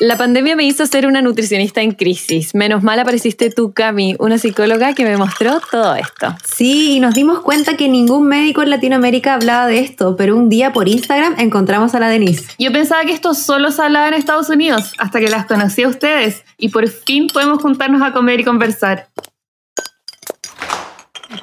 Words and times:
La 0.00 0.16
pandemia 0.16 0.56
me 0.56 0.64
hizo 0.64 0.86
ser 0.86 1.06
una 1.06 1.22
nutricionista 1.22 1.80
en 1.82 1.92
crisis. 1.92 2.54
Menos 2.54 2.82
mal 2.82 2.98
apareciste 2.98 3.50
tú, 3.50 3.72
Cami, 3.72 4.16
una 4.18 4.38
psicóloga 4.38 4.94
que 4.94 5.04
me 5.04 5.16
mostró 5.16 5.60
todo 5.70 5.94
esto. 5.94 6.34
Sí, 6.44 6.96
y 6.96 7.00
nos 7.00 7.14
dimos 7.14 7.40
cuenta 7.40 7.76
que 7.76 7.88
ningún 7.88 8.26
médico 8.26 8.62
en 8.62 8.70
Latinoamérica 8.70 9.34
hablaba 9.34 9.66
de 9.66 9.80
esto, 9.80 10.16
pero 10.16 10.36
un 10.36 10.48
día 10.48 10.72
por 10.72 10.88
Instagram 10.88 11.36
encontramos 11.38 11.94
a 11.94 12.00
la 12.00 12.08
Denise. 12.08 12.52
Yo 12.58 12.72
pensaba 12.72 13.04
que 13.04 13.12
esto 13.12 13.34
solo 13.34 13.70
se 13.70 13.82
hablaba 13.82 14.08
en 14.08 14.14
Estados 14.14 14.48
Unidos, 14.48 14.92
hasta 14.98 15.20
que 15.20 15.28
las 15.28 15.46
conocí 15.46 15.82
a 15.82 15.88
ustedes 15.88 16.42
y 16.56 16.70
por 16.70 16.88
fin 16.88 17.28
podemos 17.32 17.60
juntarnos 17.60 18.02
a 18.02 18.12
comer 18.12 18.40
y 18.40 18.44
conversar. 18.44 19.08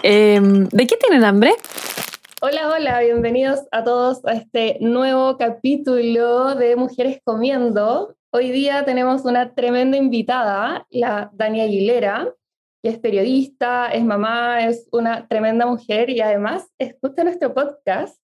Em, 0.04 0.68
¿De 0.70 0.88
qué 0.88 0.98
tienen 0.98 1.24
hambre? 1.24 1.54
Hola, 2.42 2.70
hola, 2.70 3.02
bienvenidos 3.02 3.60
a 3.72 3.84
todos 3.84 4.26
a 4.26 4.32
este 4.32 4.78
nuevo 4.80 5.38
capítulo 5.38 6.56
de 6.56 6.78
Mujeres 6.78 7.20
Comiendo. 7.24 8.16
Hoy 8.32 8.52
día 8.52 8.86
tenemos 8.86 9.26
una 9.26 9.56
tremenda 9.56 9.98
invitada, 9.98 10.86
la 10.92 11.32
Dani 11.34 11.62
Aguilera, 11.62 12.32
que 12.84 12.90
es 12.90 13.00
periodista, 13.00 13.88
es 13.88 14.06
mamá, 14.06 14.68
es 14.68 14.88
una 14.92 15.28
tremenda 15.28 15.66
mujer 15.66 16.12
y 16.12 16.22
además 16.22 16.70
escucha 16.78 17.24
nuestro 17.24 17.56
podcast. 17.56 18.22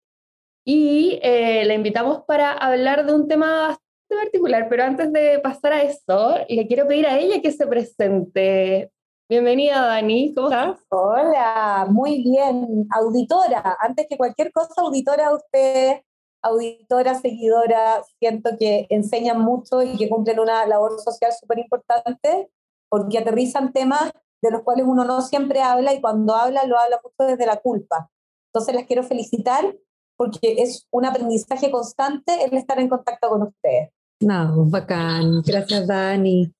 Y 0.66 1.20
eh, 1.24 1.64
la 1.64 1.74
invitamos 1.74 2.24
para 2.28 2.52
hablar 2.52 3.06
de 3.06 3.16
un 3.16 3.30
tema 3.30 3.68
bastante 3.68 4.26
particular, 4.26 4.68
pero 4.70 4.84
antes 4.84 5.10
de 5.14 5.40
pasar 5.40 5.72
a 5.72 5.84
eso, 5.84 6.36
le 6.50 6.68
quiero 6.68 6.86
pedir 6.86 7.08
a 7.08 7.18
ella 7.18 7.42
que 7.42 7.54
se 7.54 7.66
presente. 7.66 8.92
Bienvenida, 9.30 9.86
Dani, 9.86 10.34
¿cómo 10.36 10.50
estás? 10.50 10.86
Hola, 10.90 11.88
muy 11.90 12.22
bien. 12.24 12.88
Auditora, 12.92 13.78
antes 13.80 14.06
que 14.10 14.18
cualquier 14.18 14.52
cosa, 14.52 14.82
auditora 14.82 15.34
usted 15.34 16.02
auditora, 16.44 17.16
seguidora, 17.16 18.04
siento 18.20 18.52
que 18.60 18.86
enseñan 18.90 19.40
mucho 19.40 19.82
y 19.82 19.98
que 19.98 20.10
cumplen 20.10 20.40
una 20.40 20.66
labor 20.68 21.00
social 21.02 21.32
súper 21.40 21.60
importante 21.60 22.50
porque 22.90 23.18
aterrizan 23.18 23.72
temas 23.74 24.12
de 24.42 24.52
los 24.52 24.62
cuales 24.62 24.86
uno 24.88 25.06
no 25.06 25.22
siempre 25.22 25.62
habla 25.62 25.94
y 25.94 26.02
cuando 26.02 26.36
habla 26.36 26.66
lo 26.66 26.78
habla 26.78 27.00
mucho 27.02 27.32
desde 27.32 27.46
la 27.46 27.58
culpa. 27.58 28.12
Entonces 28.50 28.76
les 28.76 28.86
quiero 28.86 29.04
felicitar 29.04 29.76
porque 30.18 30.62
es 30.62 30.88
un 30.92 31.06
aprendizaje 31.06 31.72
constante 31.72 32.44
el 32.44 32.54
estar 32.54 32.80
en 32.80 32.90
contacto 32.90 33.30
con 33.30 33.44
ustedes. 33.44 33.90
No, 34.20 34.66
bacán. 34.66 35.42
Gracias, 35.42 35.88
Dani. 35.88 36.54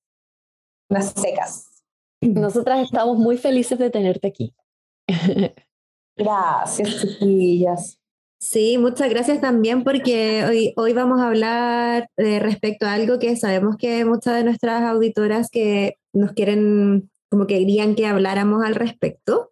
Unas 0.90 1.12
secas. 1.12 1.84
Nosotras 2.20 2.80
estamos 2.80 3.18
muy 3.18 3.36
felices 3.36 3.78
de 3.78 3.90
tenerte 3.90 4.28
aquí. 4.28 4.54
Gracias, 6.16 7.00
chiquillas. 7.00 7.98
Sí, 8.38 8.78
muchas 8.78 9.08
gracias 9.08 9.40
también 9.40 9.84
porque 9.84 10.44
hoy, 10.44 10.74
hoy 10.76 10.92
vamos 10.92 11.20
a 11.20 11.28
hablar 11.28 12.08
eh, 12.16 12.40
respecto 12.40 12.86
a 12.86 12.92
algo 12.92 13.18
que 13.18 13.36
sabemos 13.36 13.76
que 13.76 14.04
muchas 14.04 14.36
de 14.36 14.44
nuestras 14.44 14.82
auditoras 14.82 15.48
que 15.50 15.96
nos 16.12 16.32
quieren, 16.32 17.10
como 17.30 17.46
que 17.46 17.58
querían 17.58 17.94
que 17.94 18.06
habláramos 18.06 18.64
al 18.64 18.74
respecto. 18.74 19.50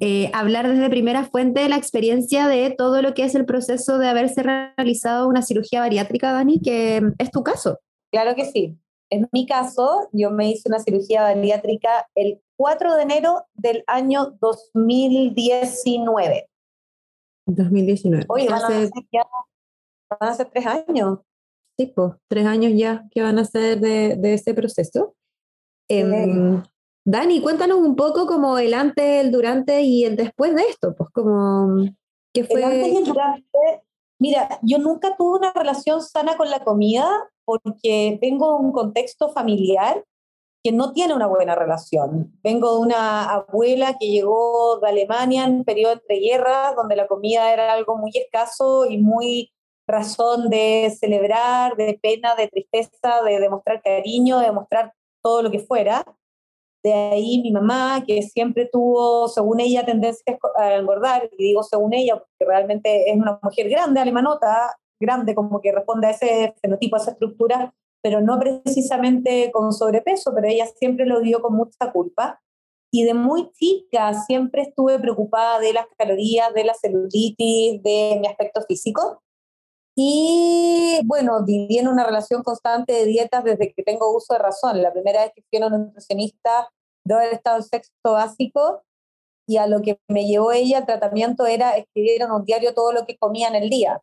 Eh, 0.00 0.30
hablar 0.32 0.66
desde 0.66 0.88
primera 0.88 1.24
fuente 1.24 1.60
de 1.60 1.68
la 1.68 1.76
experiencia 1.76 2.48
de 2.48 2.70
todo 2.70 3.02
lo 3.02 3.12
que 3.12 3.24
es 3.24 3.34
el 3.34 3.44
proceso 3.44 3.98
de 3.98 4.08
haberse 4.08 4.42
realizado 4.42 5.28
una 5.28 5.42
cirugía 5.42 5.80
bariátrica, 5.80 6.32
Dani, 6.32 6.60
que 6.60 7.02
es 7.18 7.30
tu 7.30 7.42
caso. 7.42 7.80
Claro 8.10 8.34
que 8.34 8.46
sí. 8.46 8.78
En 9.10 9.28
mi 9.32 9.44
caso, 9.44 10.08
yo 10.12 10.30
me 10.30 10.50
hice 10.50 10.68
una 10.68 10.78
cirugía 10.78 11.22
bariátrica 11.22 12.06
el 12.14 12.40
4 12.56 12.94
de 12.94 13.02
enero 13.02 13.44
del 13.54 13.82
año 13.86 14.36
2019. 14.40 16.48
2019. 17.54 18.24
Oye, 18.28 18.48
van 18.48 18.64
a, 18.64 18.66
ser, 18.66 18.90
ya, 19.12 19.26
van 20.20 20.30
a 20.30 20.34
ser 20.34 20.50
tres 20.50 20.66
años. 20.66 21.18
Sí, 21.78 21.86
pues, 21.94 22.12
tres 22.28 22.46
años 22.46 22.72
ya 22.74 23.06
que 23.10 23.22
van 23.22 23.38
a 23.38 23.44
ser 23.44 23.80
de, 23.80 24.16
de 24.16 24.34
ese 24.34 24.54
proceso. 24.54 25.14
Eh, 25.88 26.62
Dani, 27.04 27.40
cuéntanos 27.40 27.78
un 27.78 27.96
poco 27.96 28.26
como 28.26 28.58
el 28.58 28.74
antes, 28.74 29.24
el 29.24 29.32
durante 29.32 29.82
y 29.82 30.04
el 30.04 30.16
después 30.16 30.54
de 30.54 30.62
esto, 30.62 30.94
pues 30.94 31.10
como 31.10 31.84
¿qué 32.32 32.44
fue? 32.44 32.60
El 32.60 32.64
antes 32.64 32.92
y 32.92 32.96
el 32.98 33.04
durante, 33.04 33.82
mira, 34.20 34.60
yo 34.62 34.78
nunca 34.78 35.16
tuve 35.16 35.38
una 35.38 35.52
relación 35.52 36.02
sana 36.02 36.36
con 36.36 36.50
la 36.50 36.62
comida 36.62 37.08
porque 37.44 38.18
vengo 38.20 38.58
de 38.58 38.66
un 38.66 38.72
contexto 38.72 39.30
familiar 39.32 40.04
que 40.62 40.72
no 40.72 40.92
tiene 40.92 41.14
una 41.14 41.26
buena 41.26 41.54
relación. 41.54 42.38
Vengo 42.42 42.74
de 42.74 42.80
una 42.80 43.30
abuela 43.30 43.96
que 43.98 44.10
llegó 44.10 44.78
de 44.78 44.88
Alemania 44.88 45.44
en 45.44 45.64
periodo 45.64 45.94
entre 45.94 46.18
guerras, 46.18 46.76
donde 46.76 46.96
la 46.96 47.06
comida 47.06 47.52
era 47.52 47.72
algo 47.72 47.96
muy 47.96 48.10
escaso 48.14 48.84
y 48.86 48.98
muy 48.98 49.52
razón 49.86 50.50
de 50.50 50.94
celebrar, 50.98 51.76
de 51.76 51.98
pena, 52.00 52.34
de 52.34 52.48
tristeza, 52.48 53.22
de 53.24 53.40
demostrar 53.40 53.82
cariño, 53.82 54.38
de 54.38 54.46
demostrar 54.46 54.92
todo 55.22 55.42
lo 55.42 55.50
que 55.50 55.60
fuera. 55.60 56.04
De 56.82 56.92
ahí 56.92 57.42
mi 57.42 57.52
mamá, 57.52 58.04
que 58.06 58.22
siempre 58.22 58.68
tuvo, 58.70 59.28
según 59.28 59.60
ella, 59.60 59.84
tendencia 59.84 60.38
a 60.56 60.74
engordar, 60.76 61.28
y 61.38 61.44
digo 61.44 61.62
según 61.62 61.92
ella, 61.92 62.16
porque 62.16 62.50
realmente 62.50 63.10
es 63.10 63.16
una 63.16 63.38
mujer 63.42 63.68
grande, 63.68 64.00
alemanota, 64.00 64.76
grande, 64.98 65.34
como 65.34 65.60
que 65.60 65.72
responde 65.72 66.06
a 66.06 66.10
ese 66.10 66.54
fenotipo, 66.60 66.96
a 66.96 67.00
esa 67.00 67.10
estructura, 67.12 67.74
pero 68.02 68.20
no 68.20 68.38
precisamente 68.38 69.50
con 69.52 69.72
sobrepeso, 69.72 70.32
pero 70.34 70.48
ella 70.48 70.66
siempre 70.78 71.06
lo 71.06 71.20
dio 71.20 71.40
con 71.40 71.54
mucha 71.54 71.92
culpa. 71.92 72.40
Y 72.92 73.04
de 73.04 73.14
muy 73.14 73.52
chica 73.52 74.12
siempre 74.14 74.62
estuve 74.62 74.98
preocupada 74.98 75.60
de 75.60 75.72
las 75.72 75.86
calorías, 75.96 76.52
de 76.54 76.64
la 76.64 76.74
celulitis, 76.74 77.82
de 77.82 78.18
mi 78.20 78.26
aspecto 78.26 78.62
físico. 78.62 79.22
Y 79.96 81.00
bueno, 81.04 81.44
viví 81.44 81.78
en 81.78 81.88
una 81.88 82.04
relación 82.04 82.42
constante 82.42 82.92
de 82.92 83.04
dietas 83.04 83.44
desde 83.44 83.72
que 83.72 83.82
tengo 83.82 84.16
uso 84.16 84.34
de 84.34 84.40
razón. 84.40 84.82
La 84.82 84.92
primera 84.92 85.22
vez 85.22 85.32
que 85.34 85.42
fui 85.42 85.62
a 85.62 85.66
una 85.66 85.78
nutricionista, 85.78 86.70
de 87.04 87.14
haber 87.14 87.34
estado 87.34 87.58
en 87.58 87.62
sexto 87.62 88.12
básico, 88.12 88.82
y 89.46 89.56
a 89.56 89.66
lo 89.66 89.82
que 89.82 89.98
me 90.08 90.26
llevó 90.26 90.52
ella 90.52 90.78
al 90.78 90.86
tratamiento 90.86 91.44
era 91.44 91.76
escribir 91.76 92.22
en 92.22 92.30
un 92.30 92.44
diario 92.44 92.72
todo 92.72 92.92
lo 92.92 93.04
que 93.04 93.18
comía 93.18 93.48
en 93.48 93.56
el 93.56 93.68
día. 93.68 94.00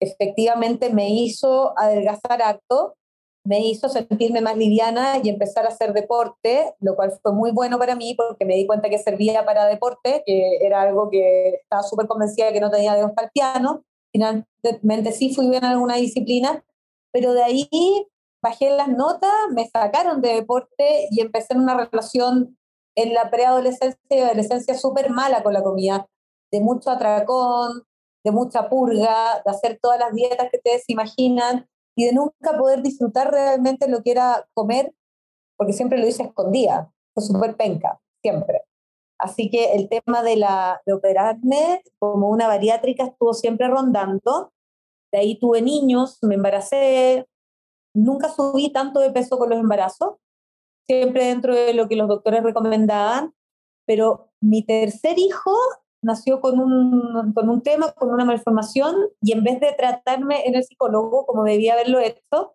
Efectivamente 0.00 0.90
me 0.90 1.10
hizo 1.10 1.78
adelgazar 1.78 2.42
harto, 2.42 2.96
me 3.44 3.60
hizo 3.60 3.88
sentirme 3.88 4.40
más 4.40 4.56
liviana 4.56 5.18
y 5.22 5.28
empezar 5.28 5.64
a 5.64 5.68
hacer 5.68 5.92
deporte, 5.92 6.74
lo 6.80 6.94
cual 6.94 7.12
fue 7.22 7.32
muy 7.32 7.50
bueno 7.50 7.78
para 7.78 7.96
mí 7.96 8.14
porque 8.14 8.44
me 8.44 8.54
di 8.54 8.66
cuenta 8.66 8.88
que 8.88 8.98
servía 8.98 9.44
para 9.44 9.66
deporte, 9.66 10.22
que 10.24 10.58
era 10.60 10.82
algo 10.82 11.10
que 11.10 11.60
estaba 11.62 11.82
súper 11.82 12.06
convencida 12.06 12.46
de 12.46 12.52
que 12.52 12.60
no 12.60 12.70
tenía 12.70 12.94
de 12.94 13.08
para 13.08 13.26
el 13.26 13.32
piano. 13.32 13.84
Finalmente 14.12 15.12
sí 15.12 15.34
fui 15.34 15.48
bien 15.48 15.64
en 15.64 15.70
alguna 15.70 15.96
disciplina, 15.96 16.64
pero 17.12 17.32
de 17.32 17.42
ahí 17.42 17.68
bajé 18.42 18.70
las 18.70 18.88
notas, 18.88 19.32
me 19.52 19.68
sacaron 19.68 20.20
de 20.20 20.34
deporte 20.34 21.08
y 21.10 21.20
empecé 21.20 21.54
en 21.54 21.60
una 21.60 21.76
relación 21.76 22.58
en 22.94 23.14
la 23.14 23.30
preadolescencia 23.30 23.98
y 24.10 24.20
adolescencia 24.20 24.76
súper 24.76 25.10
mala 25.10 25.42
con 25.42 25.54
la 25.54 25.62
comida, 25.62 26.06
de 26.52 26.60
mucho 26.60 26.90
atracón, 26.90 27.84
de 28.24 28.30
mucha 28.30 28.68
purga, 28.68 29.42
de 29.44 29.50
hacer 29.50 29.78
todas 29.80 29.98
las 29.98 30.12
dietas 30.12 30.48
que 30.50 30.58
ustedes 30.58 30.84
imaginan, 30.88 31.66
de 32.06 32.12
nunca 32.12 32.56
poder 32.58 32.82
disfrutar 32.82 33.30
realmente 33.30 33.88
lo 33.88 34.02
que 34.02 34.12
era 34.12 34.46
comer, 34.54 34.94
porque 35.56 35.72
siempre 35.72 35.98
lo 35.98 36.06
hice 36.06 36.24
escondida, 36.24 36.92
fue 37.14 37.22
súper 37.22 37.56
penca, 37.56 38.00
siempre. 38.22 38.62
Así 39.18 39.50
que 39.50 39.74
el 39.74 39.88
tema 39.88 40.22
de, 40.22 40.36
la, 40.36 40.82
de 40.84 40.94
operarme 40.94 41.82
como 41.98 42.28
una 42.30 42.48
bariátrica 42.48 43.04
estuvo 43.04 43.34
siempre 43.34 43.68
rondando. 43.68 44.52
De 45.12 45.18
ahí 45.18 45.38
tuve 45.38 45.62
niños, 45.62 46.18
me 46.22 46.34
embaracé, 46.34 47.28
nunca 47.94 48.28
subí 48.28 48.72
tanto 48.72 49.00
de 49.00 49.10
peso 49.10 49.38
con 49.38 49.50
los 49.50 49.60
embarazos, 49.60 50.16
siempre 50.86 51.26
dentro 51.26 51.54
de 51.54 51.74
lo 51.74 51.88
que 51.88 51.96
los 51.96 52.08
doctores 52.08 52.42
recomendaban, 52.42 53.34
pero 53.86 54.30
mi 54.40 54.64
tercer 54.64 55.18
hijo 55.18 55.54
nació 56.02 56.40
con 56.40 56.58
un, 56.58 57.32
con 57.32 57.48
un 57.48 57.62
tema, 57.62 57.92
con 57.92 58.10
una 58.10 58.24
malformación, 58.24 58.94
y 59.20 59.32
en 59.32 59.44
vez 59.44 59.60
de 59.60 59.72
tratarme 59.72 60.46
en 60.46 60.56
el 60.56 60.64
psicólogo 60.64 61.24
como 61.26 61.44
debía 61.44 61.74
haberlo 61.74 62.00
hecho, 62.00 62.54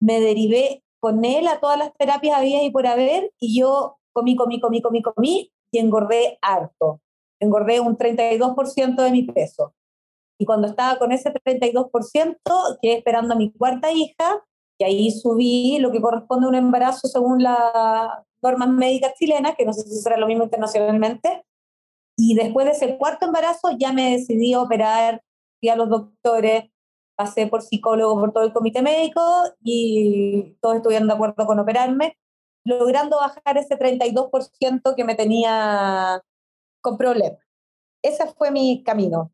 me 0.00 0.20
derivé 0.20 0.82
con 1.00 1.24
él 1.24 1.46
a 1.48 1.60
todas 1.60 1.78
las 1.78 1.92
terapias 1.94 2.38
había 2.38 2.62
y 2.64 2.70
por 2.70 2.86
haber, 2.86 3.32
y 3.38 3.58
yo 3.58 3.98
comí, 4.12 4.36
comí, 4.36 4.60
comí, 4.60 4.80
comí, 4.80 5.02
comí, 5.02 5.52
y 5.70 5.78
engordé 5.78 6.38
harto. 6.42 7.00
Engordé 7.40 7.80
un 7.80 7.96
32% 7.96 9.02
de 9.02 9.10
mi 9.10 9.24
peso. 9.24 9.74
Y 10.38 10.44
cuando 10.44 10.68
estaba 10.68 10.98
con 10.98 11.12
ese 11.12 11.32
32%, 11.32 12.36
quedé 12.80 12.94
esperando 12.98 13.34
a 13.34 13.36
mi 13.36 13.52
cuarta 13.52 13.92
hija, 13.92 14.44
y 14.78 14.84
ahí 14.84 15.10
subí 15.10 15.78
lo 15.78 15.92
que 15.92 16.00
corresponde 16.00 16.46
a 16.46 16.48
un 16.48 16.54
embarazo 16.54 17.06
según 17.06 17.42
las 17.42 18.08
normas 18.42 18.68
médicas 18.68 19.14
chilenas, 19.14 19.54
que 19.56 19.64
no 19.64 19.72
sé 19.72 19.82
si 19.82 20.00
será 20.00 20.16
lo 20.16 20.26
mismo 20.26 20.44
internacionalmente, 20.44 21.44
y 22.24 22.36
después 22.36 22.66
de 22.66 22.72
ese 22.72 22.96
cuarto 22.98 23.26
embarazo 23.26 23.70
ya 23.76 23.92
me 23.92 24.12
decidí 24.12 24.54
a 24.54 24.60
operar, 24.60 25.24
fui 25.58 25.70
a 25.70 25.74
los 25.74 25.88
doctores, 25.88 26.70
pasé 27.16 27.48
por 27.48 27.62
psicólogo, 27.62 28.20
por 28.20 28.32
todo 28.32 28.44
el 28.44 28.52
comité 28.52 28.80
médico 28.80 29.20
y 29.60 30.56
todos 30.60 30.76
estuvieron 30.76 31.08
de 31.08 31.14
acuerdo 31.14 31.44
con 31.46 31.58
operarme, 31.58 32.16
logrando 32.64 33.16
bajar 33.16 33.58
ese 33.58 33.76
32% 33.76 34.94
que 34.94 35.04
me 35.04 35.16
tenía 35.16 36.22
con 36.80 36.96
problemas. 36.96 37.40
Ese 38.04 38.24
fue 38.38 38.52
mi 38.52 38.84
camino. 38.84 39.32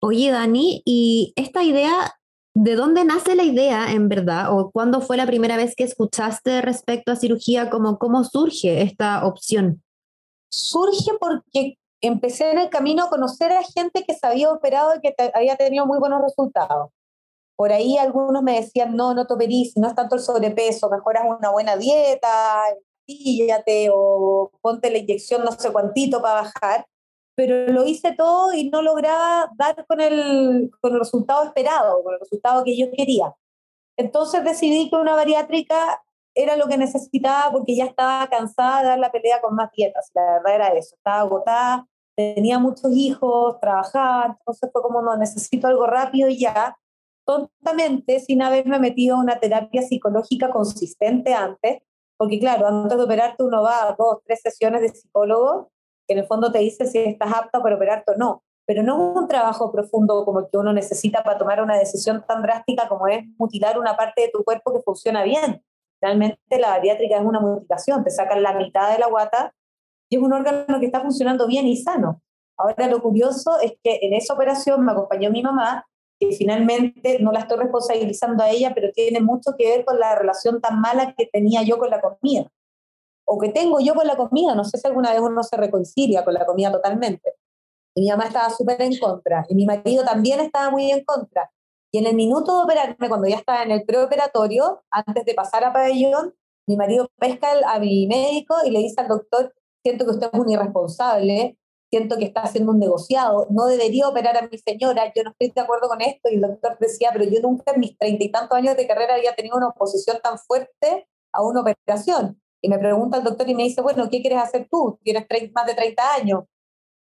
Oye, 0.00 0.32
Dani, 0.32 0.82
y 0.84 1.32
esta 1.36 1.62
idea 1.62 2.18
¿De 2.60 2.74
dónde 2.74 3.04
nace 3.04 3.36
la 3.36 3.44
idea, 3.44 3.92
en 3.92 4.08
verdad? 4.08 4.58
¿O 4.58 4.72
cuándo 4.72 5.00
fue 5.00 5.16
la 5.16 5.26
primera 5.26 5.56
vez 5.56 5.76
que 5.76 5.84
escuchaste 5.84 6.60
respecto 6.60 7.12
a 7.12 7.16
cirugía? 7.16 7.70
Como, 7.70 8.00
¿Cómo 8.00 8.24
surge 8.24 8.82
esta 8.82 9.24
opción? 9.24 9.80
Surge 10.50 11.12
porque 11.20 11.77
empecé 12.00 12.50
en 12.50 12.58
el 12.58 12.70
camino 12.70 13.04
a 13.04 13.08
conocer 13.08 13.52
a 13.52 13.62
gente 13.62 14.04
que 14.04 14.14
se 14.14 14.26
había 14.26 14.50
operado 14.50 14.94
y 14.96 15.00
que 15.00 15.14
había 15.34 15.56
tenido 15.56 15.86
muy 15.86 15.98
buenos 15.98 16.22
resultados. 16.22 16.90
Por 17.56 17.72
ahí 17.72 17.98
algunos 17.98 18.42
me 18.42 18.60
decían, 18.60 18.94
no, 18.96 19.14
no 19.14 19.26
toperís, 19.26 19.76
no 19.76 19.88
es 19.88 19.94
tanto 19.94 20.14
el 20.14 20.22
sobrepeso, 20.22 20.88
mejoras 20.90 21.24
una 21.26 21.50
buena 21.50 21.76
dieta, 21.76 22.62
píllate 23.04 23.90
o 23.92 24.50
ponte 24.60 24.90
la 24.90 24.98
inyección 24.98 25.44
no 25.44 25.52
sé 25.52 25.72
cuántito 25.72 26.20
para 26.20 26.42
bajar 26.42 26.86
pero 27.38 27.72
lo 27.72 27.86
hice 27.86 28.16
todo 28.16 28.52
y 28.52 28.68
no 28.68 28.82
lograba 28.82 29.48
dar 29.54 29.86
con 29.86 30.00
el, 30.00 30.72
con 30.80 30.92
el 30.92 30.98
resultado 30.98 31.44
esperado, 31.44 32.02
con 32.02 32.14
el 32.14 32.18
resultado 32.18 32.64
que 32.64 32.76
yo 32.76 32.90
quería. 32.90 33.32
Entonces 33.96 34.42
decidí 34.42 34.90
que 34.90 34.96
una 34.96 35.14
bariátrica 35.14 36.02
era 36.38 36.56
lo 36.56 36.68
que 36.68 36.78
necesitaba 36.78 37.50
porque 37.50 37.74
ya 37.74 37.84
estaba 37.84 38.28
cansada 38.28 38.82
de 38.82 38.88
dar 38.88 38.98
la 39.00 39.10
pelea 39.10 39.40
con 39.40 39.56
más 39.56 39.72
dietas. 39.72 40.10
La 40.14 40.34
verdad 40.34 40.54
era 40.54 40.68
eso, 40.68 40.94
estaba 40.94 41.20
agotada, 41.20 41.86
tenía 42.16 42.60
muchos 42.60 42.92
hijos, 42.92 43.58
trabajaba, 43.60 44.36
entonces 44.38 44.70
fue 44.72 44.82
como, 44.82 45.02
no, 45.02 45.16
necesito 45.16 45.66
algo 45.66 45.86
rápido 45.86 46.28
y 46.28 46.38
ya, 46.38 46.78
tontamente, 47.26 48.20
sin 48.20 48.40
haberme 48.42 48.78
metido 48.78 49.16
a 49.16 49.20
una 49.20 49.40
terapia 49.40 49.82
psicológica 49.82 50.50
consistente 50.50 51.34
antes, 51.34 51.78
porque 52.16 52.38
claro, 52.38 52.68
antes 52.68 52.96
de 52.96 53.04
operarte 53.04 53.42
uno 53.42 53.62
va 53.62 53.88
a 53.88 53.96
dos, 53.98 54.18
tres 54.24 54.40
sesiones 54.40 54.80
de 54.82 54.90
psicólogo 54.90 55.70
que 56.06 56.14
en 56.14 56.20
el 56.20 56.26
fondo 56.26 56.52
te 56.52 56.60
dice 56.60 56.86
si 56.86 56.98
estás 56.98 57.32
apta 57.34 57.60
para 57.60 57.76
operarte 57.76 58.12
o 58.12 58.16
no. 58.16 58.42
Pero 58.64 58.82
no 58.82 59.12
es 59.12 59.16
un 59.16 59.28
trabajo 59.28 59.72
profundo 59.72 60.24
como 60.24 60.40
el 60.40 60.46
que 60.50 60.58
uno 60.58 60.72
necesita 60.72 61.22
para 61.22 61.38
tomar 61.38 61.62
una 61.62 61.76
decisión 61.76 62.24
tan 62.26 62.42
drástica 62.42 62.88
como 62.88 63.08
es 63.08 63.24
mutilar 63.38 63.78
una 63.78 63.96
parte 63.96 64.22
de 64.22 64.30
tu 64.30 64.44
cuerpo 64.44 64.72
que 64.72 64.82
funciona 64.82 65.22
bien. 65.22 65.62
Realmente 66.00 66.58
la 66.58 66.70
bariátrica 66.70 67.16
es 67.16 67.24
una 67.24 67.40
mutilación, 67.40 68.04
te 68.04 68.10
sacan 68.10 68.42
la 68.42 68.54
mitad 68.54 68.92
de 68.92 68.98
la 68.98 69.08
guata 69.08 69.52
y 70.08 70.16
es 70.16 70.22
un 70.22 70.32
órgano 70.32 70.80
que 70.80 70.86
está 70.86 71.00
funcionando 71.00 71.46
bien 71.46 71.66
y 71.66 71.76
sano. 71.76 72.22
Ahora 72.56 72.88
lo 72.88 73.00
curioso 73.00 73.58
es 73.60 73.72
que 73.82 74.00
en 74.02 74.14
esa 74.14 74.34
operación 74.34 74.84
me 74.84 74.92
acompañó 74.92 75.30
mi 75.30 75.42
mamá, 75.42 75.86
que 76.18 76.32
finalmente 76.32 77.18
no 77.20 77.30
la 77.30 77.40
estoy 77.40 77.58
responsabilizando 77.58 78.42
a 78.42 78.50
ella, 78.50 78.72
pero 78.74 78.90
tiene 78.92 79.20
mucho 79.20 79.52
que 79.56 79.68
ver 79.68 79.84
con 79.84 79.98
la 79.98 80.16
relación 80.16 80.60
tan 80.60 80.80
mala 80.80 81.14
que 81.16 81.26
tenía 81.26 81.62
yo 81.62 81.78
con 81.78 81.90
la 81.90 82.00
comida 82.00 82.50
o 83.30 83.38
que 83.38 83.50
tengo 83.50 83.78
yo 83.78 83.94
con 83.94 84.06
la 84.06 84.16
comida. 84.16 84.54
No 84.54 84.64
sé 84.64 84.78
si 84.78 84.86
alguna 84.86 85.12
vez 85.12 85.20
uno 85.20 85.42
se 85.42 85.56
reconcilia 85.56 86.24
con 86.24 86.34
la 86.34 86.46
comida 86.46 86.72
totalmente. 86.72 87.34
Y 87.94 88.02
mi 88.02 88.08
mamá 88.08 88.24
estaba 88.24 88.48
súper 88.50 88.80
en 88.80 88.98
contra, 88.98 89.44
y 89.48 89.54
mi 89.54 89.66
marido 89.66 90.04
también 90.04 90.40
estaba 90.40 90.70
muy 90.70 90.90
en 90.90 91.04
contra. 91.04 91.50
Y 91.90 91.98
en 91.98 92.06
el 92.06 92.14
minuto 92.14 92.56
de 92.56 92.64
operarme, 92.64 93.08
cuando 93.08 93.28
ya 93.28 93.36
estaba 93.36 93.62
en 93.62 93.70
el 93.70 93.84
preoperatorio, 93.84 94.84
antes 94.90 95.24
de 95.24 95.34
pasar 95.34 95.64
a 95.64 95.72
pabellón, 95.72 96.34
mi 96.66 96.76
marido 96.76 97.08
pesca 97.18 97.48
a 97.66 97.78
mi 97.78 98.06
médico 98.06 98.56
y 98.64 98.70
le 98.70 98.80
dice 98.80 99.00
al 99.00 99.08
doctor, 99.08 99.54
siento 99.82 100.04
que 100.04 100.10
usted 100.10 100.28
es 100.30 100.38
un 100.38 100.50
irresponsable, 100.50 101.56
siento 101.90 102.18
que 102.18 102.26
está 102.26 102.42
haciendo 102.42 102.72
un 102.72 102.78
negociado, 102.78 103.46
no 103.50 103.66
debería 103.66 104.08
operar 104.08 104.36
a 104.36 104.48
mi 104.48 104.58
señora, 104.58 105.10
yo 105.14 105.22
no 105.24 105.30
estoy 105.30 105.50
de 105.54 105.60
acuerdo 105.62 105.88
con 105.88 106.02
esto. 106.02 106.28
Y 106.30 106.34
el 106.34 106.42
doctor 106.42 106.76
decía, 106.78 107.10
pero 107.12 107.24
yo 107.24 107.40
nunca 107.40 107.72
en 107.72 107.80
mis 107.80 107.96
treinta 107.96 108.24
y 108.24 108.30
tantos 108.30 108.56
años 108.58 108.76
de 108.76 108.86
carrera 108.86 109.14
había 109.14 109.34
tenido 109.34 109.56
una 109.56 109.68
oposición 109.68 110.18
tan 110.22 110.38
fuerte 110.38 111.08
a 111.32 111.42
una 111.42 111.62
operación. 111.62 112.40
Y 112.60 112.68
me 112.68 112.78
pregunta 112.78 113.18
el 113.18 113.24
doctor 113.24 113.48
y 113.48 113.54
me 113.54 113.62
dice, 113.62 113.80
bueno, 113.80 114.08
¿qué 114.10 114.20
quieres 114.20 114.40
hacer 114.40 114.68
tú? 114.70 114.98
Tienes 115.02 115.26
más 115.54 115.66
de 115.66 115.74
30 115.74 116.14
años, 116.14 116.44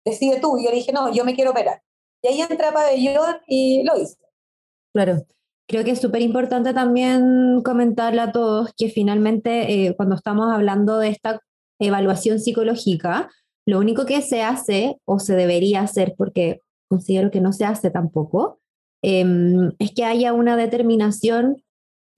decide 0.05 0.39
tú. 0.39 0.57
Y 0.57 0.65
yo 0.65 0.69
le 0.69 0.77
dije, 0.77 0.93
no, 0.93 1.11
yo 1.11 1.25
me 1.25 1.35
quiero 1.35 1.51
operar. 1.51 1.81
Y 2.21 2.27
ahí 2.27 2.41
entré 2.41 2.67
a 2.67 2.73
pabellón 2.73 3.41
y 3.47 3.83
lo 3.83 3.97
hice. 3.97 4.17
Claro. 4.93 5.23
Creo 5.67 5.83
que 5.83 5.91
es 5.91 6.01
súper 6.01 6.23
importante 6.23 6.73
también 6.73 7.61
comentarle 7.63 8.21
a 8.21 8.31
todos 8.31 8.71
que 8.75 8.89
finalmente 8.89 9.85
eh, 9.85 9.95
cuando 9.95 10.15
estamos 10.15 10.51
hablando 10.51 10.97
de 10.97 11.09
esta 11.09 11.41
evaluación 11.79 12.39
psicológica, 12.39 13.29
lo 13.67 13.77
único 13.77 14.05
que 14.05 14.21
se 14.23 14.41
hace 14.41 14.97
o 15.05 15.19
se 15.19 15.35
debería 15.35 15.81
hacer, 15.81 16.15
porque 16.17 16.61
considero 16.89 17.29
que 17.29 17.39
no 17.39 17.53
se 17.53 17.65
hace 17.65 17.91
tampoco, 17.91 18.59
em, 19.03 19.71
es 19.77 19.91
que 19.93 20.05
haya 20.05 20.33
una 20.33 20.57
determinación 20.57 21.63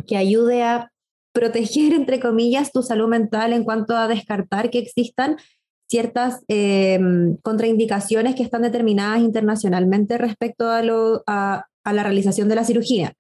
que 0.08 0.16
ayude 0.16 0.64
a 0.64 0.92
proteger, 1.34 1.94
entre 1.94 2.22
comillas, 2.22 2.72
tu 2.72 2.82
salud 2.82 3.10
mental 3.10 3.52
en 3.52 3.66
cuanto 3.66 3.98
a 3.98 4.08
descartar 4.08 4.70
que 4.70 4.80
existan 4.80 5.36
ciertas 5.92 6.44
em, 6.48 7.38
contraindicaciones 7.44 8.36
que 8.36 8.44
están 8.44 8.64
determinadas 8.64 9.22
internacionalmente 9.22 10.18
respecto 10.18 10.70
a, 10.70 10.82
lo, 10.82 11.24
a, 11.28 11.66
la 11.86 12.04
realización 12.04 12.50
de 12.50 12.56
la 12.56 12.64
cirugía. 12.64 13.14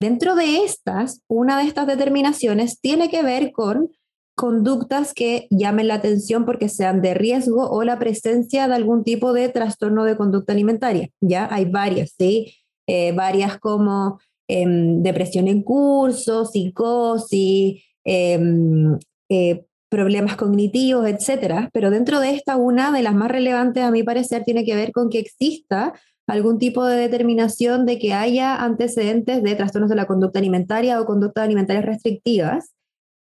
Dentro 0.00 0.34
de 0.34 0.64
estas, 0.64 1.20
una 1.28 1.58
de 1.58 1.68
estas 1.68 1.86
determinaciones 1.86 2.80
tiene 2.80 3.08
que 3.08 3.22
ver 3.22 3.52
con 3.52 3.90
conductas 4.36 5.14
que 5.14 5.46
llamen 5.50 5.86
la 5.86 5.94
atención 5.94 6.44
porque 6.44 6.68
sean 6.68 7.00
de 7.00 7.14
riesgo 7.14 7.70
o 7.70 7.84
la 7.84 8.00
presencia 8.00 8.66
de 8.66 8.74
algún 8.74 9.04
tipo 9.04 9.32
de 9.32 9.48
trastorno 9.48 10.04
de 10.04 10.16
conducta 10.16 10.52
alimentaria. 10.52 11.10
Ya 11.20 11.46
hay 11.48 11.66
varias, 11.66 12.14
¿sí? 12.18 12.56
Eh, 12.88 13.12
varias 13.12 13.58
como 13.58 14.18
Em, 14.46 15.02
depresión 15.02 15.48
en 15.48 15.62
curso, 15.62 16.44
psicosis, 16.44 17.82
em, 18.04 18.98
eh, 19.30 19.64
problemas 19.94 20.36
cognitivos, 20.36 21.06
etcétera. 21.06 21.70
Pero 21.72 21.90
dentro 21.90 22.20
de 22.20 22.30
esta, 22.30 22.56
una 22.56 22.90
de 22.90 23.02
las 23.02 23.14
más 23.14 23.30
relevantes, 23.30 23.84
a 23.84 23.90
mi 23.90 24.02
parecer, 24.02 24.42
tiene 24.44 24.64
que 24.64 24.74
ver 24.74 24.92
con 24.92 25.08
que 25.08 25.20
exista 25.20 25.92
algún 26.26 26.58
tipo 26.58 26.84
de 26.84 26.96
determinación 26.96 27.86
de 27.86 27.98
que 27.98 28.12
haya 28.12 28.56
antecedentes 28.56 29.42
de 29.42 29.54
trastornos 29.54 29.90
de 29.90 29.96
la 29.96 30.06
conducta 30.06 30.38
alimentaria 30.38 31.00
o 31.00 31.06
conductas 31.06 31.44
alimentarias 31.44 31.84
restrictivas, 31.84 32.74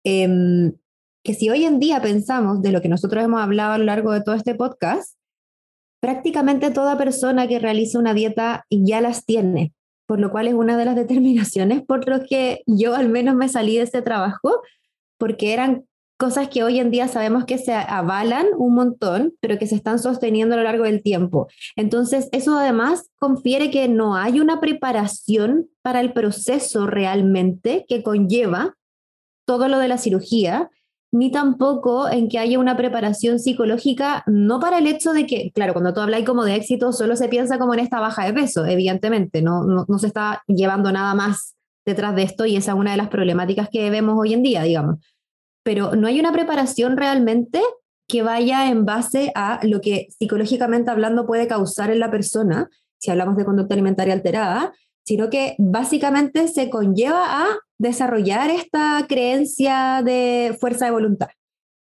em, 0.04 0.74
que 1.24 1.34
si 1.34 1.50
hoy 1.50 1.66
en 1.66 1.80
día 1.80 2.02
pensamos 2.02 2.62
de 2.62 2.72
lo 2.72 2.82
que 2.82 2.90
nosotros 2.90 3.24
hemos 3.24 3.42
hablado 3.42 3.74
a 3.74 3.78
lo 3.78 3.86
largo 3.86 4.12
de 4.12 4.22
todo 4.22 4.36
este 4.36 4.56
podcast, 4.56 5.18
prácticamente 6.00 6.72
toda 6.72 6.98
persona 6.98 7.48
que 7.48 7.60
realiza 7.60 8.00
una 8.00 8.14
dieta 8.14 8.66
ya 8.70 9.02
las 9.02 9.26
tiene 9.26 9.74
por 10.12 10.20
lo 10.20 10.30
cual 10.30 10.46
es 10.48 10.54
una 10.54 10.76
de 10.76 10.84
las 10.84 10.96
determinaciones 10.98 11.84
por 11.84 12.10
lo 12.10 12.26
que 12.26 12.64
yo 12.66 12.96
al 12.96 13.08
menos 13.08 13.34
me 13.34 13.48
salí 13.48 13.78
de 13.78 13.84
ese 13.84 14.02
trabajo, 14.02 14.62
porque 15.18 15.54
eran 15.54 15.86
cosas 16.22 16.50
que 16.50 16.62
hoy 16.62 16.80
en 16.80 16.92
día 16.92 17.08
sabemos 17.08 17.46
que 17.46 17.58
se 17.58 17.74
avalan 17.74 18.46
un 18.56 18.76
montón, 18.76 19.34
pero 19.40 19.58
que 19.58 19.66
se 19.66 19.74
están 19.74 19.98
sosteniendo 19.98 20.54
a 20.54 20.58
lo 20.60 20.64
largo 20.64 20.84
del 20.84 21.02
tiempo. 21.02 21.48
Entonces, 21.76 22.30
eso 22.32 22.60
además 22.60 23.10
confiere 23.18 23.72
que 23.72 23.88
no 23.88 24.16
hay 24.16 24.40
una 24.40 24.62
preparación 24.62 25.68
para 25.82 26.00
el 26.00 26.14
proceso 26.14 26.86
realmente 26.86 27.86
que 27.90 28.04
conlleva 28.04 28.76
todo 29.48 29.68
lo 29.68 29.80
de 29.80 29.88
la 29.88 29.98
cirugía 29.98 30.70
ni 31.12 31.32
tampoco 31.32 32.08
en 32.08 32.30
que 32.30 32.38
haya 32.38 32.60
una 32.60 32.78
preparación 32.78 33.40
psicológica, 33.40 34.24
no 34.28 34.60
para 34.60 34.78
el 34.78 34.86
hecho 34.86 35.14
de 35.14 35.26
que, 35.26 35.52
claro, 35.56 35.74
cuando 35.74 35.92
tú 35.92 36.02
hablas 36.02 36.24
como 36.24 36.46
de 36.46 36.56
éxito, 36.56 36.94
solo 36.94 37.16
se 37.16 37.30
piensa 37.30 37.58
como 37.58 37.74
en 37.74 37.80
esta 37.80 38.00
baja 38.00 38.26
de 38.26 38.34
peso, 38.34 38.64
evidentemente, 38.68 39.42
no, 39.42 39.64
no, 39.64 39.98
se 39.98 40.08
está 40.08 40.44
llevando 40.48 40.92
nada 40.92 41.16
más 41.16 41.56
detrás 41.84 42.16
de 42.16 42.24
esto 42.24 42.46
y 42.46 42.58
esa 42.58 42.74
es 42.74 42.78
una 42.78 42.92
de 42.92 42.98
las 42.98 43.10
problemáticas 43.10 43.70
que 43.70 43.90
vemos 43.90 44.16
hoy 44.18 44.34
en 44.34 44.44
día, 44.44 44.62
digamos. 44.62 45.00
Pero 45.64 45.96
no 45.96 46.08
hay 46.08 46.20
una 46.20 46.32
preparación 46.32 46.98
realmente 46.98 47.62
que 48.08 48.24
vaya 48.24 48.70
en 48.70 48.86
base 48.86 49.32
a 49.36 49.60
lo 49.64 49.80
que 49.80 50.08
psicológicamente 50.18 50.92
hablando 50.92 51.26
puede 51.26 51.48
causar 51.48 51.92
en 51.92 52.00
la 52.00 52.12
persona, 52.12 52.70
si 53.00 53.10
hablamos 53.10 53.38
de 53.38 53.46
conducta 53.46 53.74
alimentaria 53.74 54.14
alterada, 54.14 54.74
sino 55.06 55.30
que 55.30 55.56
básicamente 55.58 56.48
se 56.48 56.70
conlleva 56.70 57.44
a 57.44 57.48
desarrollar 57.80 58.50
esta 58.50 59.06
creencia 59.08 60.02
de 60.04 60.56
fuerza 60.60 60.86
de 60.86 60.92
voluntad. 60.92 61.30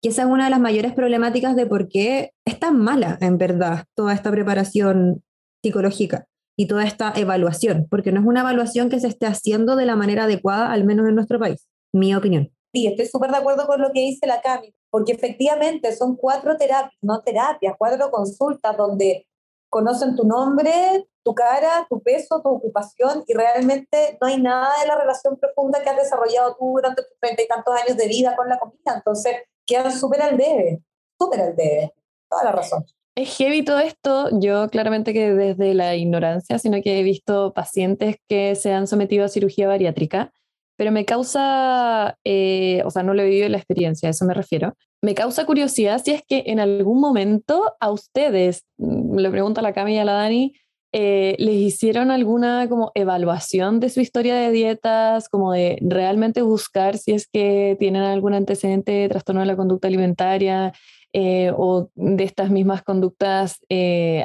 Y 0.00 0.08
esa 0.08 0.22
es 0.22 0.28
una 0.28 0.44
de 0.44 0.50
las 0.50 0.60
mayores 0.60 0.94
problemáticas 0.94 1.54
de 1.54 1.66
por 1.66 1.88
qué 1.88 2.32
es 2.44 2.58
tan 2.58 2.78
mala, 2.78 3.18
en 3.20 3.38
verdad, 3.38 3.84
toda 3.94 4.14
esta 4.14 4.30
preparación 4.30 5.22
psicológica 5.62 6.26
y 6.56 6.66
toda 6.66 6.84
esta 6.84 7.12
evaluación, 7.14 7.86
porque 7.88 8.10
no 8.10 8.20
es 8.20 8.26
una 8.26 8.40
evaluación 8.40 8.88
que 8.90 9.00
se 9.00 9.08
esté 9.08 9.26
haciendo 9.26 9.76
de 9.76 9.86
la 9.86 9.96
manera 9.96 10.24
adecuada, 10.24 10.72
al 10.72 10.84
menos 10.84 11.08
en 11.08 11.14
nuestro 11.14 11.38
país, 11.38 11.68
mi 11.92 12.14
opinión. 12.14 12.50
Sí, 12.72 12.86
estoy 12.86 13.06
súper 13.06 13.30
de 13.30 13.36
acuerdo 13.36 13.66
con 13.66 13.80
lo 13.80 13.92
que 13.92 14.00
dice 14.00 14.26
la 14.26 14.40
Cami, 14.40 14.74
porque 14.90 15.12
efectivamente 15.12 15.94
son 15.94 16.16
cuatro 16.16 16.56
terapias, 16.56 16.98
no 17.02 17.20
terapias, 17.20 17.74
cuatro 17.78 18.10
consultas 18.10 18.76
donde 18.76 19.26
conocen 19.68 20.16
tu 20.16 20.24
nombre, 20.24 21.06
tu 21.22 21.34
cara, 21.34 21.86
tu 21.88 22.02
peso, 22.02 22.40
tu 22.42 22.48
ocupación 22.48 23.24
y 23.26 23.34
realmente 23.34 24.18
no 24.20 24.26
hay 24.26 24.40
nada 24.40 24.70
de 24.80 24.86
la 24.86 24.96
relación 24.96 25.38
profunda 25.38 25.82
que 25.82 25.90
has 25.90 25.96
desarrollado 25.96 26.56
tú 26.58 26.72
durante 26.72 27.02
tus 27.02 27.18
treinta 27.20 27.42
y 27.42 27.48
tantos 27.48 27.74
años 27.74 27.96
de 27.96 28.08
vida 28.08 28.34
con 28.36 28.48
la 28.48 28.58
comida. 28.58 28.94
Entonces 28.96 29.36
quedan 29.66 29.92
súper 29.92 30.22
al 30.22 30.36
debe, 30.36 30.82
súper 31.18 31.40
al 31.40 31.56
debe. 31.56 31.94
Toda 32.28 32.44
la 32.44 32.52
razón. 32.52 32.84
Es 33.14 33.36
heavy 33.36 33.62
todo 33.62 33.78
esto. 33.78 34.28
Yo 34.40 34.68
claramente 34.70 35.12
que 35.12 35.34
desde 35.34 35.74
la 35.74 35.94
ignorancia, 35.94 36.58
sino 36.58 36.80
que 36.82 36.98
he 36.98 37.02
visto 37.02 37.52
pacientes 37.52 38.16
que 38.28 38.54
se 38.54 38.72
han 38.72 38.86
sometido 38.86 39.24
a 39.24 39.28
cirugía 39.28 39.68
bariátrica, 39.68 40.32
pero 40.76 40.90
me 40.90 41.04
causa, 41.04 42.18
eh, 42.24 42.82
o 42.84 42.90
sea, 42.90 43.02
no 43.02 43.14
lo 43.14 43.22
he 43.22 43.26
vivido 43.26 43.48
la 43.48 43.58
experiencia, 43.58 44.08
a 44.08 44.10
eso 44.10 44.24
me 44.24 44.34
refiero. 44.34 44.74
Me 45.02 45.14
causa 45.14 45.44
curiosidad 45.46 46.00
si 46.04 46.12
es 46.12 46.22
que 46.26 46.44
en 46.46 46.60
algún 46.60 47.00
momento 47.00 47.74
a 47.80 47.90
ustedes, 47.90 48.64
mm, 48.78 49.16
le 49.18 49.30
pregunto 49.30 49.60
a 49.60 49.62
la 49.62 49.72
Cami 49.72 49.94
y 49.94 49.98
a 49.98 50.04
la 50.04 50.14
Dani, 50.14 50.54
eh, 50.94 51.36
¿les 51.38 51.56
hicieron 51.56 52.10
alguna 52.10 52.68
como 52.68 52.92
evaluación 52.94 53.80
de 53.80 53.88
su 53.88 54.00
historia 54.00 54.34
de 54.34 54.50
dietas, 54.50 55.28
como 55.28 55.52
de 55.52 55.78
realmente 55.80 56.42
buscar 56.42 56.98
si 56.98 57.12
es 57.12 57.26
que 57.26 57.76
tienen 57.78 58.02
algún 58.02 58.34
antecedente 58.34 58.92
de 58.92 59.08
trastorno 59.08 59.40
de 59.40 59.46
la 59.46 59.56
conducta 59.56 59.88
alimentaria 59.88 60.72
eh, 61.14 61.52
o 61.56 61.90
de 61.94 62.24
estas 62.24 62.50
mismas 62.50 62.82
conductas 62.82 63.58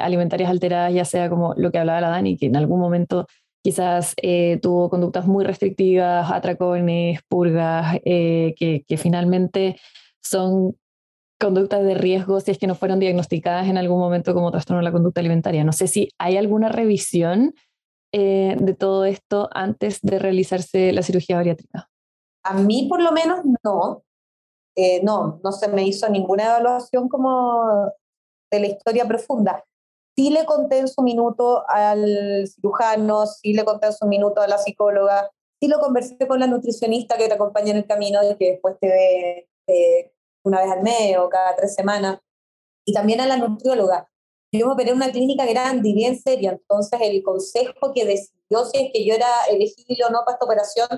alimentarias 0.00 0.50
alteradas, 0.50 0.92
ya 0.92 1.04
sea 1.04 1.30
como 1.30 1.54
lo 1.56 1.70
que 1.70 1.78
hablaba 1.78 2.00
la 2.00 2.10
Dani, 2.10 2.36
que 2.36 2.46
en 2.46 2.56
algún 2.56 2.80
momento 2.80 3.26
quizás 3.62 4.14
tuvo 4.62 4.88
conductas 4.88 5.26
muy 5.26 5.44
restrictivas, 5.44 6.30
atracones, 6.30 7.20
purgas, 7.28 7.98
que, 8.04 8.84
que 8.86 8.96
finalmente 8.96 9.76
son 10.22 10.76
conductas 11.38 11.84
de 11.84 11.94
riesgo 11.94 12.40
si 12.40 12.50
es 12.50 12.58
que 12.58 12.66
no 12.66 12.74
fueron 12.74 12.98
diagnosticadas 12.98 13.68
en 13.68 13.78
algún 13.78 13.98
momento 13.98 14.34
como 14.34 14.50
trastorno 14.50 14.78
de 14.78 14.84
la 14.84 14.92
conducta 14.92 15.20
alimentaria. 15.20 15.64
No 15.64 15.72
sé 15.72 15.86
si 15.86 16.10
hay 16.18 16.36
alguna 16.36 16.68
revisión 16.68 17.54
eh, 18.12 18.56
de 18.58 18.74
todo 18.74 19.04
esto 19.04 19.48
antes 19.52 20.00
de 20.02 20.18
realizarse 20.18 20.92
la 20.92 21.02
cirugía 21.02 21.36
bariátrica. 21.36 21.88
A 22.42 22.54
mí 22.54 22.86
por 22.88 23.02
lo 23.02 23.12
menos 23.12 23.40
no. 23.62 24.02
Eh, 24.76 25.02
no, 25.02 25.40
no 25.42 25.52
se 25.52 25.68
me 25.68 25.82
hizo 25.82 26.08
ninguna 26.08 26.44
evaluación 26.44 27.08
como 27.08 27.92
de 28.50 28.60
la 28.60 28.66
historia 28.68 29.06
profunda. 29.06 29.64
Sí 30.18 30.30
le 30.30 30.44
conté 30.46 30.78
en 30.78 30.88
su 30.88 31.00
minuto 31.02 31.62
al 31.68 32.48
cirujano, 32.48 33.24
sí 33.24 33.52
le 33.52 33.64
conté 33.64 33.86
en 33.86 33.92
su 33.92 34.04
minuto 34.06 34.40
a 34.40 34.48
la 34.48 34.58
psicóloga, 34.58 35.30
sí 35.60 35.68
lo 35.68 35.78
conversé 35.78 36.26
con 36.26 36.40
la 36.40 36.48
nutricionista 36.48 37.16
que 37.16 37.28
te 37.28 37.34
acompaña 37.34 37.70
en 37.70 37.76
el 37.76 37.86
camino 37.86 38.18
y 38.28 38.34
que 38.34 38.50
después 38.50 38.74
te 38.80 38.88
ve 38.88 40.12
una 40.42 40.60
vez 40.60 40.72
al 40.72 40.82
mes 40.82 41.16
o 41.18 41.28
cada 41.28 41.54
tres 41.54 41.72
semanas, 41.72 42.18
y 42.84 42.92
también 42.92 43.20
a 43.20 43.28
la 43.28 43.36
nutrióloga. 43.36 44.10
Yo 44.50 44.66
me 44.66 44.72
operé 44.72 44.90
en 44.90 44.96
una 44.96 45.12
clínica 45.12 45.46
grande 45.46 45.90
y 45.90 45.94
bien 45.94 46.18
seria, 46.20 46.50
entonces 46.50 46.98
el 47.00 47.22
consejo 47.22 47.92
que 47.94 48.04
decidió 48.04 48.64
si 48.64 48.86
es 48.86 48.90
que 48.92 49.06
yo 49.06 49.14
era 49.14 49.28
elegible 49.48 50.04
o 50.04 50.10
no 50.10 50.24
para 50.24 50.34
esta 50.34 50.46
operación 50.46 50.88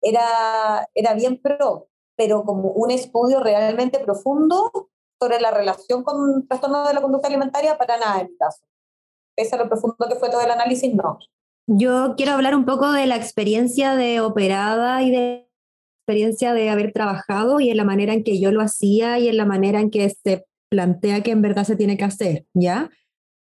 era, 0.00 0.88
era 0.94 1.14
bien 1.14 1.42
pro, 1.42 1.88
pero 2.14 2.44
como 2.44 2.70
un 2.70 2.92
estudio 2.92 3.40
realmente 3.40 3.98
profundo 3.98 4.87
sobre 5.20 5.40
la 5.40 5.50
relación 5.50 6.02
con 6.04 6.46
trastorno 6.46 6.86
de 6.86 6.94
la 6.94 7.02
conducta 7.02 7.28
alimentaria, 7.28 7.76
para 7.76 7.98
nada 7.98 8.20
en 8.20 8.28
mi 8.28 8.36
caso. 8.36 8.64
Pese 9.36 9.54
a 9.54 9.58
lo 9.58 9.68
profundo 9.68 9.96
que 10.08 10.16
fue 10.16 10.30
todo 10.30 10.40
el 10.40 10.50
análisis, 10.50 10.94
no. 10.94 11.18
Yo 11.66 12.14
quiero 12.16 12.32
hablar 12.32 12.54
un 12.54 12.64
poco 12.64 12.92
de 12.92 13.06
la 13.06 13.16
experiencia 13.16 13.94
de 13.94 14.20
operada 14.20 15.02
y 15.02 15.10
de 15.10 15.48
experiencia 16.00 16.54
de 16.54 16.70
haber 16.70 16.92
trabajado 16.92 17.60
y 17.60 17.70
en 17.70 17.76
la 17.76 17.84
manera 17.84 18.14
en 18.14 18.24
que 18.24 18.40
yo 18.40 18.50
lo 18.50 18.62
hacía 18.62 19.18
y 19.18 19.28
en 19.28 19.36
la 19.36 19.44
manera 19.44 19.80
en 19.80 19.90
que 19.90 20.08
se 20.08 20.46
plantea 20.70 21.22
que 21.22 21.32
en 21.32 21.42
verdad 21.42 21.64
se 21.64 21.76
tiene 21.76 21.98
que 21.98 22.04
hacer, 22.04 22.46
¿ya? 22.54 22.90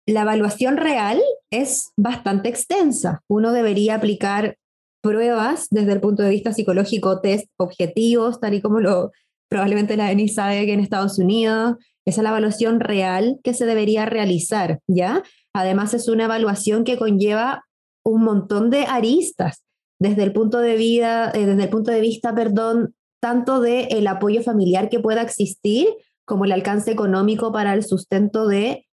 La 0.05 0.23
evaluación 0.23 0.77
real 0.77 1.21
es 1.51 1.91
bastante 1.95 2.49
extensa. 2.49 3.21
Uno 3.29 3.53
debería 3.53 3.95
aplicar 3.95 4.57
pruebas 5.01 5.67
desde 5.71 5.93
el 5.93 6.01
punto 6.01 6.23
de 6.23 6.31
vista 6.31 6.51
psicológico, 6.51 7.21
test 7.21 7.47
objetivos, 7.57 8.39
tal 8.39 8.55
y 8.55 8.61
como 8.61 8.79
lo 8.79 9.11
probablemente 9.49 9.97
la 9.97 10.11
ENI 10.11 10.29
sabe 10.29 10.65
que 10.65 10.73
en 10.73 10.79
Estados 10.79 11.19
Unidos. 11.19 11.75
Esa 12.05 12.21
es 12.21 12.23
la 12.23 12.29
evaluación 12.29 12.79
real 12.79 13.39
que 13.43 13.53
se 13.53 13.65
debería 13.65 14.05
realizar, 14.05 14.79
¿ya? 14.87 15.23
Además 15.53 15.93
es 15.93 16.07
una 16.07 16.25
evaluación 16.25 16.83
que 16.83 16.97
conlleva 16.97 17.65
un 18.05 18.23
montón 18.23 18.69
de 18.69 18.85
aristas 18.85 19.63
desde 19.99 20.23
el 20.23 20.31
punto 20.31 20.59
de, 20.59 20.75
vida, 20.75 21.31
eh, 21.33 21.45
desde 21.45 21.63
el 21.63 21.69
punto 21.69 21.91
de 21.91 22.01
vista, 22.01 22.33
perdón, 22.33 22.95
tanto 23.21 23.59
del 23.59 23.87
el 23.89 24.07
apoyo 24.07 24.41
familiar 24.41 24.89
que 24.89 24.99
pueda 24.99 25.21
existir 25.21 25.87
como 26.25 26.45
el 26.45 26.51
alcance 26.51 26.91
económico 26.91 27.51
para 27.51 27.73
el 27.73 27.83
sustento 27.83 28.47
de 28.47 28.87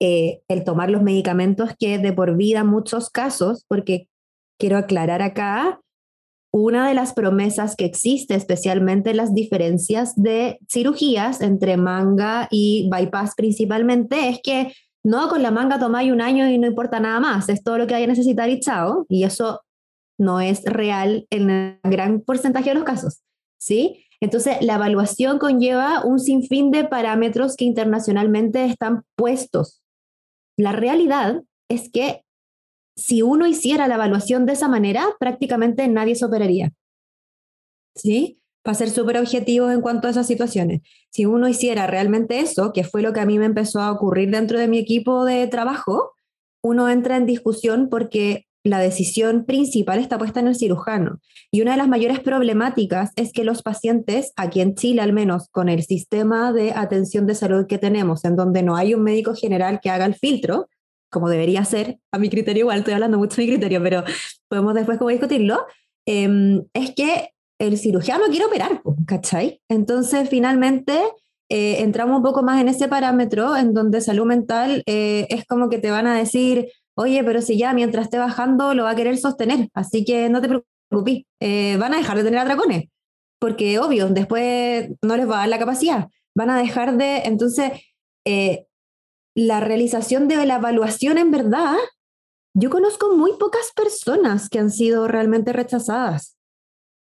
eh, 0.00 0.42
el 0.48 0.64
tomar 0.64 0.90
los 0.90 1.02
medicamentos 1.02 1.70
que 1.78 1.98
de 1.98 2.12
por 2.12 2.36
vida 2.36 2.64
muchos 2.64 3.08
casos, 3.08 3.64
porque 3.68 4.08
quiero 4.58 4.76
aclarar 4.76 5.22
acá, 5.22 5.80
una 6.52 6.86
de 6.86 6.94
las 6.94 7.14
promesas 7.14 7.76
que 7.76 7.86
existe, 7.86 8.34
especialmente 8.34 9.14
las 9.14 9.34
diferencias 9.34 10.14
de 10.16 10.58
cirugías 10.70 11.40
entre 11.40 11.76
manga 11.76 12.46
y 12.50 12.88
bypass 12.92 13.34
principalmente, 13.34 14.28
es 14.28 14.40
que 14.42 14.72
no 15.04 15.28
con 15.28 15.42
la 15.42 15.50
manga 15.50 15.78
tomáis 15.78 16.12
un 16.12 16.20
año 16.20 16.48
y 16.48 16.58
no 16.58 16.66
importa 16.66 17.00
nada 17.00 17.18
más, 17.20 17.48
es 17.48 17.64
todo 17.64 17.78
lo 17.78 17.86
que 17.86 17.94
hay 17.94 18.04
a 18.04 18.08
necesitar 18.08 18.50
y 18.50 18.60
chao, 18.60 19.06
y 19.08 19.24
eso 19.24 19.62
no 20.18 20.40
es 20.40 20.62
real 20.64 21.26
en 21.30 21.50
el 21.50 21.78
gran 21.82 22.20
porcentaje 22.20 22.70
de 22.70 22.74
los 22.74 22.84
casos, 22.84 23.22
¿sí? 23.58 24.04
Entonces, 24.20 24.58
la 24.60 24.76
evaluación 24.76 25.38
conlleva 25.38 26.04
un 26.04 26.20
sinfín 26.20 26.70
de 26.70 26.84
parámetros 26.84 27.56
que 27.56 27.64
internacionalmente 27.64 28.64
están 28.66 29.02
puestos. 29.16 29.82
La 30.56 30.70
realidad 30.70 31.42
es 31.68 31.90
que 31.90 32.22
si 32.96 33.22
uno 33.22 33.46
hiciera 33.46 33.88
la 33.88 33.94
evaluación 33.94 34.46
de 34.46 34.52
esa 34.52 34.68
manera, 34.68 35.06
prácticamente 35.18 35.86
nadie 35.88 36.14
se 36.14 36.24
operaría. 36.24 36.72
¿Sí? 37.94 38.38
Para 38.62 38.74
ser 38.74 38.90
súper 38.90 39.18
objetivo 39.18 39.70
en 39.70 39.80
cuanto 39.80 40.06
a 40.08 40.10
esas 40.10 40.26
situaciones. 40.26 40.82
Si 41.10 41.26
uno 41.26 41.48
hiciera 41.48 41.86
realmente 41.86 42.40
eso, 42.40 42.72
que 42.72 42.84
fue 42.84 43.02
lo 43.02 43.12
que 43.12 43.20
a 43.20 43.26
mí 43.26 43.38
me 43.38 43.46
empezó 43.46 43.80
a 43.80 43.92
ocurrir 43.92 44.30
dentro 44.30 44.58
de 44.58 44.68
mi 44.68 44.78
equipo 44.78 45.24
de 45.24 45.46
trabajo, 45.48 46.12
uno 46.62 46.88
entra 46.88 47.16
en 47.16 47.26
discusión 47.26 47.88
porque 47.90 48.46
la 48.64 48.78
decisión 48.78 49.44
principal 49.44 49.98
está 49.98 50.18
puesta 50.18 50.38
en 50.38 50.46
el 50.46 50.54
cirujano. 50.54 51.18
Y 51.50 51.62
una 51.62 51.72
de 51.72 51.78
las 51.78 51.88
mayores 51.88 52.20
problemáticas 52.20 53.10
es 53.16 53.32
que 53.32 53.42
los 53.42 53.62
pacientes, 53.62 54.32
aquí 54.36 54.60
en 54.60 54.76
Chile 54.76 55.02
al 55.02 55.12
menos, 55.12 55.48
con 55.50 55.68
el 55.68 55.82
sistema 55.82 56.52
de 56.52 56.72
atención 56.72 57.26
de 57.26 57.34
salud 57.34 57.66
que 57.66 57.78
tenemos, 57.78 58.24
en 58.24 58.36
donde 58.36 58.62
no 58.62 58.76
hay 58.76 58.94
un 58.94 59.02
médico 59.02 59.34
general 59.34 59.80
que 59.82 59.90
haga 59.90 60.06
el 60.06 60.14
filtro, 60.14 60.68
como 61.12 61.28
debería 61.28 61.64
ser, 61.64 61.98
a 62.10 62.18
mi 62.18 62.30
criterio 62.30 62.62
igual, 62.62 62.78
estoy 62.78 62.94
hablando 62.94 63.18
mucho 63.18 63.36
de 63.36 63.42
mi 63.42 63.52
criterio, 63.52 63.82
pero 63.82 64.02
podemos 64.48 64.74
después 64.74 64.98
como 64.98 65.10
discutirlo, 65.10 65.66
em, 66.06 66.64
es 66.72 66.94
que 66.94 67.30
el 67.60 67.78
cirujano 67.78 68.24
quiere 68.30 68.46
operar, 68.46 68.82
¿cachai? 69.06 69.60
Entonces, 69.68 70.28
finalmente, 70.28 70.98
eh, 71.50 71.82
entramos 71.82 72.16
un 72.16 72.22
poco 72.22 72.42
más 72.42 72.60
en 72.60 72.68
ese 72.68 72.88
parámetro 72.88 73.56
en 73.56 73.74
donde 73.74 74.00
salud 74.00 74.24
mental 74.24 74.82
eh, 74.86 75.26
es 75.28 75.44
como 75.44 75.68
que 75.68 75.78
te 75.78 75.90
van 75.90 76.06
a 76.06 76.16
decir, 76.16 76.68
oye, 76.94 77.22
pero 77.22 77.42
si 77.42 77.58
ya 77.58 77.74
mientras 77.74 78.06
esté 78.06 78.18
bajando 78.18 78.74
lo 78.74 78.84
va 78.84 78.90
a 78.90 78.96
querer 78.96 79.18
sostener, 79.18 79.68
así 79.74 80.04
que 80.04 80.30
no 80.30 80.40
te 80.40 80.48
preocupes, 80.48 81.24
eh, 81.40 81.76
van 81.78 81.92
a 81.94 81.98
dejar 81.98 82.16
de 82.16 82.24
tener 82.24 82.40
atracones, 82.40 82.84
porque 83.38 83.78
obvio, 83.78 84.08
después 84.08 84.88
no 85.02 85.16
les 85.16 85.28
va 85.28 85.36
a 85.36 85.38
dar 85.40 85.48
la 85.48 85.58
capacidad, 85.58 86.08
van 86.34 86.50
a 86.50 86.58
dejar 86.58 86.96
de, 86.96 87.18
entonces, 87.24 87.72
eh, 88.24 88.66
la 89.34 89.60
realización 89.60 90.28
de 90.28 90.44
la 90.46 90.56
evaluación 90.56 91.18
en 91.18 91.30
verdad, 91.30 91.76
yo 92.54 92.70
conozco 92.70 93.14
muy 93.16 93.32
pocas 93.38 93.72
personas 93.74 94.48
que 94.48 94.58
han 94.58 94.70
sido 94.70 95.08
realmente 95.08 95.52
rechazadas. 95.52 96.36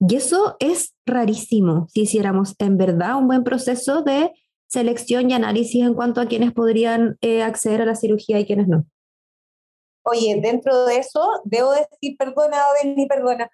Y 0.01 0.17
eso 0.17 0.57
es 0.61 0.95
rarísimo 1.07 1.89
si 1.89 2.03
hiciéramos 2.03 2.55
en 2.59 2.77
verdad 2.77 3.17
un 3.17 3.27
buen 3.27 3.45
proceso 3.45 4.03
de 4.03 4.33
selección 4.69 5.31
y 5.31 5.35
análisis 5.35 5.83
en 5.83 5.95
cuanto 5.95 6.21
a 6.21 6.27
quienes 6.27 6.53
podrían 6.53 7.17
eh, 7.21 7.43
acceder 7.43 7.83
a 7.83 7.87
la 7.87 7.95
cirugía 7.95 8.39
y 8.39 8.47
quienes 8.47 8.69
no. 8.69 8.87
Oye, 10.05 10.39
dentro 10.41 10.85
de 10.85 10.99
eso, 10.99 11.27
debo 11.45 11.73
decir, 11.73 12.17
perdona, 12.19 12.59
ni 12.85 13.07
perdona, 13.07 13.49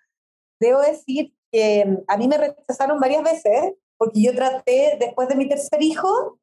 debo 0.59 0.81
decir 0.81 1.33
que 1.53 1.85
mm, 1.85 1.99
a 2.09 2.17
mí 2.17 2.27
me 2.27 2.39
rechazaron 2.39 2.99
varias 2.99 3.23
veces, 3.23 3.75
porque 3.97 4.23
yo 4.23 4.35
traté 4.35 4.97
después 4.99 5.29
de 5.29 5.37
mi 5.37 5.49
tercer 5.49 5.83
hijo 5.83 6.40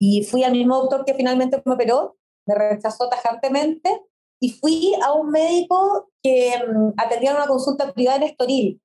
y 0.00 0.24
fui 0.24 0.42
al 0.42 0.52
mismo 0.52 0.76
doctor 0.76 1.04
que 1.04 1.14
finalmente 1.14 1.62
me 1.64 1.74
operó, 1.74 2.16
me 2.46 2.54
rechazó 2.54 3.08
tajantemente 3.08 4.02
y 4.40 4.50
fui 4.52 4.94
a 5.02 5.12
un 5.12 5.30
médico 5.30 6.10
que 6.22 6.54
mm, 6.56 6.94
atendía 6.96 7.34
una 7.34 7.46
consulta 7.46 7.92
privada 7.92 8.16
en 8.16 8.22
Estoril. 8.24 8.82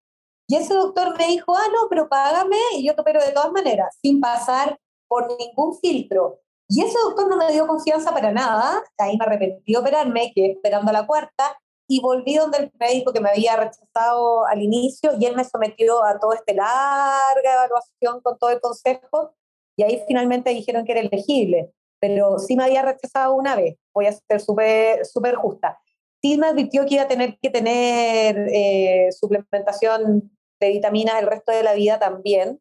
Y 0.48 0.58
ese 0.58 0.74
doctor 0.74 1.18
me 1.18 1.28
dijo, 1.28 1.56
ah, 1.56 1.68
no, 1.74 1.88
pero 1.90 2.10
págame 2.10 2.58
y 2.74 2.86
yo 2.86 2.94
te 2.94 3.02
opero 3.02 3.24
de 3.24 3.32
todas 3.32 3.52
maneras, 3.52 3.98
sin 4.02 4.20
pasar 4.20 4.78
por 5.08 5.28
ningún 5.40 5.78
filtro. 5.80 6.42
Y 6.68 6.84
ese 6.84 6.98
doctor 7.00 7.30
no 7.30 7.38
me 7.38 7.52
dio 7.52 7.66
confianza 7.66 8.12
para 8.12 8.32
nada, 8.32 8.84
ahí 8.98 9.18
me 9.18 9.26
arrepentí 9.26 9.72
de 9.72 9.80
operarme, 9.80 10.32
quedé 10.36 10.52
esperando 10.52 10.90
a 10.90 10.94
la 10.94 11.08
cuarta, 11.08 11.58
y 11.88 12.02
volví 12.02 12.36
donde 12.36 12.58
el 12.58 12.72
médico 12.80 13.14
que 13.14 13.22
me 13.22 13.30
había 13.30 13.56
rechazado 13.56 14.46
al 14.48 14.62
inicio, 14.62 15.12
y 15.20 15.26
él 15.26 15.36
me 15.36 15.46
sometió 15.46 16.04
a 16.04 16.20
toda 16.20 16.36
esta 16.36 16.54
larga 16.54 17.54
evaluación 17.54 18.22
con 18.22 18.38
todo 18.38 18.50
el 18.50 18.60
consejo, 18.60 19.36
y 19.76 19.84
ahí 19.84 20.02
finalmente 20.08 20.52
dijeron 20.52 20.86
que 20.86 20.94
era 20.94 21.02
elegible, 21.02 21.72
pero 22.00 22.40
sí 22.40 22.56
me 22.56 22.64
había 22.64 22.82
rechazado 22.82 23.36
una 23.36 23.56
vez, 23.56 23.78
voy 23.94 24.08
a 24.08 24.12
ser 24.12 24.40
súper 24.40 25.06
super 25.06 25.36
justa. 25.36 25.80
Sí 26.22 26.38
me 26.38 26.48
advirtió 26.48 26.86
que 26.86 26.96
iba 26.96 27.04
a 27.04 27.08
tener 27.08 27.38
que 27.42 27.50
tener 27.50 28.48
eh, 28.52 29.10
suplementación 29.12 30.32
de 30.60 30.70
vitaminas 30.70 31.22
el 31.22 31.28
resto 31.28 31.52
de 31.52 31.64
la 31.64 31.74
vida 31.74 32.00
también, 32.00 32.60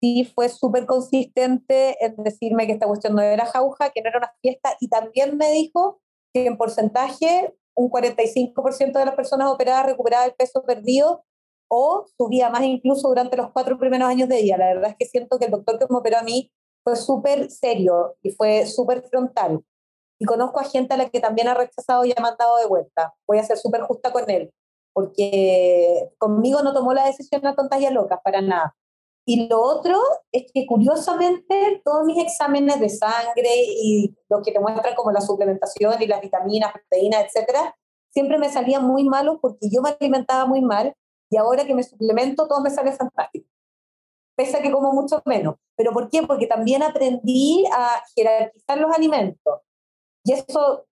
sí 0.00 0.30
fue 0.34 0.48
súper 0.48 0.86
consistente 0.86 1.96
en 2.04 2.16
decirme 2.22 2.66
que 2.66 2.72
esta 2.72 2.86
cuestión 2.86 3.14
no 3.14 3.22
era 3.22 3.46
jauja, 3.46 3.90
que 3.90 4.02
no 4.02 4.08
era 4.08 4.18
una 4.18 4.32
fiesta, 4.40 4.76
y 4.80 4.88
también 4.88 5.36
me 5.36 5.50
dijo 5.52 6.00
que 6.32 6.46
en 6.46 6.56
porcentaje 6.56 7.54
un 7.74 7.90
45% 7.90 8.98
de 8.98 9.04
las 9.04 9.14
personas 9.14 9.48
operadas 9.50 9.86
recuperaba 9.86 10.24
el 10.24 10.34
peso 10.34 10.64
perdido 10.64 11.24
o 11.68 12.06
subía 12.16 12.50
más 12.50 12.62
incluso 12.62 13.08
durante 13.08 13.36
los 13.36 13.52
cuatro 13.52 13.78
primeros 13.78 14.08
años 14.08 14.28
de 14.28 14.42
vida. 14.42 14.56
La 14.56 14.66
verdad 14.66 14.90
es 14.90 14.96
que 14.98 15.06
siento 15.06 15.38
que 15.38 15.46
el 15.46 15.50
doctor 15.50 15.78
que 15.78 15.86
me 15.88 15.98
operó 15.98 16.18
a 16.18 16.22
mí 16.22 16.50
fue 16.82 16.96
súper 16.96 17.50
serio 17.50 18.16
y 18.22 18.30
fue 18.30 18.66
súper 18.66 19.02
frontal. 19.02 19.62
y 20.20 20.24
conozco 20.24 20.58
a 20.60 20.64
gente 20.64 20.94
a 20.94 20.96
la 20.96 21.10
que 21.10 21.20
también 21.20 21.48
ha 21.48 21.54
rechazado 21.54 22.04
y 22.04 22.12
ha 22.16 22.20
mandado 22.20 22.56
de 22.58 22.66
vuelta. 22.66 23.14
Voy 23.26 23.38
a 23.38 23.44
ser 23.44 23.56
súper 23.56 23.82
justa 23.82 24.12
con 24.12 24.28
él, 24.28 24.52
porque 24.92 26.10
conmigo 26.18 26.62
no 26.62 26.72
tomó 26.72 26.92
la 26.92 27.06
decisión 27.06 27.46
a 27.46 27.54
tontas 27.54 27.80
y 27.80 27.86
a 27.86 27.92
locas, 27.92 28.18
para 28.24 28.40
nada. 28.40 28.74
Y 29.24 29.46
lo 29.46 29.60
otro 29.60 30.00
es 30.32 30.50
que 30.52 30.66
curiosamente 30.66 31.82
todos 31.84 32.04
mis 32.04 32.18
exámenes 32.18 32.80
de 32.80 32.88
sangre 32.88 33.50
y 33.56 34.16
lo 34.28 34.42
que 34.42 34.52
te 34.52 34.58
muestran 34.58 34.94
como 34.96 35.12
la 35.12 35.20
suplementación 35.20 36.02
y 36.02 36.06
las 36.06 36.20
vitaminas, 36.20 36.72
proteínas, 36.72 37.26
etcétera, 37.26 37.76
siempre 38.10 38.38
me 38.38 38.48
salían 38.48 38.84
muy 38.84 39.04
malos 39.04 39.36
porque 39.40 39.68
yo 39.70 39.82
me 39.82 39.90
alimentaba 39.90 40.46
muy 40.46 40.62
mal 40.62 40.94
y 41.30 41.36
ahora 41.36 41.64
que 41.64 41.74
me 41.74 41.82
suplemento 41.82 42.46
todo 42.46 42.60
me 42.60 42.70
sale 42.70 42.92
fantástico. 42.92 43.48
Pese 44.36 44.56
a 44.56 44.62
que 44.62 44.70
como 44.70 44.92
mucho 44.92 45.20
menos. 45.24 45.56
¿Pero 45.76 45.92
por 45.92 46.08
qué? 46.10 46.22
Porque 46.22 46.46
también 46.46 46.82
aprendí 46.82 47.64
a 47.72 48.02
jerarquizar 48.14 48.78
los 48.78 48.94
alimentos. 48.94 49.60
Y 50.24 50.32
eso, 50.32 50.86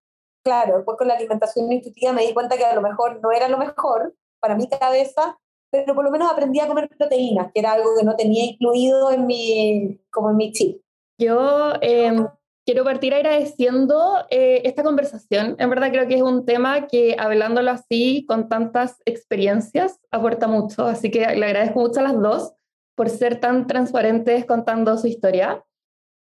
claro, 0.44 0.76
después 0.76 0.98
con 0.98 1.08
la 1.08 1.14
alimentación 1.14 1.70
intuitiva 1.70 2.12
me 2.12 2.26
di 2.26 2.34
cuenta 2.34 2.56
que 2.56 2.64
a 2.64 2.74
lo 2.74 2.82
mejor 2.82 3.20
no 3.22 3.30
era 3.30 3.48
lo 3.48 3.58
mejor 3.58 4.14
para 4.40 4.56
mi 4.56 4.68
cabeza, 4.68 5.38
pero 5.70 5.94
por 5.94 6.04
lo 6.04 6.10
menos 6.10 6.30
aprendí 6.30 6.60
a 6.60 6.68
comer 6.68 6.88
proteínas, 6.88 7.52
que 7.52 7.60
era 7.60 7.72
algo 7.72 7.90
que 7.96 8.04
no 8.04 8.16
tenía 8.16 8.44
incluido 8.44 9.10
en 9.10 9.26
mi, 9.26 10.00
como 10.10 10.30
en 10.30 10.36
mi 10.36 10.52
chip. 10.52 10.82
Yo 11.18 11.72
em, 11.80 12.26
quiero 12.66 12.82
partir 12.82 13.14
agradeciendo 13.14 14.26
eh, 14.28 14.62
esta 14.64 14.82
conversación. 14.82 15.54
En 15.58 15.70
verdad 15.70 15.90
creo 15.92 16.08
que 16.08 16.16
es 16.16 16.22
un 16.22 16.44
tema 16.44 16.88
que 16.88 17.14
hablándolo 17.18 17.70
así, 17.70 18.26
con 18.26 18.48
tantas 18.48 19.00
experiencias, 19.06 20.00
aporta 20.10 20.48
mucho. 20.48 20.84
Así 20.84 21.10
que 21.10 21.20
le 21.20 21.46
agradezco 21.46 21.78
mucho 21.78 22.00
a 22.00 22.02
las 22.02 22.20
dos 22.20 22.52
por 22.96 23.08
ser 23.08 23.38
tan 23.38 23.68
transparentes 23.68 24.44
contando 24.44 24.98
su 24.98 25.06
historia. 25.06 25.64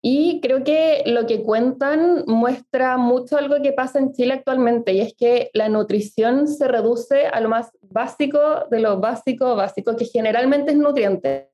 Y 0.05 0.41
creo 0.41 0.65
que 0.65 1.03
lo 1.05 1.25
que 1.27 1.43
cuentan 1.43 2.25
muestra 2.27 2.97
mucho 2.97 3.37
algo 3.37 3.61
que 3.63 3.71
pasa 3.71 3.99
en 3.99 4.11
Chile 4.11 4.33
actualmente, 4.33 4.91
y 4.91 4.99
es 4.99 5.13
que 5.15 5.49
la 5.53 5.69
nutrición 5.69 6.49
se 6.49 6.67
reduce 6.67 7.27
a 7.27 7.39
lo 7.39 7.47
más 7.47 7.71
básico 7.81 8.65
de 8.69 8.81
lo 8.81 8.99
básico, 8.99 9.55
básico, 9.55 9.95
que 9.95 10.03
generalmente 10.03 10.71
es 10.71 10.77
nutriente. 10.77 11.51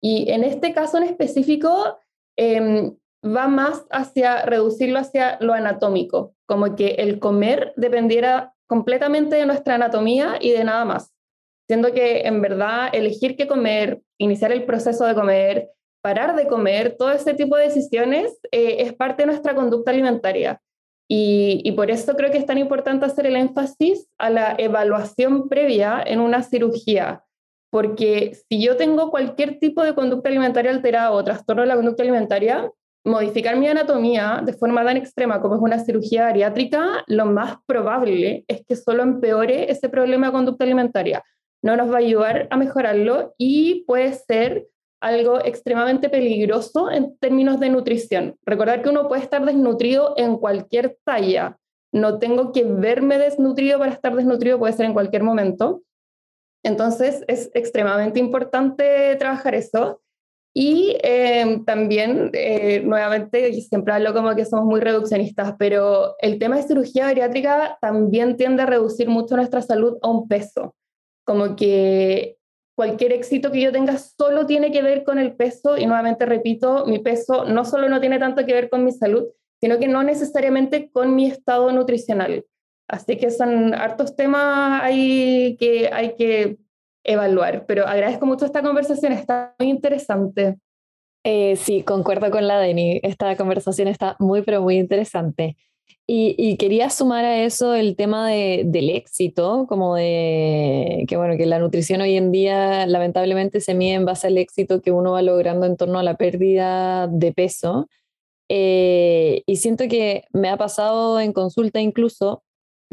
Y 0.00 0.30
en 0.30 0.44
este 0.44 0.72
caso 0.72 0.96
en 0.96 1.04
específico, 1.04 1.98
em, 2.36 2.96
va 3.24 3.48
más 3.48 3.84
hacia 3.90 4.42
reducirlo 4.42 4.98
hacia 4.98 5.38
lo 5.40 5.52
anatómico, 5.52 6.34
como 6.46 6.74
que 6.74 6.96
el 6.98 7.18
comer 7.18 7.72
dependiera 7.76 8.54
completamente 8.66 9.36
de 9.36 9.46
nuestra 9.46 9.74
anatomía 9.74 10.38
y 10.40 10.52
de 10.52 10.64
nada 10.64 10.84
más. 10.84 11.12
Siendo 11.68 11.92
que 11.92 12.22
en 12.22 12.40
verdad 12.40 12.88
elegir 12.92 13.36
qué 13.36 13.46
comer, 13.46 14.00
iniciar 14.18 14.52
el 14.52 14.64
proceso 14.64 15.04
de 15.06 15.14
comer, 15.14 15.70
parar 16.02 16.34
de 16.34 16.48
comer, 16.48 16.96
todo 16.96 17.10
ese 17.10 17.34
tipo 17.34 17.56
de 17.56 17.64
decisiones 17.64 18.38
eh, 18.50 18.76
es 18.78 18.94
parte 18.94 19.22
de 19.22 19.26
nuestra 19.26 19.54
conducta 19.54 19.90
alimentaria. 19.90 20.60
Y, 21.08 21.60
y, 21.64 21.72
por 21.72 21.90
eso 21.90 22.14
creo 22.14 22.30
que 22.30 22.38
es 22.38 22.46
tan 22.46 22.58
importante 22.58 23.04
hacer 23.04 23.26
el 23.26 23.34
énfasis 23.34 24.08
a 24.16 24.30
la 24.30 24.54
evaluación 24.56 25.48
previa 25.48 26.00
en 26.06 26.20
una 26.20 26.44
cirugía. 26.44 27.24
Porque 27.70 28.36
si 28.48 28.62
yo 28.62 28.76
tengo 28.76 29.10
cualquier 29.10 29.58
tipo 29.58 29.82
de 29.82 29.94
conducta 29.94 30.28
alimentaria 30.28 30.70
alterada 30.70 31.10
o 31.10 31.24
trastorno 31.24 31.62
de 31.62 31.68
la 31.68 31.74
conducta 31.74 32.04
alimentaria, 32.04 32.70
modificar 33.04 33.56
mi 33.56 33.68
anatomía 33.68 34.42
de 34.44 34.52
forma 34.52 34.84
tan 34.84 34.96
extrema 34.96 35.40
como 35.40 35.56
es 35.56 35.60
una 35.60 35.78
cirugía 35.78 36.24
bariátrica, 36.24 37.04
lo 37.06 37.26
más 37.26 37.56
probable 37.66 38.44
es 38.48 38.64
que 38.66 38.76
solo 38.76 39.02
empeore 39.02 39.70
ese 39.70 39.88
problema 39.88 40.26
de 40.26 40.32
conducta 40.32 40.64
alimentaria. 40.64 41.22
No 41.62 41.76
nos 41.76 41.90
va 41.90 41.96
a 41.96 41.98
ayudar 41.98 42.48
a 42.50 42.56
mejorarlo 42.56 43.34
y 43.38 43.84
puede 43.84 44.12
ser 44.14 44.66
algo 45.00 45.42
extremadamente 45.42 46.10
peligroso 46.10 46.90
en 46.90 47.16
términos 47.18 47.58
de 47.58 47.70
nutrición. 47.70 48.36
Recordar 48.44 48.82
que 48.82 48.90
uno 48.90 49.08
puede 49.08 49.22
estar 49.22 49.44
desnutrido 49.44 50.14
en 50.16 50.36
cualquier 50.36 50.98
talla. 51.04 51.58
No 51.92 52.18
tengo 52.18 52.52
que 52.52 52.64
verme 52.64 53.18
desnutrido 53.18 53.78
para 53.78 53.92
estar 53.92 54.14
desnutrido, 54.14 54.58
puede 54.58 54.74
ser 54.74 54.86
en 54.86 54.92
cualquier 54.92 55.22
momento. 55.22 55.82
Entonces 56.62 57.24
es 57.26 57.50
extremadamente 57.54 58.20
importante 58.20 59.16
trabajar 59.16 59.54
eso. 59.54 60.02
Y 60.52 60.96
eh, 61.02 61.60
también, 61.64 62.30
eh, 62.32 62.80
nuevamente, 62.84 63.52
siempre 63.62 63.94
hablo 63.94 64.12
como 64.12 64.34
que 64.34 64.44
somos 64.44 64.66
muy 64.66 64.80
reduccionistas, 64.80 65.54
pero 65.58 66.16
el 66.18 66.38
tema 66.38 66.56
de 66.56 66.64
cirugía 66.64 67.04
bariátrica 67.04 67.78
también 67.80 68.36
tiende 68.36 68.62
a 68.62 68.66
reducir 68.66 69.08
mucho 69.08 69.36
nuestra 69.36 69.62
salud 69.62 69.98
a 70.02 70.08
un 70.08 70.26
peso. 70.26 70.74
Como 71.24 71.54
que 71.54 72.36
cualquier 72.74 73.12
éxito 73.12 73.52
que 73.52 73.60
yo 73.60 73.70
tenga 73.70 73.98
solo 73.98 74.46
tiene 74.46 74.72
que 74.72 74.82
ver 74.82 75.04
con 75.04 75.18
el 75.18 75.36
peso 75.36 75.76
y 75.76 75.86
nuevamente 75.86 76.26
repito, 76.26 76.84
mi 76.86 76.98
peso 76.98 77.44
no 77.44 77.64
solo 77.64 77.88
no 77.88 78.00
tiene 78.00 78.18
tanto 78.18 78.44
que 78.44 78.54
ver 78.54 78.70
con 78.70 78.84
mi 78.84 78.90
salud, 78.90 79.26
sino 79.60 79.78
que 79.78 79.86
no 79.86 80.02
necesariamente 80.02 80.90
con 80.90 81.14
mi 81.14 81.26
estado 81.26 81.70
nutricional. 81.70 82.44
Así 82.88 83.18
que 83.18 83.30
son 83.30 83.72
hartos 83.74 84.16
temas 84.16 84.82
ahí 84.82 85.56
que 85.60 85.90
hay 85.92 86.16
que 86.16 86.58
evaluar, 87.04 87.66
pero 87.66 87.86
agradezco 87.86 88.26
mucho 88.26 88.44
esta 88.44 88.62
conversación, 88.62 89.12
está 89.12 89.54
muy 89.58 89.70
interesante. 89.70 90.58
Eh, 91.24 91.56
sí, 91.56 91.82
concuerdo 91.82 92.30
con 92.30 92.46
la 92.46 92.58
Deni, 92.58 93.00
esta 93.02 93.36
conversación 93.36 93.88
está 93.88 94.16
muy, 94.18 94.42
pero 94.42 94.62
muy 94.62 94.78
interesante. 94.78 95.56
Y, 96.12 96.56
quería 96.56 96.90
sumar 96.90 97.24
a 97.24 97.44
eso 97.44 97.72
el 97.72 97.94
tema 97.94 98.28
de, 98.28 98.62
del 98.66 98.90
éxito, 98.90 99.66
como 99.68 99.94
de 99.94 101.04
que 101.06 101.16
bueno, 101.16 101.36
que 101.36 101.46
la 101.46 101.60
nutrición 101.60 102.00
hoy 102.00 102.16
en 102.16 102.32
día 102.32 102.84
lamentablemente 102.86 103.60
se 103.60 103.74
mide 103.74 103.94
en 103.94 104.06
base 104.06 104.26
al 104.26 104.36
éxito 104.36 104.82
que 104.82 104.90
uno 104.90 105.12
va 105.12 105.22
logrando 105.22 105.66
en 105.66 105.76
torno 105.76 106.00
a 106.00 106.02
la 106.02 106.16
pérdida 106.16 107.06
de 107.06 107.32
peso. 107.32 107.88
Eh, 108.48 109.44
y 109.46 109.56
siento 109.56 109.84
que 109.86 110.24
me 110.32 110.48
ha 110.48 110.56
pasado 110.56 111.20
en 111.20 111.32
consulta 111.32 111.80
incluso 111.80 112.42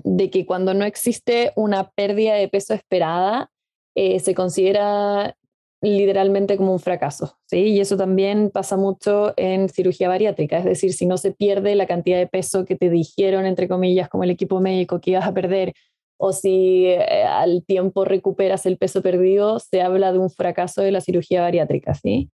de 0.03 0.29
que 0.29 0.45
cuando 0.45 0.75
no 0.75 0.85
existe 0.85 1.53
una 1.55 1.89
pérdida 1.89 2.35
de 2.35 2.49
peso 2.49 2.75
esperada, 2.75 3.49
eh, 3.99 4.19
se 4.19 4.35
considera 4.35 5.35
literalmente 5.81 6.55
como 6.55 6.71
un 6.71 6.79
fracaso, 6.79 7.35
¿sí? 7.47 7.57
Y 7.57 7.79
eso 7.79 7.97
también 7.97 8.51
pasa 8.51 8.77
mucho 8.77 9.33
en 9.37 9.69
cirugía 9.69 10.07
bariátrica, 10.07 10.59
es 10.59 10.65
decir, 10.65 10.93
si 10.93 11.07
no 11.07 11.17
se 11.17 11.31
pierde 11.31 11.73
la 11.73 11.87
cantidad 11.87 12.19
de 12.19 12.27
peso 12.27 12.63
que 12.63 12.75
te 12.75 12.91
dijeron, 12.91 13.47
entre 13.47 13.67
comillas, 13.67 14.07
como 14.07 14.23
el 14.23 14.29
equipo 14.29 14.59
médico 14.59 15.01
que 15.01 15.11
ibas 15.11 15.25
a 15.25 15.33
perder, 15.33 15.73
o 16.19 16.31
si 16.31 16.85
eh, 16.85 17.23
al 17.23 17.65
tiempo 17.65 18.05
recuperas 18.05 18.67
el 18.67 18.77
peso 18.77 19.01
perdido, 19.01 19.57
se 19.59 19.81
habla 19.81 20.11
de 20.11 20.19
un 20.19 20.29
fracaso 20.29 20.83
de 20.83 20.91
la 20.91 21.01
cirugía 21.01 21.41
bariátrica, 21.41 21.95
¿sí? 21.95 22.29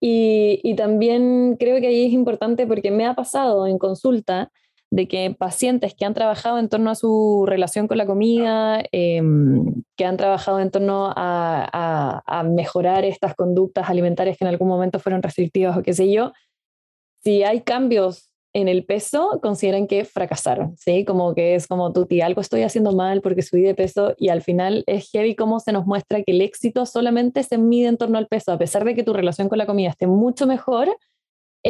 Y, 0.00 0.58
y 0.64 0.74
también 0.74 1.56
creo 1.60 1.80
que 1.80 1.86
ahí 1.86 2.06
es 2.06 2.12
importante 2.12 2.66
porque 2.66 2.90
me 2.90 3.06
ha 3.06 3.14
pasado 3.14 3.68
en 3.68 3.78
consulta 3.78 4.50
de 4.90 5.06
que 5.06 5.34
pacientes 5.38 5.94
que 5.94 6.04
han 6.04 6.14
trabajado 6.14 6.58
en 6.58 6.68
torno 6.68 6.90
a 6.90 6.94
su 6.94 7.44
relación 7.46 7.88
con 7.88 7.98
la 7.98 8.06
comida, 8.06 8.82
em, 8.92 9.82
que 9.96 10.04
han 10.04 10.16
trabajado 10.16 10.60
en 10.60 10.70
torno 10.70 11.12
a, 11.14 12.44
mejorar 12.44 13.04
estas 13.04 13.34
conductas 13.34 13.88
alimentarias 13.90 14.38
que 14.38 14.44
en 14.44 14.48
algún 14.48 14.68
momento 14.68 14.98
fueron 14.98 15.22
restrictivas 15.22 15.76
o 15.76 15.82
qué 15.82 15.92
sé 15.92 16.10
yo, 16.10 16.32
si 17.22 17.42
hay 17.42 17.60
cambios 17.62 18.30
en 18.54 18.68
el 18.68 18.84
peso, 18.84 19.40
consideran 19.42 19.86
que 19.86 20.04
fracasaron, 20.04 20.76
¿sí? 20.78 21.04
Como 21.04 21.34
que 21.34 21.54
es 21.54 21.66
como, 21.66 21.92
tú, 21.92 22.08
algo 22.22 22.40
estoy 22.40 22.62
haciendo 22.62 22.92
mal 22.92 23.20
porque 23.20 23.42
subí 23.42 23.62
de 23.62 23.74
peso 23.74 24.14
y 24.16 24.30
al 24.30 24.42
final 24.42 24.84
es 24.86 25.10
heavy 25.10 25.34
cómo 25.36 25.60
se 25.60 25.72
nos 25.72 25.86
muestra 25.86 26.22
que 26.22 26.32
el 26.32 26.40
éxito 26.40 26.86
solamente 26.86 27.42
se 27.42 27.58
mide 27.58 27.88
en 27.88 27.98
torno 27.98 28.18
al 28.18 28.26
peso, 28.26 28.52
a 28.52 28.58
pesar 28.58 28.84
de 28.84 28.94
que 28.94 29.02
tu 29.02 29.12
relación 29.12 29.48
con 29.48 29.58
la 29.58 29.66
comida 29.66 29.90
esté 29.90 30.06
mucho 30.06 30.46
mejor, 30.46 30.88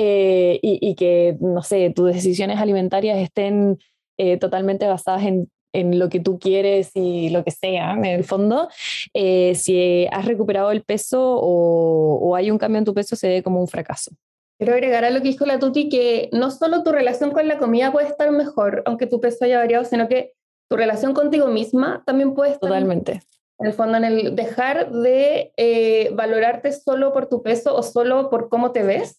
eh, 0.00 0.61
y, 0.62 0.94
que, 0.94 1.37
no 1.40 1.61
sé, 1.64 1.90
tus 1.90 2.14
decisiones 2.14 2.61
alimentarias 2.61 3.18
estén 3.18 3.78
eh, 4.16 4.37
totalmente 4.37 4.87
basadas 4.87 5.24
en, 5.24 5.50
en, 5.72 5.98
lo 5.98 6.08
que 6.08 6.20
tú 6.20 6.38
quieres 6.38 6.92
y 6.94 7.30
lo 7.30 7.42
que 7.42 7.50
sea, 7.50 7.94
en 7.94 8.04
el 8.04 8.22
fondo, 8.22 8.68
eh, 9.12 9.56
si 9.56 10.06
has 10.12 10.24
recuperado 10.24 10.70
el 10.70 10.84
peso 10.84 11.20
o, 11.20 12.14
o, 12.22 12.37
hay 12.37 12.52
un 12.52 12.58
cambio 12.58 12.78
en 12.78 12.84
tu 12.84 12.94
peso, 12.94 13.16
se 13.16 13.28
ve 13.28 13.42
como 13.42 13.61
un 13.61 13.66
fracaso. 13.66 14.12
Quiero 14.56 14.74
agregar 14.74 15.04
a 15.04 15.11
lo 15.11 15.20
que 15.20 15.30
dijo 15.30 15.44
la 15.46 15.58
Tuti 15.58 15.88
que 15.88 16.30
no 16.32 16.52
solo 16.52 16.84
tu 16.84 16.92
relación 16.92 17.32
con 17.32 17.48
la 17.48 17.58
comida 17.58 17.90
puede 17.90 18.06
estar 18.06 18.30
mejor, 18.30 18.84
aunque 18.87 19.08
tu 19.08 19.20
peso 19.20 19.46
haya 19.46 19.58
variado, 19.58 19.84
sino 19.84 20.06
que 20.06 20.34
tu 20.70 20.76
relación 20.76 21.12
contigo 21.12 21.48
misma 21.48 22.04
también 22.06 22.34
puede 22.34 22.52
estar. 22.52 22.68
Totalmente. 22.68 23.22
En 23.58 23.66
el 23.66 23.72
fondo, 23.72 23.96
en 23.96 24.04
el 24.04 24.37
dejar 24.37 24.92
de 24.92 26.12
valorarte 26.14 26.70
solo 26.70 27.12
por 27.12 27.28
tu 27.28 27.42
peso 27.42 27.74
o 27.74 27.82
solo 27.82 28.30
por 28.30 28.48
cómo 28.48 28.70
te 28.70 28.84
ves 28.84 29.18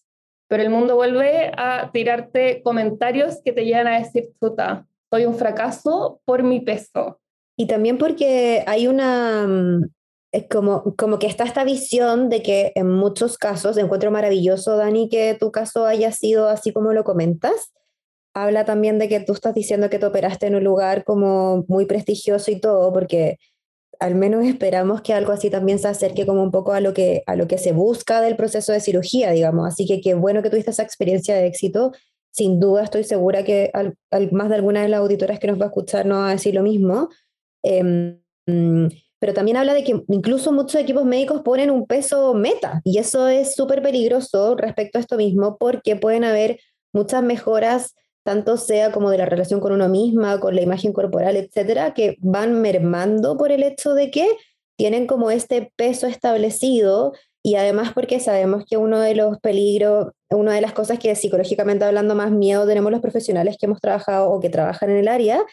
pero 0.50 0.64
el 0.64 0.72
mundo 0.72 0.96
vuelve 0.96 1.52
a 1.56 1.92
tirarte 1.94 2.62
comentarios 2.64 3.40
que 3.46 3.54
te 3.54 3.66
llevan 3.66 3.88
a 3.88 4.00
decir, 4.00 4.32
puta, 4.40 4.88
soy 5.12 5.26
un 5.26 5.36
fracaso 5.36 6.22
por 6.26 6.42
mi 6.42 6.60
peso. 6.60 7.22
Y 7.56 7.68
también 7.68 8.00
porque 8.00 8.64
hay 8.66 8.88
una, 8.88 9.46
mm, 9.48 9.92
es 10.32 10.48
como, 10.50 10.96
como 10.98 11.20
que 11.20 11.28
está 11.28 11.44
esta 11.44 11.64
visión 11.64 12.30
de 12.30 12.42
que 12.42 12.72
en 12.74 12.90
muchos 12.90 13.38
casos, 13.38 13.78
encuentro 13.78 14.10
maravilloso, 14.10 14.76
Dani, 14.76 15.08
que 15.08 15.38
tu 15.40 15.52
caso 15.52 15.86
haya 15.86 16.12
sido 16.12 16.50
así 16.50 16.74
como 16.74 16.94
lo 16.94 17.04
comentas. 17.04 17.72
Habla 18.34 18.66
también 18.66 18.98
de 18.98 19.08
que 19.08 19.20
tú 19.20 19.34
estás 19.34 19.54
diciendo 19.54 19.90
que 19.92 20.00
te 20.00 20.08
operaste 20.08 20.48
en 20.48 20.56
un 20.56 20.64
lugar 20.64 21.04
como 21.04 21.64
muy 21.68 21.86
prestigioso 21.86 22.50
y 22.50 22.60
todo, 22.60 22.92
porque 22.92 23.38
al 24.00 24.16
menos 24.16 24.46
esperamos 24.46 25.02
que 25.02 25.14
algo 25.14 25.32
así 25.32 25.50
también 25.50 25.80
se 25.80 25.88
acerque 25.90 26.26
como 26.26 26.42
un 26.42 26.52
poco 26.52 26.74
a 26.74 26.80
lo 26.80 26.94
que, 26.94 27.24
a 27.28 27.36
lo 27.36 27.48
que 27.48 27.58
se 27.58 27.74
busca 27.74 28.22
del 28.22 28.36
proceso 28.36 28.72
de 28.72 28.80
cirugía, 28.80 29.32
digamos. 29.32 29.68
Así 29.68 29.86
que 29.86 30.00
qué 30.02 30.14
bueno 30.14 30.42
que 30.42 30.50
tuviste 30.50 30.72
esa 30.72 30.84
experiencia 30.84 31.36
de 31.36 31.48
éxito 31.48 31.92
sin 32.32 32.60
duda 32.60 32.84
estoy 32.84 33.04
segura 33.04 33.44
que 33.44 33.72
al, 33.74 33.98
más 34.32 34.50
de 34.50 34.56
alguna 34.56 34.82
de 34.82 34.90
las 34.90 35.00
auditoras 35.00 35.40
que 35.40 35.48
nos 35.48 35.60
va 35.60 35.66
a 35.66 35.68
escuchar 35.68 36.06
no 36.06 36.20
va 36.20 36.30
a 36.30 36.32
decir 36.32 36.54
lo 36.54 36.64
mismo. 36.64 37.10
Em, 37.64 38.20
pero 39.20 39.34
también 39.34 39.58
habla 39.58 39.74
de 39.74 39.84
que 39.84 40.02
incluso 40.08 40.52
muchos 40.52 40.80
equipos 40.80 41.06
médicos 41.06 41.42
ponen 41.42 41.70
un 41.70 41.86
peso 41.86 42.34
meta 42.34 42.82
y 42.86 42.98
eso 42.98 43.28
es 43.28 43.56
súper 43.56 43.82
peligroso 43.82 44.56
respecto 44.56 44.98
a 44.98 45.02
esto 45.02 45.18
mismo 45.18 45.58
porque 45.58 45.96
pueden 45.96 46.24
haber 46.24 46.60
muchas 46.94 47.22
mejoras, 47.22 47.96
tanto 48.30 48.58
sea 48.58 48.92
como 48.92 49.10
de 49.10 49.18
la 49.18 49.26
relación 49.26 49.60
con 49.60 49.72
uno 49.72 49.90
misma, 49.90 50.40
con 50.40 50.54
la 50.54 50.62
imagen 50.62 50.94
corporal, 50.94 51.36
etcétera, 51.36 51.96
que 51.96 52.16
van 52.20 52.62
mermando 52.62 53.38
por 53.38 53.52
el 53.52 53.64
hecho 53.64 53.96
de 53.96 54.12
que 54.12 54.28
tienen 54.78 55.08
como 55.08 55.32
este 55.32 55.74
peso 55.76 56.06
establecido 56.06 57.14
y 57.42 57.56
además 57.56 57.92
porque 57.92 58.20
sabemos 58.20 58.66
que 58.70 58.78
uno 58.78 59.00
de 59.00 59.16
los 59.16 59.40
peligros, 59.40 60.10
una 60.30 60.54
de 60.54 60.62
las 60.62 60.74
cosas 60.74 61.00
que 61.00 61.16
psicológicamente 61.16 61.86
hablando 61.86 62.14
más 62.14 62.30
miedo 62.30 62.68
tenemos 62.68 62.92
los 62.92 63.02
profesionales 63.02 63.58
que 63.60 63.66
hemos 63.66 63.82
trabajado 63.82 64.30
o 64.30 64.40
que 64.40 64.52
trabajan 64.52 64.92
en 64.92 64.98
el 64.98 65.08
área, 65.08 65.44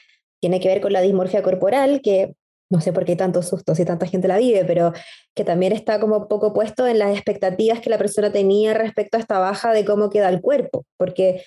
tiene 0.43 0.61
que 0.61 0.69
ver 0.69 0.83
con 0.83 0.93
la 0.93 1.01
dismorfia 1.01 1.43
corporal, 1.43 2.03
que 2.03 2.35
no 2.71 2.83
sé 2.83 2.93
por 2.93 3.07
qué 3.07 3.13
hay 3.13 3.17
tantos 3.17 3.49
sustos 3.49 3.81
y 3.81 3.87
tanta 3.87 4.07
gente 4.07 4.29
la 4.29 4.37
vive, 4.37 4.67
pero 4.67 4.93
que 5.35 5.45
también 5.45 5.73
está 5.73 5.99
como 5.99 6.29
poco 6.29 6.53
puesto 6.53 6.87
en 6.87 6.99
las 6.99 7.15
expectativas 7.15 7.81
que 7.81 7.89
la 7.89 7.97
persona 7.97 8.33
tenía 8.33 8.75
respecto 8.75 9.17
a 9.17 9.21
esta 9.21 9.39
baja 9.39 9.73
de 9.73 9.87
cómo 9.87 10.11
queda 10.11 10.29
el 10.29 10.43
cuerpo, 10.43 10.85
porque 10.99 11.43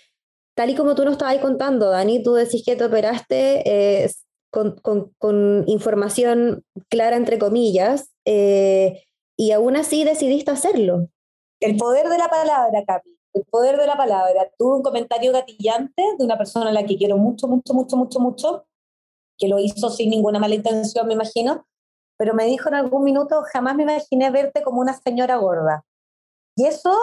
tal 0.60 0.72
y 0.72 0.76
como 0.76 0.94
tú 0.94 1.06
nos 1.06 1.14
estabas 1.14 1.38
contando, 1.38 1.90
Dani, 1.90 2.22
tú 2.22 2.34
decís 2.34 2.64
que 2.66 2.76
te 2.76 2.84
operaste 2.84 3.64
eh, 4.04 4.12
con, 4.52 4.76
con, 4.82 5.14
con, 5.18 5.64
información 5.68 6.66
clara, 6.90 7.16
entre 7.16 7.40
comillas, 7.40 8.14
eh, 8.26 9.06
y 9.38 9.54
aún 9.54 9.78
así 9.78 10.04
decidiste 10.04 10.52
hacerlo. 10.52 11.08
El 11.62 11.78
poder 11.78 12.10
de 12.10 12.18
la 12.18 12.28
palabra, 12.28 12.84
Capi, 12.86 13.18
el 13.36 13.46
poder 13.46 13.78
de 13.78 13.88
la 13.88 13.96
palabra. 13.96 14.52
Tuve 14.58 14.76
un 14.76 14.84
comentario 14.84 15.32
gatillante 15.32 16.04
de 16.18 16.26
una 16.26 16.38
persona 16.38 16.72
a 16.72 16.74
la 16.74 16.86
que 16.86 16.98
quiero 16.98 17.16
mucho, 17.16 17.48
mucho, 17.48 17.74
mucho, 17.74 17.96
mucho, 17.96 18.20
mucho, 18.20 18.66
que 19.38 19.48
lo 19.48 19.60
hizo 19.60 19.90
sin 19.90 20.10
ninguna 20.10 20.40
mala 20.40 20.56
intención, 20.56 21.08
me 21.08 21.14
imagino, 21.14 21.68
pero 22.18 22.34
me 22.34 22.44
dijo 22.44 22.68
en 22.68 22.76
algún 22.76 23.06
minuto, 23.06 23.44
jamás 23.54 23.78
me 23.78 23.84
imaginé 23.84 24.30
verte 24.30 24.62
como 24.62 24.82
una 24.82 24.94
señora 24.94 25.38
gorda. 25.38 25.86
Y 26.58 26.66
eso 26.66 26.94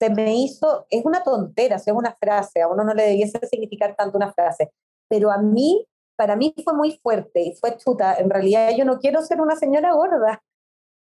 se 0.00 0.10
me 0.10 0.34
hizo, 0.34 0.86
es 0.90 1.04
una 1.04 1.22
tontera, 1.22 1.76
es 1.76 1.86
una 1.88 2.16
frase, 2.18 2.62
a 2.62 2.68
uno 2.68 2.84
no 2.84 2.94
le 2.94 3.04
debiese 3.04 3.38
significar 3.46 3.94
tanto 3.96 4.16
una 4.16 4.32
frase, 4.32 4.72
pero 5.08 5.30
a 5.30 5.38
mí, 5.38 5.86
para 6.16 6.36
mí 6.36 6.54
fue 6.64 6.74
muy 6.74 6.98
fuerte 7.02 7.42
y 7.42 7.54
fue 7.56 7.76
chuta. 7.76 8.16
En 8.16 8.30
realidad 8.30 8.70
yo 8.76 8.84
no 8.84 8.98
quiero 8.98 9.22
ser 9.22 9.40
una 9.40 9.56
señora 9.56 9.92
gorda. 9.92 10.42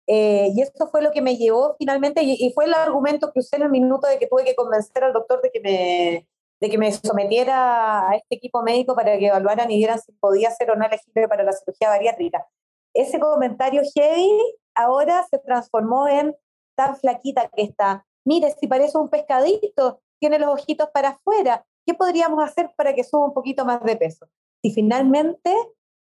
Eh, 0.07 0.50
y 0.54 0.61
eso 0.61 0.88
fue 0.90 1.02
lo 1.02 1.12
que 1.12 1.22
me 1.22 1.37
llevó 1.37 1.76
finalmente, 1.78 2.22
y, 2.22 2.52
fue 2.54 2.66
el 2.66 2.74
argumento 2.74 3.33
que 3.33 3.40
usé 3.40 3.57
en 3.57 3.62
el 3.62 3.70
minuto 3.70 4.07
de 4.07 4.18
que 4.18 4.26
tuve 4.26 4.44
que 4.44 4.54
convencer 4.54 5.02
al 5.02 5.14
doctor 5.14 5.40
de 5.42 5.50
que 5.50 5.61
me, 5.61 6.28
de 6.61 6.70
que 6.70 6.78
me 6.78 6.92
sometiera 6.92 8.11
a 8.11 8.16
este 8.16 8.37
equipo 8.37 8.62
médico 8.62 8.94
para 8.94 9.18
que 9.18 9.28
evaluaran 9.28 9.70
y 9.70 9.78
dieran 9.78 9.98
si 10.00 10.12
podía 10.12 10.50
ser 10.50 10.70
o 10.70 10.76
no 10.76 10.85
elegible 10.85 11.26
para 11.26 11.42
la 11.42 11.52
cirugía 11.52 11.88
bariátrica. 11.88 12.46
Ese 12.94 13.18
comentario 13.18 13.83
heavy 13.94 14.30
ahora 14.74 15.24
se 15.30 15.38
transformó 15.38 16.07
en 16.07 16.37
tan 16.76 16.96
flaquita 16.96 17.48
que 17.48 17.62
está. 17.62 18.04
Mire, 18.25 18.55
si 18.59 18.67
parece 18.67 18.99
un 18.99 19.09
pescadito, 19.09 20.01
tiene 20.21 20.39
los 20.39 20.49
ojitos 20.49 20.89
para 20.93 21.11
afuera. 21.11 21.67
¿Qué 21.87 21.95
podríamos 21.95 22.43
hacer 22.43 22.71
para 22.77 22.95
que 22.95 23.05
suba 23.05 23.27
un 23.27 23.35
poquito 23.35 23.65
más 23.65 23.83
de 23.83 23.97
peso? 23.97 24.27
Si 24.63 24.73
finalmente 24.73 25.55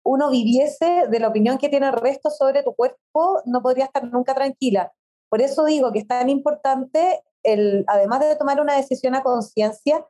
uno 0.04 0.30
viviese 0.30 1.06
de 1.08 1.20
la 1.20 1.28
opinión 1.28 1.58
que 1.58 1.68
tiene 1.68 1.86
el 1.86 1.92
resto 1.92 2.30
sobre 2.30 2.62
tu 2.62 2.74
cuerpo, 2.74 3.42
no 3.44 3.62
podría 3.62 3.86
estar 3.86 4.04
nunca 4.04 4.34
tranquila. 4.34 4.92
Por 5.30 5.42
eso 5.42 5.64
digo 5.64 5.92
que 5.92 6.00
es 6.00 6.06
tan 6.06 6.28
importante, 6.30 7.22
el, 7.42 7.84
además 7.86 8.20
de 8.20 8.36
tomar 8.36 8.60
una 8.60 8.76
decisión 8.76 9.14
a 9.14 9.22
conciencia, 9.22 10.06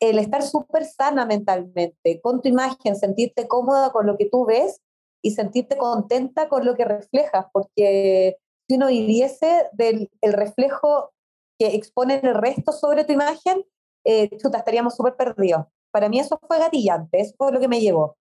el 0.00 0.18
estar 0.18 0.42
súper 0.42 0.84
sana 0.84 1.26
mentalmente, 1.26 2.20
con 2.20 2.40
tu 2.40 2.48
imagen, 2.48 2.96
sentirte 2.96 3.48
cómoda 3.48 3.90
con 3.90 4.06
lo 4.06 4.16
que 4.16 4.26
tú 4.26 4.44
ves 4.44 4.80
y 5.22 5.32
sentirte 5.32 5.76
contenta 5.76 6.48
con 6.48 6.64
lo 6.64 6.74
que 6.74 6.84
reflejas, 6.84 7.46
porque 7.52 8.36
si 8.68 8.76
uno 8.76 8.88
viviese 8.88 9.68
del 9.72 10.10
el 10.20 10.32
reflejo 10.32 11.12
que 11.58 11.74
expone 11.74 12.20
el 12.22 12.34
resto 12.34 12.72
sobre 12.72 13.04
tu 13.04 13.12
imagen, 13.12 13.64
eh, 14.04 14.28
chuta, 14.38 14.58
estaríamos 14.58 14.94
súper 14.96 15.16
perdidos. 15.16 15.66
Para 15.90 16.08
mí 16.08 16.20
eso 16.20 16.38
fue 16.46 16.58
gatillante, 16.58 17.20
eso 17.20 17.34
fue 17.36 17.52
lo 17.52 17.60
que 17.60 17.68
me 17.68 17.80
llevó. 17.80 18.16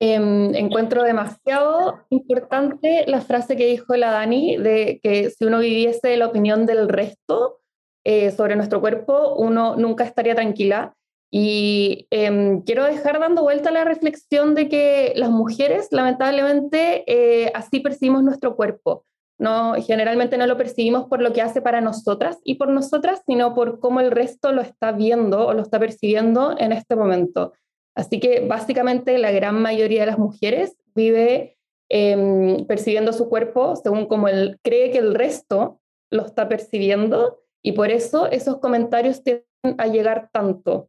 Em, 0.00 0.52
encuentro 0.56 1.04
demasiado 1.04 2.00
importante 2.10 3.04
la 3.06 3.20
frase 3.20 3.56
que 3.56 3.66
dijo 3.66 3.94
la 3.94 4.10
Dani 4.10 4.56
de 4.56 4.98
que 5.00 5.30
si 5.30 5.44
uno 5.44 5.60
viviese 5.60 6.16
la 6.16 6.26
opinión 6.26 6.66
del 6.66 6.88
resto 6.88 7.60
eh, 8.04 8.32
sobre 8.32 8.56
nuestro 8.56 8.80
cuerpo, 8.80 9.34
uno 9.36 9.76
nunca 9.76 10.02
estaría 10.02 10.34
tranquila. 10.34 10.96
Y 11.30 12.08
em, 12.10 12.62
quiero 12.62 12.84
dejar 12.84 13.20
dando 13.20 13.42
vuelta 13.42 13.70
la 13.70 13.84
reflexión 13.84 14.54
de 14.56 14.68
que 14.68 15.12
las 15.14 15.30
mujeres, 15.30 15.86
lamentablemente, 15.92 17.04
eh, 17.06 17.52
así 17.54 17.80
percibimos 17.80 18.24
nuestro 18.24 18.56
cuerpo. 18.56 19.06
No, 19.42 19.74
generalmente 19.74 20.38
no 20.38 20.46
lo 20.46 20.56
percibimos 20.56 21.08
por 21.08 21.20
lo 21.20 21.32
que 21.32 21.42
hace 21.42 21.60
para 21.60 21.80
nosotras 21.80 22.38
y 22.44 22.54
por 22.54 22.68
nosotras, 22.68 23.22
sino 23.26 23.54
por 23.54 23.80
cómo 23.80 23.98
el 23.98 24.12
resto 24.12 24.52
lo 24.52 24.62
está 24.62 24.92
viendo 24.92 25.48
o 25.48 25.52
lo 25.52 25.62
está 25.62 25.80
percibiendo 25.80 26.54
en 26.56 26.70
este 26.70 26.94
momento. 26.94 27.52
Así 27.96 28.20
que 28.20 28.46
básicamente 28.46 29.18
la 29.18 29.32
gran 29.32 29.60
mayoría 29.60 30.02
de 30.02 30.06
las 30.06 30.18
mujeres 30.20 30.76
vive 30.94 31.58
em, 31.88 32.64
percibiendo 32.66 33.12
su 33.12 33.28
cuerpo 33.28 33.74
según 33.74 34.06
como 34.06 34.28
él 34.28 34.60
cree 34.62 34.92
que 34.92 34.98
el 34.98 35.12
resto 35.12 35.80
lo 36.08 36.24
está 36.24 36.48
percibiendo 36.48 37.40
y 37.64 37.72
por 37.72 37.90
eso 37.90 38.30
esos 38.30 38.58
comentarios 38.58 39.24
tienden 39.24 39.44
a 39.78 39.88
llegar 39.88 40.30
tanto. 40.32 40.88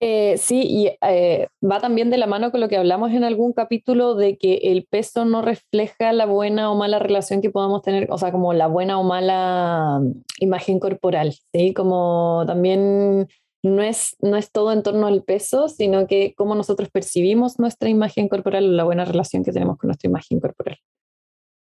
Eh, 0.00 0.36
sí, 0.38 0.62
y 0.62 0.90
eh, 1.02 1.48
va 1.60 1.80
también 1.80 2.08
de 2.10 2.18
la 2.18 2.28
mano 2.28 2.52
con 2.52 2.60
lo 2.60 2.68
que 2.68 2.76
hablamos 2.76 3.10
en 3.10 3.24
algún 3.24 3.52
capítulo 3.52 4.14
de 4.14 4.38
que 4.38 4.54
el 4.64 4.86
peso 4.86 5.24
no 5.24 5.42
refleja 5.42 6.12
la 6.12 6.24
buena 6.24 6.70
o 6.70 6.76
mala 6.76 7.00
relación 7.00 7.42
que 7.42 7.50
podamos 7.50 7.82
tener, 7.82 8.06
o 8.10 8.16
sea, 8.16 8.30
como 8.30 8.52
la 8.52 8.68
buena 8.68 9.00
o 9.00 9.02
mala 9.02 9.98
mm, 10.00 10.22
imagen 10.40 10.78
corporal, 10.78 11.34
¿sí? 11.52 11.74
Como 11.74 12.44
también 12.46 13.26
no 13.64 13.82
es, 13.82 14.16
no 14.20 14.36
es 14.36 14.52
todo 14.52 14.72
en 14.72 14.84
torno 14.84 15.08
al 15.08 15.24
peso, 15.24 15.68
sino 15.68 16.06
que 16.06 16.32
cómo 16.36 16.54
nosotros 16.54 16.90
percibimos 16.90 17.58
nuestra 17.58 17.88
imagen 17.88 18.28
corporal 18.28 18.68
o 18.68 18.72
la 18.72 18.84
buena 18.84 19.04
relación 19.04 19.42
que 19.42 19.52
tenemos 19.52 19.78
con 19.78 19.88
nuestra 19.88 20.08
imagen 20.08 20.38
corporal. 20.38 20.78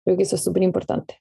Creo 0.05 0.15
que 0.15 0.23
eso 0.23 0.37
es 0.37 0.43
súper 0.43 0.63
importante. 0.63 1.19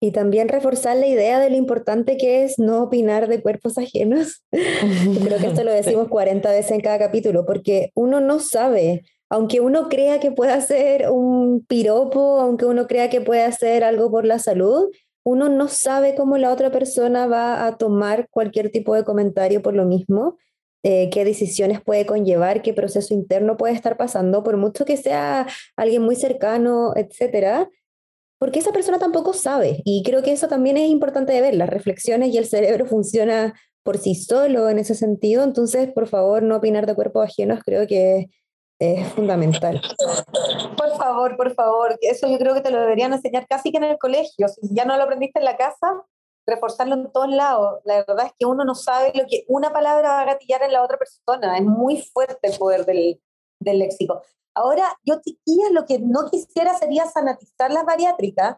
Y 0.00 0.12
también 0.12 0.48
reforzar 0.48 0.96
la 0.96 1.06
idea 1.06 1.40
de 1.40 1.50
lo 1.50 1.56
importante 1.56 2.16
que 2.16 2.44
es 2.44 2.58
no 2.58 2.82
opinar 2.82 3.28
de 3.28 3.40
cuerpos 3.40 3.78
ajenos. 3.78 4.44
Creo 4.50 5.38
que 5.38 5.46
esto 5.46 5.64
lo 5.64 5.72
decimos 5.72 6.08
40 6.08 6.50
veces 6.50 6.72
en 6.72 6.80
cada 6.80 6.98
capítulo, 6.98 7.46
porque 7.46 7.90
uno 7.94 8.20
no 8.20 8.38
sabe, 8.40 9.04
aunque 9.30 9.60
uno 9.60 9.88
crea 9.88 10.20
que 10.20 10.32
puede 10.32 10.52
hacer 10.52 11.10
un 11.10 11.64
piropo, 11.66 12.40
aunque 12.40 12.66
uno 12.66 12.86
crea 12.86 13.08
que 13.08 13.20
puede 13.20 13.42
hacer 13.42 13.84
algo 13.84 14.10
por 14.10 14.26
la 14.26 14.38
salud, 14.38 14.90
uno 15.24 15.48
no 15.48 15.66
sabe 15.66 16.14
cómo 16.14 16.38
la 16.38 16.52
otra 16.52 16.70
persona 16.70 17.26
va 17.26 17.66
a 17.66 17.78
tomar 17.78 18.28
cualquier 18.30 18.70
tipo 18.70 18.94
de 18.94 19.02
comentario 19.02 19.60
por 19.60 19.74
lo 19.74 19.84
mismo, 19.84 20.36
eh, 20.84 21.10
qué 21.10 21.24
decisiones 21.24 21.80
puede 21.80 22.06
conllevar, 22.06 22.62
qué 22.62 22.72
proceso 22.72 23.12
interno 23.12 23.56
puede 23.56 23.74
estar 23.74 23.96
pasando, 23.96 24.44
por 24.44 24.56
mucho 24.56 24.84
que 24.84 24.96
sea 24.96 25.48
alguien 25.74 26.02
muy 26.02 26.14
cercano, 26.14 26.92
etcétera, 26.94 27.68
porque 28.38 28.58
esa 28.58 28.72
persona 28.72 28.98
tampoco 28.98 29.32
sabe. 29.32 29.82
Y 29.84 30.02
creo 30.02 30.22
que 30.22 30.32
eso 30.32 30.48
también 30.48 30.76
es 30.76 30.88
importante 30.88 31.32
de 31.32 31.40
ver. 31.40 31.54
Las 31.54 31.70
reflexiones 31.70 32.34
y 32.34 32.38
el 32.38 32.46
cerebro 32.46 32.86
funciona 32.86 33.54
por 33.82 33.98
sí 33.98 34.14
solo 34.14 34.68
en 34.68 34.78
ese 34.78 34.94
sentido. 34.94 35.44
Entonces, 35.44 35.90
por 35.92 36.08
favor, 36.08 36.42
no 36.42 36.56
opinar 36.56 36.86
de 36.86 36.94
cuerpos 36.94 37.24
ajenos 37.24 37.60
creo 37.64 37.86
que 37.86 38.26
es 38.78 39.08
fundamental. 39.12 39.80
Por 40.76 40.96
favor, 40.98 41.36
por 41.36 41.54
favor, 41.54 41.96
eso 42.02 42.28
yo 42.28 42.36
creo 42.38 42.52
que 42.54 42.60
te 42.60 42.70
lo 42.70 42.80
deberían 42.80 43.12
enseñar 43.12 43.46
casi 43.46 43.70
que 43.70 43.78
en 43.78 43.84
el 43.84 43.98
colegio. 43.98 44.48
Si 44.48 44.60
ya 44.74 44.84
no 44.84 44.96
lo 44.96 45.04
aprendiste 45.04 45.38
en 45.38 45.46
la 45.46 45.56
casa, 45.56 46.04
reforzarlo 46.46 46.94
en 46.94 47.10
todos 47.10 47.28
lados. 47.28 47.80
La 47.84 48.04
verdad 48.04 48.26
es 48.26 48.32
que 48.38 48.46
uno 48.46 48.64
no 48.64 48.74
sabe 48.74 49.12
lo 49.14 49.24
que 49.26 49.44
una 49.48 49.72
palabra 49.72 50.08
va 50.10 50.20
a 50.22 50.26
gatillar 50.26 50.62
en 50.62 50.72
la 50.72 50.82
otra 50.82 50.98
persona. 50.98 51.56
Es 51.56 51.64
muy 51.64 52.02
fuerte 52.02 52.48
el 52.48 52.58
poder 52.58 52.84
del, 52.84 53.20
del 53.60 53.78
léxico. 53.78 54.22
Ahora, 54.56 54.90
yo, 55.04 55.20
chiquillas, 55.20 55.70
lo 55.70 55.84
que 55.84 55.98
no 55.98 56.30
quisiera 56.30 56.76
sería 56.78 57.04
sanatizar 57.04 57.70
las 57.70 57.84
bariátricas. 57.84 58.56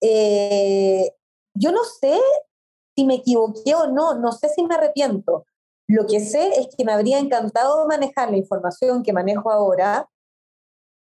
Eh, 0.00 1.10
yo 1.54 1.70
no 1.70 1.84
sé 1.84 2.18
si 2.96 3.04
me 3.04 3.16
equivoqué 3.16 3.74
o 3.74 3.86
no, 3.88 4.14
no 4.14 4.32
sé 4.32 4.48
si 4.48 4.64
me 4.64 4.74
arrepiento. 4.74 5.44
Lo 5.86 6.06
que 6.06 6.20
sé 6.20 6.48
es 6.58 6.74
que 6.74 6.86
me 6.86 6.92
habría 6.92 7.18
encantado 7.18 7.86
manejar 7.86 8.30
la 8.30 8.38
información 8.38 9.02
que 9.02 9.12
manejo 9.12 9.50
ahora 9.50 10.08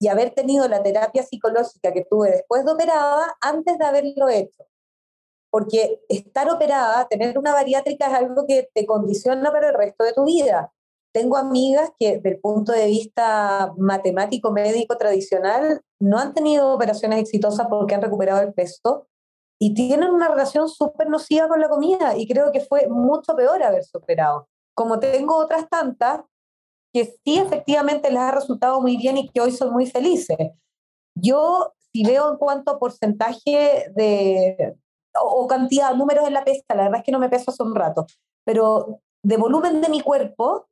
y 0.01 0.09
haber 0.09 0.35
tenido 0.35 0.67
la 0.67 0.83
terapia 0.83 1.23
psicológica 1.23 1.93
que 1.93 2.05
tuve 2.05 2.33
después 2.33 2.65
de 2.65 2.73
operada 2.73 3.37
antes 3.41 3.79
de 3.79 3.85
haberlo 3.85 4.29
hecho. 4.29 4.65
Porque 5.51 6.01
estar 6.09 6.51
operada, 6.51 7.07
tener 7.07 7.39
una 7.39 7.53
bariátrica 7.53 8.09
es 8.09 8.15
algo 8.15 8.45
que 8.45 8.69
te 8.75 8.87
condiciona 8.87 9.53
para 9.53 9.69
el 9.69 9.75
resto 9.75 10.03
de 10.03 10.15
tu 10.15 10.25
vida. 10.25 10.73
Tengo 11.13 11.37
amigas 11.37 11.91
que, 11.99 12.17
desde 12.17 12.31
el 12.31 12.41
punto 12.41 12.73
de 12.73 12.87
vista 12.87 13.73
matemático, 13.77 14.51
médico, 14.51 14.97
tradicional, 14.97 15.83
no 16.01 16.19
han 16.19 16.33
tenido 16.33 16.73
operaciones 16.75 17.21
exitosas 17.21 17.67
porque 17.69 17.95
han 17.95 18.03
recuperado 18.03 18.41
el 18.41 18.55
peso 18.55 19.07
y 19.61 19.75
tienen 19.75 20.11
una 20.11 20.29
relación 20.29 20.69
súper 20.69 21.09
nociva 21.09 21.49
con 21.49 21.61
la 21.61 21.69
comida 21.69 22.17
y 22.17 22.27
creo 22.27 22.51
que 22.51 22.61
fue 22.61 22.89
mucho 22.89 23.37
peor 23.37 23.63
haberse 23.63 23.97
operado. 23.97 24.49
como 24.75 24.99
tengo 24.99 25.37
otras 25.37 25.69
tantas 25.69 26.23
que 26.93 27.05
sí 27.25 27.39
efectivamente 27.39 28.11
les 28.11 28.19
ha 28.19 28.33
resultado 28.33 28.81
muy 28.81 28.97
bien 28.97 29.19
y 29.19 29.29
que 29.29 29.41
hoy 29.41 29.53
son 29.53 29.73
muy 29.73 29.87
felices. 29.87 30.37
Yo, 31.15 31.73
si 31.93 32.05
veo 32.05 32.31
en 32.31 32.37
cuanto 32.39 32.71
a 32.71 32.79
porcentaje 32.79 33.87
de, 33.95 34.77
o, 35.21 35.47
cantidad, 35.47 35.95
números 35.95 36.27
en 36.27 36.35
la 36.35 36.45
pesca, 36.45 36.75
la 36.75 36.85
verdad 36.85 36.99
es 37.01 37.05
que 37.05 37.13
no 37.13 37.19
me 37.19 37.29
peso 37.29 37.51
hace 37.51 37.63
un 37.63 37.75
rato, 37.75 38.07
pero 38.45 39.01
de 39.23 39.37
volumen 39.37 39.81
de 39.81 39.89
mi 39.89 40.01
cuerpo, 40.01 40.67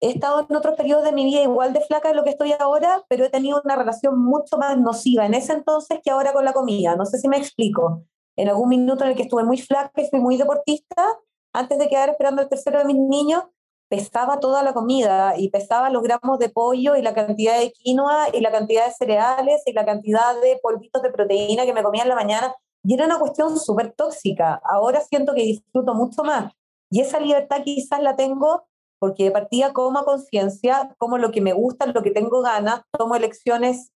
he 0.00 0.10
estado 0.10 0.46
en 0.48 0.56
otros 0.56 0.76
periodos 0.76 1.04
de 1.04 1.12
mi 1.12 1.24
vida 1.24 1.42
igual 1.42 1.72
de 1.72 1.82
flaca 1.82 2.08
de 2.08 2.14
lo 2.14 2.24
que 2.24 2.30
estoy 2.30 2.54
ahora, 2.58 3.04
pero 3.08 3.24
he 3.24 3.30
tenido 3.30 3.60
una 3.62 3.76
relación 3.76 4.18
mucho 4.18 4.56
más 4.56 4.78
nociva 4.78 5.26
en 5.26 5.34
ese 5.34 5.52
entonces 5.52 6.00
que 6.02 6.10
ahora 6.10 6.32
con 6.32 6.44
la 6.44 6.52
comida. 6.52 6.96
No 6.96 7.04
sé 7.04 7.18
si 7.18 7.28
me 7.28 7.36
explico. 7.36 8.04
En 8.36 8.48
algún 8.48 8.70
minuto 8.70 9.04
en 9.04 9.10
el 9.10 9.16
que 9.16 9.24
estuve 9.24 9.44
muy 9.44 9.58
flaca 9.58 10.00
y 10.00 10.08
fui 10.08 10.20
muy 10.20 10.38
deportista, 10.38 11.04
antes 11.52 11.78
de 11.78 11.88
quedar 11.88 12.08
esperando 12.08 12.40
el 12.40 12.48
tercero 12.48 12.78
de 12.78 12.86
mis 12.86 12.96
niños, 12.96 13.44
pesaba 13.88 14.40
toda 14.40 14.62
la 14.62 14.72
comida 14.72 15.34
y 15.36 15.50
pesaba 15.50 15.90
los 15.90 16.02
gramos 16.02 16.38
de 16.38 16.48
pollo 16.48 16.96
y 16.96 17.02
la 17.02 17.12
cantidad 17.12 17.58
de 17.58 17.72
quinoa 17.72 18.28
y 18.32 18.40
la 18.40 18.52
cantidad 18.52 18.86
de 18.86 18.92
cereales 18.92 19.62
y 19.66 19.72
la 19.72 19.84
cantidad 19.84 20.40
de 20.40 20.58
polvitos 20.62 21.02
de 21.02 21.10
proteína 21.10 21.66
que 21.66 21.74
me 21.74 21.82
comía 21.82 22.04
en 22.04 22.08
la 22.08 22.14
mañana. 22.14 22.54
Y 22.84 22.94
era 22.94 23.04
una 23.04 23.18
cuestión 23.18 23.58
súper 23.58 23.92
tóxica. 23.92 24.62
Ahora 24.64 25.00
siento 25.00 25.34
que 25.34 25.42
disfruto 25.42 25.92
mucho 25.92 26.22
más. 26.22 26.52
Y 26.88 27.00
esa 27.00 27.20
libertad 27.20 27.62
quizás 27.64 28.00
la 28.00 28.16
tengo 28.16 28.69
porque 29.00 29.24
de 29.24 29.30
partida 29.32 29.72
como 29.72 29.98
a 29.98 30.04
conciencia, 30.04 30.94
como 30.98 31.18
lo 31.18 31.32
que 31.32 31.40
me 31.40 31.54
gusta, 31.54 31.86
lo 31.86 32.02
que 32.02 32.10
tengo 32.10 32.42
ganas, 32.42 32.82
tomo 32.96 33.16
elecciones 33.16 33.90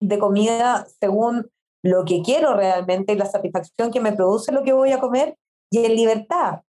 de 0.00 0.18
comida 0.18 0.86
según 1.00 1.50
lo 1.82 2.04
que 2.04 2.20
quiero 2.22 2.54
realmente 2.54 3.12
y 3.12 3.16
la 3.16 3.26
satisfacción 3.26 3.90
que 3.90 4.00
me 4.00 4.12
produce 4.12 4.52
lo 4.52 4.64
que 4.64 4.72
voy 4.72 4.92
a 4.92 5.00
comer 5.00 5.38
y 5.70 5.84
en 5.84 5.94
libertad. 5.94 6.60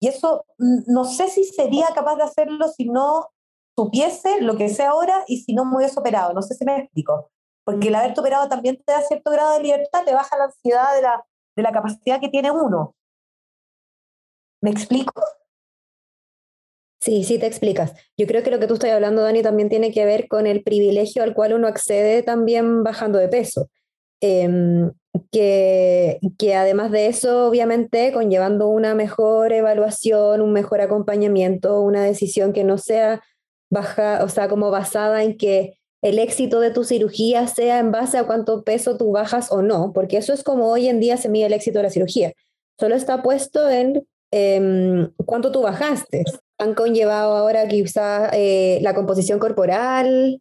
Y 0.00 0.08
eso 0.08 0.44
no 0.58 1.04
sé 1.04 1.28
si 1.28 1.44
sería 1.44 1.88
capaz 1.94 2.16
de 2.16 2.24
hacerlo 2.24 2.68
si 2.68 2.88
no 2.88 3.28
supiese 3.76 4.40
lo 4.40 4.56
que 4.56 4.68
sé 4.68 4.84
ahora 4.84 5.24
y 5.28 5.42
si 5.42 5.54
no 5.54 5.64
me 5.64 5.76
hubiese 5.76 6.00
operado. 6.00 6.32
No 6.32 6.42
sé 6.42 6.54
si 6.54 6.64
me 6.64 6.78
explico. 6.78 7.30
Porque 7.64 7.88
el 7.88 7.94
haberte 7.94 8.20
operado 8.20 8.48
también 8.48 8.82
te 8.84 8.92
da 8.92 9.02
cierto 9.02 9.30
grado 9.30 9.52
de 9.54 9.62
libertad, 9.62 10.04
te 10.04 10.14
baja 10.14 10.36
la 10.36 10.44
ansiedad 10.44 10.94
de 10.94 11.02
la, 11.02 11.24
de 11.56 11.62
la 11.62 11.72
capacidad 11.72 12.20
que 12.20 12.28
tiene 12.28 12.50
uno. 12.50 12.94
¿Me 14.62 14.70
explico? 14.70 15.12
Sí, 17.04 17.22
sí 17.22 17.38
te 17.38 17.46
explicas. 17.46 17.92
Yo 18.16 18.26
creo 18.26 18.42
que 18.42 18.50
lo 18.50 18.58
que 18.58 18.66
tú 18.66 18.74
estás 18.74 18.90
hablando, 18.90 19.20
Dani, 19.20 19.42
también 19.42 19.68
tiene 19.68 19.92
que 19.92 20.06
ver 20.06 20.26
con 20.26 20.46
el 20.46 20.62
privilegio 20.62 21.22
al 21.22 21.34
cual 21.34 21.52
uno 21.52 21.68
accede 21.68 22.22
también 22.22 22.82
bajando 22.82 23.18
de 23.18 23.28
peso. 23.28 23.68
Em, 24.22 24.90
que, 25.30 26.18
que 26.38 26.54
además 26.54 26.90
de 26.92 27.08
eso, 27.08 27.46
obviamente, 27.46 28.10
conllevando 28.14 28.68
una 28.68 28.94
mejor 28.94 29.52
evaluación, 29.52 30.40
un 30.40 30.54
mejor 30.54 30.80
acompañamiento, 30.80 31.82
una 31.82 32.02
decisión 32.02 32.54
que 32.54 32.64
no 32.64 32.78
sea 32.78 33.22
baja, 33.70 34.24
o 34.24 34.30
sea, 34.30 34.48
como 34.48 34.70
basada 34.70 35.24
en 35.24 35.36
que 35.36 35.78
el 36.00 36.18
éxito 36.18 36.58
de 36.58 36.70
tu 36.70 36.84
cirugía 36.84 37.46
sea 37.48 37.80
en 37.80 37.92
base 37.92 38.16
a 38.16 38.24
cuánto 38.24 38.64
peso 38.64 38.96
tú 38.96 39.12
bajas 39.12 39.52
o 39.52 39.60
no, 39.60 39.92
porque 39.92 40.16
eso 40.16 40.32
es 40.32 40.42
como 40.42 40.70
hoy 40.70 40.88
en 40.88 41.00
día 41.00 41.18
se 41.18 41.28
mide 41.28 41.46
el 41.46 41.52
éxito 41.52 41.80
de 41.80 41.82
la 41.82 41.90
cirugía. 41.90 42.32
Solo 42.80 42.94
está 42.94 43.22
puesto 43.22 43.68
en 43.68 44.06
em, 44.30 45.12
cuánto 45.26 45.52
tú 45.52 45.60
bajaste. 45.60 46.24
Han 46.58 46.74
conllevado 46.74 47.36
ahora 47.36 47.66
quizá 47.68 48.30
eh, 48.32 48.78
la 48.82 48.94
composición 48.94 49.38
corporal, 49.38 50.40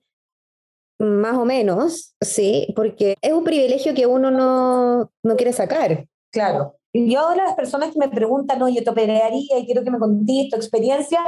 más 1.00 1.38
o 1.38 1.46
menos, 1.46 2.16
sí, 2.22 2.72
porque 2.76 3.16
es 3.22 3.34
un 3.34 3.44
privilegio 3.44 3.94
que 3.94 4.06
uno 4.06 4.32
no, 4.32 5.12
no 5.24 5.36
quiere 5.36 5.54
sacar. 5.54 6.08
Claro. 6.32 6.76
Yo 6.94 7.20
ahora 7.20 7.46
las 7.46 7.56
personas 7.56 7.92
que 7.92 8.00
me 8.00 8.10
preguntan, 8.10 8.62
oye, 8.62 8.82
te 8.82 8.90
operaría 8.90 9.58
y 9.58 9.66
quiero 9.66 9.84
que 9.84 9.92
me 9.92 10.00
contes 10.00 10.50
tu 10.50 10.56
experiencia, 10.56 11.20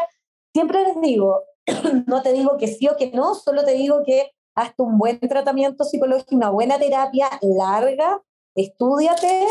siempre 0.53 0.83
les 0.83 1.01
digo, 1.01 1.43
no 2.07 2.21
te 2.21 2.33
digo 2.33 2.57
que 2.57 2.67
sí 2.67 2.87
o 2.87 2.95
que 2.95 3.11
no, 3.11 3.33
solo 3.33 3.63
te 3.63 3.73
digo 3.73 4.03
que 4.05 4.31
hazte 4.55 4.83
un 4.83 4.97
buen 4.97 5.19
tratamiento 5.19 5.83
psicológico, 5.83 6.35
una 6.35 6.51
buena 6.51 6.77
terapia 6.77 7.27
larga, 7.41 8.21
estudiate 8.55 9.45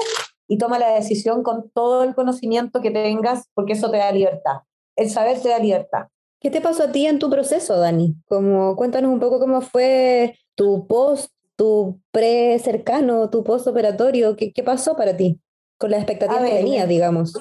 y 0.48 0.58
toma 0.58 0.78
la 0.78 0.92
decisión 0.92 1.42
con 1.42 1.70
todo 1.70 2.04
el 2.04 2.14
conocimiento 2.14 2.80
que 2.80 2.90
tengas, 2.90 3.48
porque 3.54 3.72
eso 3.72 3.90
te 3.90 3.98
da 3.98 4.12
libertad. 4.12 4.60
El 4.96 5.11
saber 5.11 5.40
te 5.40 5.48
da 5.48 5.59
libertad. 5.59 6.07
¿Qué 6.40 6.50
te 6.50 6.61
pasó 6.61 6.85
a 6.85 6.92
ti 6.92 7.07
en 7.07 7.18
tu 7.18 7.30
proceso, 7.30 7.78
Dani? 7.78 8.16
Como, 8.26 8.76
cuéntanos 8.76 9.11
un 9.11 9.20
poco 9.20 9.40
cómo 9.40 9.61
fue 9.61 10.38
tu 10.54 10.87
post, 10.87 11.33
tu 11.57 12.00
pre-cercano, 12.11 13.30
tu 13.30 13.42
post-operatorio. 13.42 14.37
¿Qué, 14.37 14.52
¿Qué, 14.52 14.62
pasó 14.62 14.96
para 14.96 15.16
ti 15.16 15.40
con 15.78 15.90
las 15.90 16.00
expectativas 16.00 16.44
que 16.44 16.57
tenías, 16.57 16.88
digamos? 16.88 17.33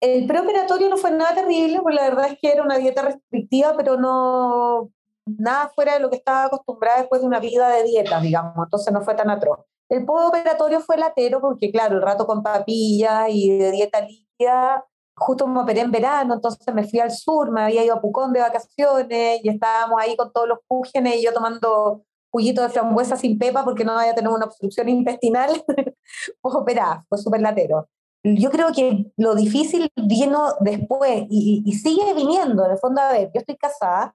El 0.00 0.26
preoperatorio 0.26 0.88
no 0.88 0.96
fue 0.96 1.10
nada 1.10 1.34
terrible, 1.34 1.80
porque 1.82 1.96
la 1.96 2.08
verdad 2.08 2.28
es 2.30 2.38
que 2.40 2.52
era 2.52 2.62
una 2.62 2.78
dieta 2.78 3.02
restrictiva, 3.02 3.74
pero 3.76 3.96
no 3.96 4.90
nada 5.36 5.70
fuera 5.74 5.94
de 5.94 6.00
lo 6.00 6.08
que 6.08 6.16
estaba 6.16 6.44
acostumbrada 6.44 7.00
después 7.00 7.20
de 7.20 7.26
una 7.26 7.40
vida 7.40 7.68
de 7.68 7.84
dieta, 7.84 8.20
digamos, 8.20 8.54
entonces 8.56 8.92
no 8.92 9.02
fue 9.02 9.14
tan 9.14 9.30
atroz. 9.30 9.60
El 9.88 10.04
postoperatorio 10.04 10.80
fue 10.80 10.96
latero 10.96 11.40
porque, 11.40 11.70
claro, 11.70 11.96
el 11.96 12.02
rato 12.02 12.26
con 12.26 12.42
papillas 12.42 13.26
y 13.30 13.58
de 13.58 13.70
dieta 13.70 14.00
líquida 14.02 14.84
justo 15.18 15.46
me 15.46 15.60
operé 15.60 15.80
en 15.80 15.90
verano, 15.90 16.34
entonces 16.34 16.74
me 16.74 16.86
fui 16.86 17.00
al 17.00 17.10
sur, 17.10 17.50
me 17.50 17.62
había 17.62 17.84
ido 17.84 17.94
a 17.94 18.00
Pucón 18.00 18.32
de 18.32 18.40
vacaciones 18.40 19.40
y 19.42 19.48
estábamos 19.48 20.00
ahí 20.00 20.16
con 20.16 20.32
todos 20.32 20.48
los 20.48 20.58
púgenes 20.66 21.16
y 21.16 21.24
yo 21.24 21.32
tomando 21.32 22.04
juguito 22.30 22.62
de 22.62 22.68
frambuesa 22.68 23.16
sin 23.16 23.38
pepa 23.38 23.64
porque 23.64 23.84
no 23.84 23.98
había 23.98 24.14
tenido 24.14 24.34
una 24.34 24.46
obstrucción 24.46 24.88
intestinal, 24.88 25.50
pues 26.40 26.54
operada, 26.54 27.04
fue 27.08 27.18
súper 27.18 27.40
latero. 27.40 27.88
Yo 28.24 28.50
creo 28.50 28.72
que 28.72 29.12
lo 29.16 29.34
difícil 29.34 29.90
vino 29.96 30.54
después 30.60 31.24
y, 31.30 31.62
y, 31.64 31.72
sigue 31.74 32.14
viniendo, 32.14 32.64
en 32.64 32.72
el 32.72 32.78
fondo, 32.78 33.00
a 33.00 33.12
ver, 33.12 33.30
yo 33.32 33.40
estoy 33.40 33.56
casada, 33.56 34.14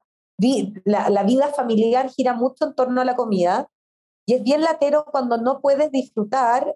la, 0.86 1.10
la 1.10 1.24
vida 1.24 1.48
familiar 1.50 2.10
gira 2.10 2.34
mucho 2.34 2.66
en 2.66 2.76
torno 2.76 3.02
a 3.02 3.06
la 3.06 3.16
comida 3.16 3.70
y 4.26 4.34
es 4.36 4.44
bien 4.44 4.62
latero 4.62 5.06
cuando 5.06 5.38
no 5.38 5.62
puedes 5.62 5.92
disfrutar 5.92 6.76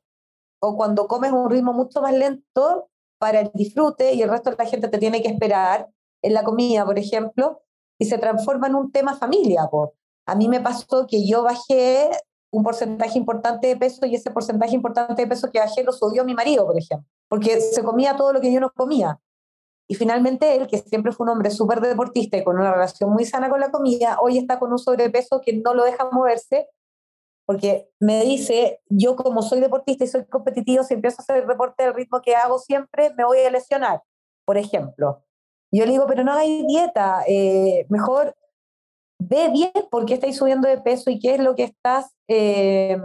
o 0.60 0.76
cuando 0.76 1.08
comes 1.08 1.32
un 1.32 1.50
ritmo 1.50 1.74
mucho 1.74 2.02
más 2.02 2.13
lento 2.13 2.90
para 3.18 3.42
el 3.42 3.52
disfrute 3.54 4.14
y 4.14 4.22
el 4.22 4.30
resto 4.30 4.52
de 4.52 4.58
la 4.58 4.70
gente 4.70 4.88
te 4.88 4.98
tiene 4.98 5.22
que 5.22 5.30
esperar 5.30 5.88
en 6.22 6.34
la 6.34 6.44
comida, 6.44 6.86
por 6.86 6.98
ejemplo, 6.98 7.62
y 8.00 8.06
se 8.06 8.18
transforma 8.18 8.68
en 8.68 8.76
un 8.76 8.92
tema 8.92 9.16
familia. 9.16 9.70
A 10.26 10.36
mí 10.36 10.48
me 10.48 10.62
pasó 10.62 11.08
que 11.08 11.26
yo 11.28 11.44
bajé 11.44 12.10
un 12.52 12.64
porcentaje 12.64 13.18
importante 13.18 13.68
de 13.68 13.78
peso 13.78 14.06
y 14.06 14.16
ese 14.16 14.32
porcentaje 14.32 14.76
importante 14.76 15.22
de 15.22 15.28
peso 15.28 15.52
que 15.52 15.60
bajé 15.60 15.84
lo 15.84 15.92
subió 15.92 16.24
mi 16.24 16.34
marido, 16.34 16.66
por 16.66 16.78
ejemplo, 16.78 17.08
porque 17.28 17.60
se 17.62 17.84
comía 17.84 18.16
todo 18.16 18.34
lo 18.34 18.42
que 18.42 18.52
yo 18.52 18.60
no 18.60 18.72
comía. 18.72 19.20
Y 19.90 19.96
finalmente 19.96 20.56
él, 20.56 20.68
que 20.68 20.80
siempre 20.80 21.14
fue 21.14 21.26
un 21.26 21.30
hombre 21.30 21.50
súper 21.50 21.80
deportista 21.80 22.38
y 22.38 22.44
con 22.44 22.58
una 22.58 22.74
relación 22.74 23.10
muy 23.10 23.26
sana 23.26 23.50
con 23.50 23.60
la 23.60 23.72
comida, 23.72 24.18
hoy 24.22 24.38
está 24.38 24.60
con 24.60 24.72
un 24.72 24.80
sobrepeso 24.80 25.42
que 25.42 25.54
no 25.54 25.74
lo 25.74 25.86
deja 25.86 26.10
moverse 26.12 26.68
porque 27.48 27.90
me 28.02 28.26
dice, 28.26 28.82
yo 28.90 29.16
como 29.16 29.42
soy 29.42 29.62
deportista 29.62 30.04
y 30.04 30.08
soy 30.08 30.26
competitivo, 30.26 30.84
si 30.84 30.96
empiezo 30.96 31.22
a 31.22 31.24
hacer 31.24 31.48
deporte 31.48 31.86
al 31.86 31.94
ritmo 31.94 32.22
que 32.22 32.36
hago 32.36 32.60
siempre, 32.60 33.14
me 33.18 33.24
voy 33.24 33.40
a 33.40 33.50
lesionar, 33.50 34.04
por 34.46 34.58
ejemplo. 34.58 35.24
Yo 35.72 35.86
le 35.86 35.94
digo, 35.94 36.06
pero 36.08 36.26
no 36.26 36.34
hay 36.34 36.66
dieta, 36.68 37.24
eh, 37.26 37.86
mejor 37.88 38.36
ve 39.18 39.50
bien 39.50 39.72
por 39.90 40.06
qué 40.06 40.16
estáis 40.16 40.36
subiendo 40.36 40.68
de 40.68 40.78
peso 40.82 41.10
y 41.10 41.20
qué 41.20 41.36
es 41.36 41.40
lo 41.40 41.56
que 41.56 41.64
estás 41.64 42.14
eh, 42.28 42.98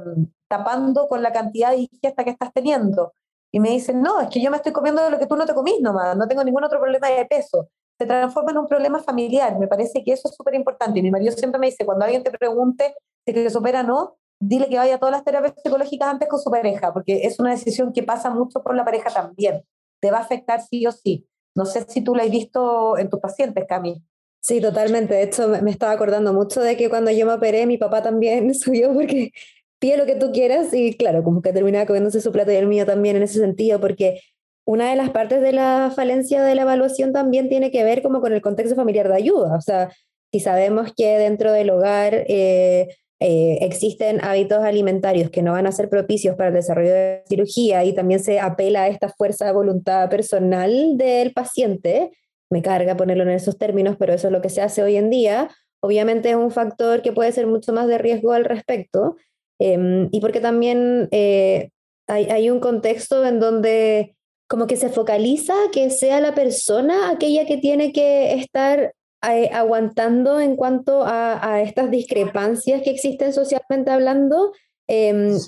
tapando 0.48 1.06
con 1.06 1.22
la 1.22 1.32
cantidad 1.32 1.70
de 1.70 1.88
ingesta 1.92 2.24
que 2.24 2.30
estás 2.30 2.52
teniendo. 2.52 3.14
Y 3.52 3.60
me 3.60 3.70
dicen, 3.70 4.02
no, 4.02 4.20
es 4.20 4.28
que 4.28 4.42
yo 4.42 4.50
me 4.50 4.56
estoy 4.56 4.72
comiendo 4.72 5.08
lo 5.08 5.20
que 5.20 5.26
tú 5.28 5.36
no 5.36 5.46
te 5.46 5.54
comís 5.54 5.80
nomás, 5.80 6.16
no 6.16 6.26
tengo 6.26 6.42
ningún 6.42 6.64
otro 6.64 6.80
problema 6.80 7.08
de 7.08 7.26
peso. 7.26 7.68
Se 7.96 8.06
transforma 8.06 8.50
en 8.50 8.58
un 8.58 8.66
problema 8.66 8.98
familiar. 8.98 9.56
Me 9.56 9.68
parece 9.68 10.02
que 10.02 10.14
eso 10.14 10.28
es 10.28 10.34
súper 10.34 10.54
importante. 10.54 11.00
Mi 11.00 11.12
marido 11.12 11.30
siempre 11.30 11.60
me 11.60 11.66
dice, 11.66 11.86
cuando 11.86 12.04
alguien 12.04 12.24
te 12.24 12.32
pregunte 12.32 12.96
si 13.24 13.32
que 13.32 13.48
supera 13.48 13.84
no, 13.84 14.16
dile 14.42 14.68
que 14.68 14.76
vaya 14.76 14.96
a 14.96 14.98
todas 14.98 15.12
las 15.12 15.24
terapias 15.24 15.54
psicológicas 15.62 16.08
antes 16.08 16.28
con 16.28 16.40
su 16.40 16.50
pareja, 16.50 16.92
porque 16.92 17.20
es 17.24 17.38
una 17.38 17.50
decisión 17.50 17.92
que 17.92 18.02
pasa 18.02 18.28
mucho 18.28 18.62
por 18.62 18.74
la 18.74 18.84
pareja 18.84 19.08
también. 19.08 19.62
Te 20.00 20.10
va 20.10 20.18
a 20.18 20.22
afectar 20.22 20.60
sí 20.60 20.84
o 20.86 20.90
sí. 20.90 21.26
No 21.54 21.64
sé 21.64 21.84
si 21.88 22.02
tú 22.02 22.14
lo 22.14 22.22
has 22.22 22.30
visto 22.30 22.98
en 22.98 23.08
tus 23.08 23.20
pacientes, 23.20 23.64
Cami. 23.68 24.02
Sí, 24.40 24.60
totalmente. 24.60 25.14
De 25.14 25.22
hecho, 25.22 25.46
me 25.62 25.70
estaba 25.70 25.92
acordando 25.92 26.32
mucho 26.32 26.60
de 26.60 26.76
que 26.76 26.90
cuando 26.90 27.12
yo 27.12 27.24
me 27.24 27.34
operé, 27.34 27.66
mi 27.66 27.78
papá 27.78 28.02
también 28.02 28.52
subió 28.54 28.92
porque 28.92 29.30
pide 29.78 29.96
lo 29.96 30.06
que 30.06 30.16
tú 30.16 30.32
quieras 30.32 30.74
y 30.74 30.96
claro, 30.96 31.22
como 31.22 31.40
que 31.40 31.52
terminaba 31.52 31.86
comiéndose 31.86 32.20
su 32.20 32.32
plato 32.32 32.50
y 32.50 32.56
el 32.56 32.66
mío 32.66 32.84
también 32.84 33.16
en 33.16 33.22
ese 33.22 33.38
sentido, 33.38 33.80
porque 33.80 34.20
una 34.64 34.90
de 34.90 34.96
las 34.96 35.10
partes 35.10 35.40
de 35.40 35.52
la 35.52 35.92
falencia 35.94 36.42
de 36.42 36.54
la 36.56 36.62
evaluación 36.62 37.12
también 37.12 37.48
tiene 37.48 37.70
que 37.70 37.84
ver 37.84 38.02
como 38.02 38.20
con 38.20 38.32
el 38.32 38.42
contexto 38.42 38.74
familiar 38.74 39.08
de 39.08 39.16
ayuda. 39.16 39.56
O 39.56 39.60
sea, 39.60 39.92
si 40.32 40.40
sabemos 40.40 40.92
que 40.96 41.18
dentro 41.18 41.52
del 41.52 41.70
hogar 41.70 42.24
eh, 42.26 42.88
eh, 43.24 43.58
existen 43.60 44.18
hábitos 44.24 44.64
alimentarios 44.64 45.30
que 45.30 45.42
no 45.42 45.52
van 45.52 45.68
a 45.68 45.72
ser 45.72 45.88
propicios 45.88 46.34
para 46.34 46.48
el 46.48 46.54
desarrollo 46.54 46.92
de 46.92 47.22
cirugía 47.28 47.84
y 47.84 47.92
también 47.92 48.18
se 48.18 48.40
apela 48.40 48.82
a 48.82 48.88
esta 48.88 49.10
fuerza 49.10 49.46
de 49.46 49.52
voluntad 49.52 50.10
personal 50.10 50.96
del 50.96 51.32
paciente, 51.32 52.10
me 52.50 52.62
carga 52.62 52.96
ponerlo 52.96 53.22
en 53.22 53.30
esos 53.30 53.58
términos, 53.58 53.94
pero 53.96 54.12
eso 54.12 54.26
es 54.26 54.32
lo 54.32 54.42
que 54.42 54.48
se 54.48 54.60
hace 54.60 54.82
hoy 54.82 54.96
en 54.96 55.08
día, 55.08 55.50
obviamente 55.80 56.30
es 56.30 56.36
un 56.36 56.50
factor 56.50 57.00
que 57.00 57.12
puede 57.12 57.30
ser 57.30 57.46
mucho 57.46 57.72
más 57.72 57.86
de 57.86 57.98
riesgo 57.98 58.32
al 58.32 58.44
respecto 58.44 59.14
em, 59.60 60.08
y 60.10 60.20
porque 60.20 60.40
también 60.40 61.06
eh, 61.12 61.70
hay, 62.08 62.24
hay 62.24 62.50
un 62.50 62.58
contexto 62.58 63.24
en 63.24 63.38
donde 63.38 64.16
como 64.48 64.66
que 64.66 64.76
se 64.76 64.88
focaliza 64.88 65.54
que 65.72 65.90
sea 65.90 66.20
la 66.20 66.34
persona 66.34 67.10
aquella 67.10 67.46
que 67.46 67.58
tiene 67.58 67.92
que 67.92 68.34
estar 68.34 68.94
eh, 69.28 69.50
aguantando 69.52 70.40
en 70.40 70.56
cuanto 70.56 71.04
a, 71.04 71.60
estas 71.60 71.90
discrepancias 71.90 72.82
que 72.82 72.90
existen 72.90 73.32
socialmente 73.32 73.90
hablando 73.90 74.52
em, 74.88 75.38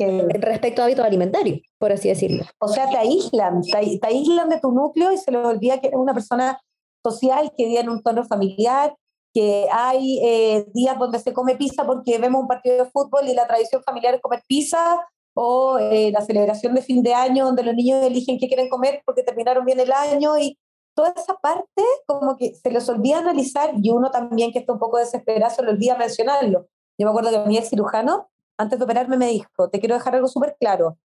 respecto 0.40 0.80
a 0.80 0.84
hábitos 0.84 1.04
alimentarios, 1.04 1.60
por 1.78 1.92
así 1.92 2.08
decirlo. 2.08 2.44
O 2.60 2.68
sea, 2.68 2.88
te 2.88 2.96
aíslan, 2.96 3.62
te, 3.62 4.06
aíslan 4.06 4.48
de 4.48 4.60
tu 4.60 4.70
núcleo 4.70 5.12
y 5.12 5.18
se 5.18 5.32
les 5.32 5.44
olvida 5.44 5.80
que 5.80 5.88
eres 5.88 5.98
una 5.98 6.14
persona 6.14 6.60
social 7.04 7.52
que 7.56 7.66
vive 7.66 7.80
en 7.80 7.88
un 7.90 8.02
tono 8.02 8.24
familiar, 8.24 8.94
que 9.34 9.66
hay 9.72 10.20
eh, 10.22 10.66
días 10.72 10.98
donde 10.98 11.18
se 11.18 11.32
come 11.32 11.56
pizza 11.56 11.84
porque 11.84 12.18
vemos 12.18 12.42
un 12.42 12.48
partido 12.48 12.84
de 12.84 12.90
fútbol 12.90 13.28
y 13.28 13.34
la 13.34 13.46
tradición 13.46 13.82
familiar 13.82 14.14
es 14.14 14.20
comer 14.20 14.42
pizza, 14.46 15.04
o 15.34 15.78
eh, 15.78 16.10
la 16.12 16.20
celebración 16.20 16.74
de 16.74 16.82
fin 16.82 17.02
de 17.02 17.12
año 17.12 17.44
donde 17.44 17.64
los 17.64 17.74
niños 17.74 18.02
eligen 18.04 18.38
qué 18.38 18.46
quieren 18.46 18.68
comer 18.68 19.02
porque 19.04 19.24
terminaron 19.24 19.64
bien 19.64 19.80
el 19.80 19.92
año 19.92 20.38
y 20.38 20.56
toda 20.94 21.12
esa 21.16 21.34
parte 21.34 21.82
como 22.06 22.36
que 22.36 22.54
se 22.54 22.70
les 22.70 22.88
olvida 22.88 23.18
analizar 23.18 23.72
y 23.80 23.90
uno 23.90 24.10
también 24.10 24.52
que 24.52 24.60
está 24.60 24.72
un 24.72 24.78
poco 24.78 24.98
desesperado 24.98 25.54
se 25.54 25.62
le 25.62 25.70
olvida 25.70 25.96
mencionarlo. 25.96 26.68
Yo 26.98 27.06
me 27.06 27.10
acuerdo 27.10 27.30
que 27.30 27.48
mi 27.48 27.58
ex 27.58 27.70
cirujano, 27.70 28.30
antes 28.58 28.78
de 28.78 28.84
operarme, 28.84 29.16
me 29.16 29.28
dijo, 29.28 29.68
te 29.70 29.80
quiero 29.80 29.96
dejar 29.96 30.14
algo 30.14 30.28
súper 30.28 30.56
claro, 30.58 30.98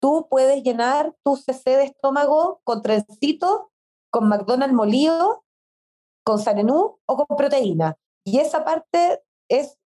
tú 0.00 0.26
puedes 0.28 0.62
llenar 0.62 1.14
tu 1.24 1.36
CC 1.36 1.76
de 1.76 1.84
estómago 1.84 2.60
con 2.64 2.82
trencito, 2.82 3.72
con 4.10 4.28
McDonald's 4.28 4.74
molido, 4.74 5.44
con 6.24 6.38
sarenú 6.38 6.98
o 7.06 7.16
con 7.16 7.36
proteína. 7.36 7.96
Y 8.24 8.38
esa 8.38 8.64
parte 8.64 9.22
es 9.48 9.78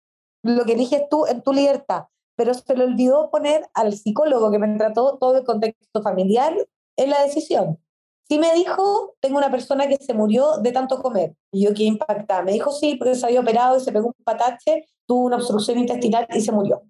lo 0.43 0.65
que 0.65 0.73
eliges 0.73 1.09
tú 1.11 1.27
en 1.27 1.43
tu 1.43 1.53
libertad. 1.53 2.07
Pero 2.37 2.55
se 2.55 2.77
le 2.77 2.85
olvidó 2.85 3.31
poner 3.31 3.69
al 3.75 3.95
psicólogo 3.95 4.51
que 4.51 4.59
me 4.59 4.77
trató 4.77 5.17
todo 5.19 5.39
el 5.39 5.45
contexto 5.45 6.03
familiar 6.03 6.55
en 6.97 7.11
la 7.11 7.23
decisión. 7.23 7.79
Sí 8.29 8.39
me 8.39 8.53
dijo, 8.55 9.15
tengo 9.21 9.39
una 9.39 9.51
persona 9.51 9.87
que 9.87 9.97
se 9.97 10.13
murió 10.13 10.59
de 10.59 10.73
tanto 10.73 11.01
comer. 11.01 11.35
Y 11.53 11.65
yo 11.65 11.75
qué 11.75 11.85
impactada. 11.85 12.43
Me 12.43 12.53
dijo 12.53 12.73
sí, 12.73 12.97
porque 12.97 13.15
se 13.15 13.27
había 13.27 13.41
operado 13.41 13.77
y 13.77 13.81
se 13.81 13.93
pegó 13.93 14.09
un 14.09 14.25
patache, 14.25 14.87
tuvo 15.07 15.27
una 15.27 15.37
obstrucción 15.37 15.79
intestinal 15.79 16.27
y 16.31 16.41
se 16.41 16.51
murió. 16.51 16.83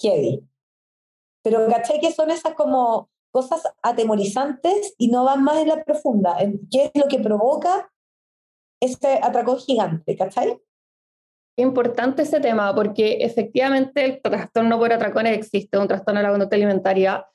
Heavy. 0.00 0.44
Pero 1.42 1.68
caché 1.68 2.00
que 2.00 2.12
son 2.12 2.30
esas 2.30 2.54
como 2.54 3.08
cosas 3.32 3.62
atemorizantes 3.82 4.94
y 4.98 5.08
no 5.08 5.24
van 5.24 5.44
más 5.44 5.58
en 5.58 5.68
la 5.68 5.84
profunda. 5.84 6.36
¿Qué 6.70 6.84
es 6.84 6.90
lo 6.94 7.08
que 7.08 7.20
provoca 7.20 7.90
ese 8.80 9.20
atracón 9.22 9.58
gigante? 9.58 10.16
¿Cachai? 10.16 10.60
Importante 11.56 12.22
ese 12.22 12.40
tema 12.40 12.74
porque 12.74 13.18
efectivamente 13.20 14.04
el 14.04 14.22
trastorno 14.22 14.78
por 14.78 14.92
atracones 14.92 15.38
existe, 15.38 15.78
un 15.78 15.88
trastorno 15.88 16.20
de 16.20 16.24
la 16.24 16.30
conducta 16.30 16.56
alimentaria, 16.56 17.26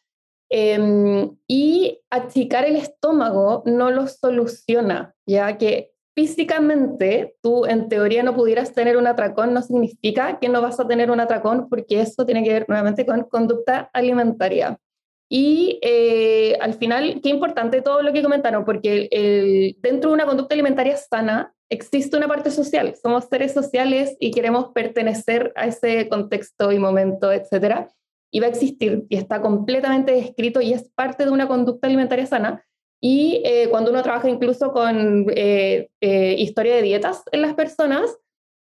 em, 0.50 1.36
y 1.48 2.02
achicar 2.10 2.66
el 2.66 2.76
estómago 2.76 3.64
no 3.66 3.92
lo 3.92 4.08
soluciona, 4.08 5.14
ya 5.26 5.58
que 5.58 5.92
físicamente 6.16 7.36
tú 7.42 7.66
en 7.66 7.90
teoría 7.90 8.24
no 8.24 8.36
pudieras 8.36 8.74
tener 8.74 8.98
un 8.98 9.08
atracón, 9.08 9.54
no 9.54 9.62
significa 9.62 10.40
que 10.40 10.50
no 10.50 10.62
vas 10.62 10.80
a 10.80 10.88
tener 10.88 11.12
un 11.12 11.20
atracón 11.20 11.68
porque 11.70 12.02
eso 12.02 12.26
tiene 12.26 12.44
que 12.44 12.54
ver 12.54 12.66
nuevamente 12.68 13.06
con 13.06 13.24
conducta 13.24 13.90
alimentaria. 13.94 14.80
Y 15.28 15.80
eh, 15.82 16.56
al 16.62 16.76
final, 16.76 17.20
qué 17.22 17.30
importante 17.30 17.82
todo 17.82 18.02
lo 18.02 18.14
que 18.14 18.22
comentaron, 18.22 18.64
porque 18.64 19.10
el, 19.12 19.76
dentro 19.82 20.12
de 20.12 20.14
una 20.14 20.26
conducta 20.26 20.54
alimentaria 20.54 20.96
sana 20.98 21.54
existe 21.70 22.16
una 22.16 22.28
parte 22.28 22.52
social. 22.52 22.96
Somos 23.02 23.26
seres 23.26 23.54
sociales 23.54 24.16
y 24.20 24.32
queremos 24.32 24.72
pertenecer 24.74 25.52
a 25.56 25.66
ese 25.66 26.08
contexto 26.10 26.72
y 26.72 26.80
momento, 26.80 27.32
etcétera. 27.32 27.90
Y 28.32 28.40
va 28.40 28.48
a 28.48 28.50
existir 28.50 29.06
y 29.10 29.18
está 29.18 29.42
completamente 29.42 30.12
descrito 30.12 30.62
y 30.62 30.74
es 30.74 30.90
parte 30.96 31.26
de 31.26 31.32
una 31.32 31.48
conducta 31.48 31.88
alimentaria 31.88 32.26
sana. 32.26 32.66
Y 33.02 33.42
eh, 33.46 33.68
cuando 33.70 33.92
uno 33.92 34.04
trabaja 34.04 34.30
incluso 34.30 34.72
con 34.72 35.26
eh, 35.30 35.90
historia 36.02 36.76
de 36.76 36.82
dietas 36.82 37.24
en 37.32 37.42
las 37.42 37.54
personas, 37.54 38.18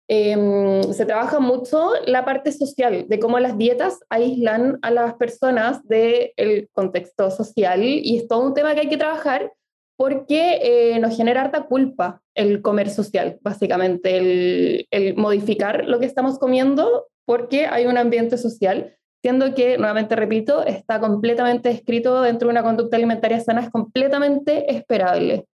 Em, 0.07 0.83
se 0.93 1.05
trabaja 1.05 1.39
mucho 1.39 1.89
la 2.05 2.25
parte 2.25 2.51
social, 2.51 3.07
de 3.07 3.19
cómo 3.19 3.39
las 3.39 3.57
dietas 3.57 4.01
aíslan 4.09 4.77
a 4.83 4.91
las 4.91 5.15
personas 5.15 5.83
del 5.87 6.69
contexto 6.73 7.31
social 7.31 7.83
y 7.83 8.17
es 8.17 8.27
todo 8.27 8.45
un 8.45 8.53
tema 8.53 8.75
que 8.75 8.81
hay 8.81 8.89
que 8.89 8.97
trabajar 8.97 9.51
porque 9.97 10.59
eh, 10.61 10.99
nos 10.99 11.17
genera 11.17 11.41
harta 11.41 11.65
culpa 11.65 12.21
el 12.35 12.61
comer 12.61 12.91
social, 12.91 13.39
básicamente, 13.41 14.17
el, 14.17 14.87
el, 14.91 15.15
modificar 15.15 15.85
lo 15.85 15.99
que 15.99 16.05
estamos 16.05 16.37
comiendo 16.37 17.07
porque 17.25 17.65
hay 17.65 17.87
un 17.87 17.97
ambiente 17.97 18.37
social, 18.37 18.94
siendo 19.25 19.55
que, 19.55 19.79
nuevamente 19.79 20.15
repito, 20.15 20.63
está 20.63 20.99
completamente 20.99 21.71
escrito 21.71 22.21
dentro 22.21 22.47
de 22.47 22.51
una 22.51 22.61
conducta 22.61 22.95
alimentaria 22.95 23.39
sana, 23.39 23.61
es 23.61 23.71
completamente 23.71 24.71
esperable. 24.71 25.47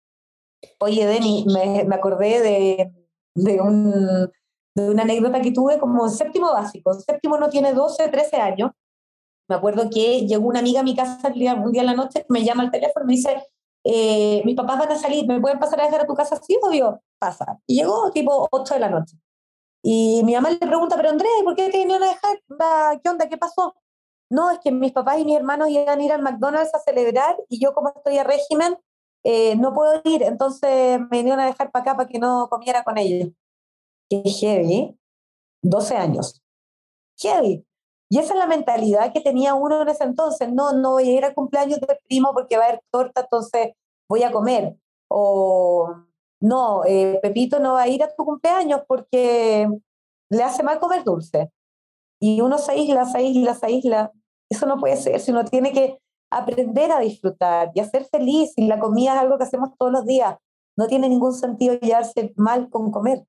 Oye, 0.81 1.07
Deni, 1.07 1.45
me, 1.47 1.85
me 1.85 1.95
acordé 1.95 2.43
de, 2.43 2.93
de 3.37 3.61
un 3.61 4.29
de 4.75 4.91
una 4.91 5.05
anécdota 5.05 5.41
que 5.41 5.53
tuve 5.53 5.79
como 5.79 6.09
séptimo 6.09 6.53
básico. 6.53 6.95
séptimo 6.95 7.39
no 7.39 7.49
tiene 7.49 7.73
12, 7.73 8.09
13 8.09 8.39
años. 8.39 8.73
Me 9.49 9.55
acuerdo 9.55 9.89
que 9.89 10.27
llegó 10.27 10.49
una 10.49 10.59
amiga 10.59 10.81
a 10.81 10.83
mi 10.83 10.97
casa 10.97 11.29
un 11.29 11.71
día, 11.71 11.83
en 11.83 11.87
la 11.87 11.95
noche, 11.95 12.27
me 12.29 12.43
llama 12.43 12.65
al 12.65 12.73
teléfono 12.73 13.05
y 13.05 13.07
me 13.07 13.13
dice, 13.13 13.41
eh, 13.85 14.43
mis 14.45 14.57
papás 14.57 14.81
van 14.81 14.91
a 14.91 14.99
salir, 14.99 15.29
¿me 15.29 15.41
pueden 15.41 15.61
pasar 15.61 15.81
a 15.81 15.85
dejar 15.85 16.01
a 16.01 16.07
tu 16.09 16.15
casa? 16.15 16.41
Sí, 16.43 16.59
obvio, 16.61 17.01
pasa. 17.21 17.61
Y 17.69 17.77
llegó 17.77 18.11
tipo 18.11 18.49
8 18.51 18.75
de 18.75 18.81
la 18.81 18.91
noche. 18.91 19.17
Y 19.83 20.23
mi 20.25 20.35
mamá 20.35 20.51
le 20.51 20.59
pregunta, 20.59 20.97
pero 20.97 21.11
Andrés, 21.11 21.31
¿por 21.45 21.55
qué 21.55 21.71
te 21.71 21.79
vinieron 21.79 22.03
a 22.03 22.09
dejar? 22.09 23.01
¿Qué 23.03 23.09
onda? 23.09 23.29
¿Qué 23.29 23.39
pasó? 23.39 23.75
No, 24.29 24.51
es 24.51 24.59
que 24.61 24.71
mis 24.71 24.93
papás 24.93 25.19
y 25.19 25.25
mis 25.25 25.37
hermanos 25.37 25.71
iban 25.71 25.99
a 25.99 26.03
ir 26.03 26.13
al 26.13 26.23
McDonald's 26.23 26.75
a 26.75 26.79
celebrar 26.79 27.37
y 27.49 27.61
yo 27.63 27.75
como 27.75 27.89
estoy 27.89 28.19
a 28.19 28.25
régimen, 28.25 28.77
eh, 29.25 29.57
no 29.57 29.75
puedo 29.75 30.01
ir, 30.05 30.23
entonces 30.23 31.01
me 31.01 31.19
vinieron 31.19 31.41
a 31.41 31.47
dejar 31.47 31.71
para 31.71 31.83
acá 31.83 31.97
para 31.97 32.09
que 32.09 32.19
no 32.19 32.49
comiera 32.49 32.85
con 32.85 32.97
ellos 32.99 33.31
que 34.11 34.23
heavy, 34.29 34.99
12 35.63 35.97
años. 35.97 36.43
Heavy. 37.19 37.65
Y 38.09 38.19
esa 38.19 38.35
es 38.35 38.39
la 38.41 38.47
mentalidad 38.47 39.13
que 39.13 39.21
tenía 39.21 39.55
uno 39.55 39.83
en 39.83 39.89
ese 39.89 40.05
entonces. 40.05 40.53
No, 40.53 40.73
no 40.73 40.93
voy 40.93 41.09
a 41.09 41.13
ir 41.13 41.25
al 41.25 41.35
cumpleaños 41.35 41.81
del 41.81 41.97
primo 42.09 42.33
porque 42.35 42.57
va 42.57 42.65
a 42.65 42.69
haber 42.69 42.83
torta, 42.91 43.21
entonces 43.23 43.73
voy 44.09 44.25
a 44.25 44.33
comer. 44.33 44.77
O 45.09 45.95
no, 46.41 46.85
eh, 46.87 47.19
Pepito 47.23 47.61
no 47.61 47.75
va 47.75 47.83
a 47.83 47.89
ir 47.89 48.03
a 48.03 48.15
tu 48.15 48.25
cumpleaños 48.25 48.81
porque 48.89 49.69
le 50.31 50.43
hace 50.43 50.63
mal 50.63 50.81
comer 50.81 51.05
dulce. 51.05 51.51
Y 52.21 52.41
uno 52.41 52.59
se 52.59 52.73
aísla, 52.73 53.05
se 53.05 53.19
aísla, 53.19 53.55
se 53.55 53.67
aísla. 53.67 54.13
Eso 54.51 54.67
no 54.67 54.79
puede 54.79 54.97
ser, 54.97 55.21
si 55.21 55.31
uno 55.31 55.45
tiene 55.45 55.73
que 55.73 55.99
aprender 56.33 56.93
a 56.93 57.01
disfrutar 57.01 57.71
y 57.75 57.81
a 57.81 57.85
ser 57.85 58.05
feliz. 58.05 58.53
Y 58.57 58.67
la 58.67 58.81
comida 58.81 59.15
es 59.15 59.21
algo 59.21 59.37
que 59.37 59.45
hacemos 59.45 59.71
todos 59.79 59.93
los 59.93 60.07
días. 60.07 60.37
No 60.77 60.87
tiene 60.87 61.09
ningún 61.09 61.35
sentido 61.35 61.75
llevarse 61.79 62.33
mal 62.37 62.71
con 62.71 62.91
comer. 62.91 63.23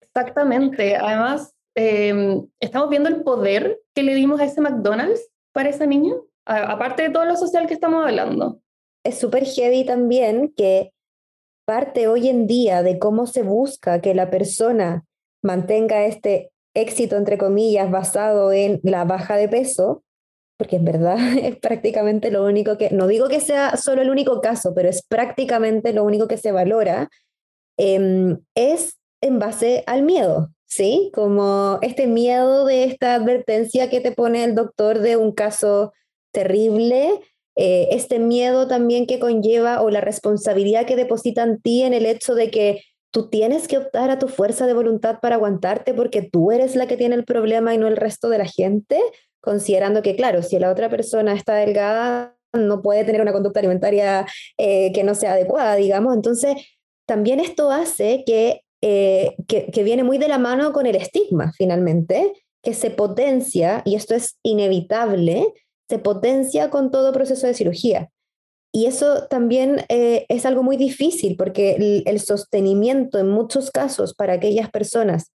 Exactamente. 0.00 0.96
Además, 0.96 1.54
em, 1.74 2.46
estamos 2.60 2.90
viendo 2.90 3.08
el 3.08 3.22
poder 3.22 3.80
que 3.94 4.02
le 4.02 4.14
dimos 4.14 4.40
a 4.40 4.44
ese 4.44 4.60
McDonald's 4.60 5.28
para 5.52 5.70
ese 5.70 5.86
niño, 5.86 6.22
aparte 6.44 7.02
de 7.02 7.10
todo 7.10 7.24
lo 7.24 7.36
social 7.36 7.66
que 7.66 7.74
estamos 7.74 8.04
hablando. 8.04 8.60
Es 9.04 9.18
súper 9.18 9.44
heavy 9.44 9.84
también 9.84 10.52
que 10.56 10.92
parte 11.64 12.08
hoy 12.08 12.28
en 12.28 12.46
día 12.46 12.82
de 12.82 12.98
cómo 12.98 13.26
se 13.26 13.42
busca 13.42 14.00
que 14.00 14.14
la 14.14 14.30
persona 14.30 15.04
mantenga 15.42 16.06
este 16.06 16.50
éxito, 16.74 17.16
entre 17.16 17.38
comillas, 17.38 17.90
basado 17.90 18.52
en 18.52 18.80
la 18.82 19.04
baja 19.04 19.36
de 19.36 19.48
peso, 19.48 20.02
porque 20.56 20.76
en 20.76 20.84
verdad 20.84 21.16
es 21.42 21.56
prácticamente 21.56 22.30
lo 22.30 22.44
único 22.44 22.78
que, 22.78 22.90
no 22.90 23.06
digo 23.06 23.28
que 23.28 23.40
sea 23.40 23.76
solo 23.76 24.02
el 24.02 24.10
único 24.10 24.40
caso, 24.40 24.74
pero 24.74 24.88
es 24.88 25.02
prácticamente 25.02 25.92
lo 25.92 26.04
único 26.04 26.28
que 26.28 26.36
se 26.36 26.52
valora, 26.52 27.10
em, 27.76 28.38
es 28.54 28.98
en 29.20 29.38
base 29.38 29.84
al 29.86 30.02
miedo, 30.02 30.50
¿sí? 30.66 31.10
Como 31.14 31.78
este 31.82 32.06
miedo 32.06 32.64
de 32.64 32.84
esta 32.84 33.14
advertencia 33.14 33.88
que 33.88 34.00
te 34.00 34.12
pone 34.12 34.44
el 34.44 34.54
doctor 34.54 34.98
de 34.98 35.16
un 35.16 35.32
caso 35.32 35.92
terrible, 36.32 37.20
eh, 37.56 37.88
este 37.92 38.18
miedo 38.18 38.66
también 38.66 39.06
que 39.06 39.18
conlleva 39.18 39.82
o 39.82 39.90
la 39.90 40.00
responsabilidad 40.00 40.86
que 40.86 40.96
deposita 40.96 41.42
en 41.42 41.60
ti 41.60 41.82
en 41.82 41.94
el 41.94 42.06
hecho 42.06 42.34
de 42.34 42.50
que 42.50 42.82
tú 43.10 43.28
tienes 43.28 43.68
que 43.68 43.78
optar 43.78 44.10
a 44.10 44.18
tu 44.18 44.28
fuerza 44.28 44.66
de 44.66 44.74
voluntad 44.74 45.18
para 45.20 45.36
aguantarte 45.36 45.92
porque 45.94 46.22
tú 46.22 46.50
eres 46.50 46.76
la 46.76 46.86
que 46.86 46.96
tiene 46.96 47.14
el 47.14 47.24
problema 47.24 47.74
y 47.74 47.78
no 47.78 47.86
el 47.86 47.96
resto 47.96 48.28
de 48.28 48.38
la 48.38 48.46
gente, 48.46 49.00
considerando 49.40 50.02
que, 50.02 50.16
claro, 50.16 50.42
si 50.42 50.58
la 50.58 50.70
otra 50.70 50.88
persona 50.88 51.34
está 51.34 51.54
delgada, 51.54 52.36
no 52.54 52.82
puede 52.82 53.04
tener 53.04 53.20
una 53.20 53.32
conducta 53.32 53.60
alimentaria 53.60 54.26
eh, 54.56 54.92
que 54.92 55.04
no 55.04 55.14
sea 55.14 55.32
adecuada, 55.32 55.74
digamos. 55.74 56.14
Entonces, 56.14 56.56
también 57.06 57.40
esto 57.40 57.70
hace 57.70 58.24
que 58.24 58.62
eh, 58.84 59.36
que, 59.46 59.84
viene 59.84 60.02
muy 60.02 60.18
de 60.18 60.26
la 60.26 60.38
mano 60.38 60.72
con 60.72 60.86
el 60.86 60.96
estigma, 60.96 61.52
finalmente, 61.56 62.32
que 62.64 62.74
se 62.74 62.90
potencia, 62.90 63.82
y 63.84 63.94
esto 63.94 64.16
es 64.16 64.38
inevitable, 64.42 65.46
se 65.92 65.98
potencia 65.98 66.70
con 66.70 66.90
todo 66.90 67.12
proceso 67.12 67.46
de 67.46 67.54
cirugía. 67.54 68.08
Y 68.74 68.86
eso 68.86 69.26
también 69.28 69.84
eh, 69.90 70.24
es 70.30 70.46
algo 70.46 70.62
muy 70.62 70.78
difícil 70.78 71.36
porque 71.36 72.02
el, 72.06 72.20
sostenimiento 72.20 73.18
en 73.18 73.28
muchos 73.28 73.70
casos 73.70 74.14
para 74.14 74.32
aquellas 74.32 74.70
personas 74.70 75.30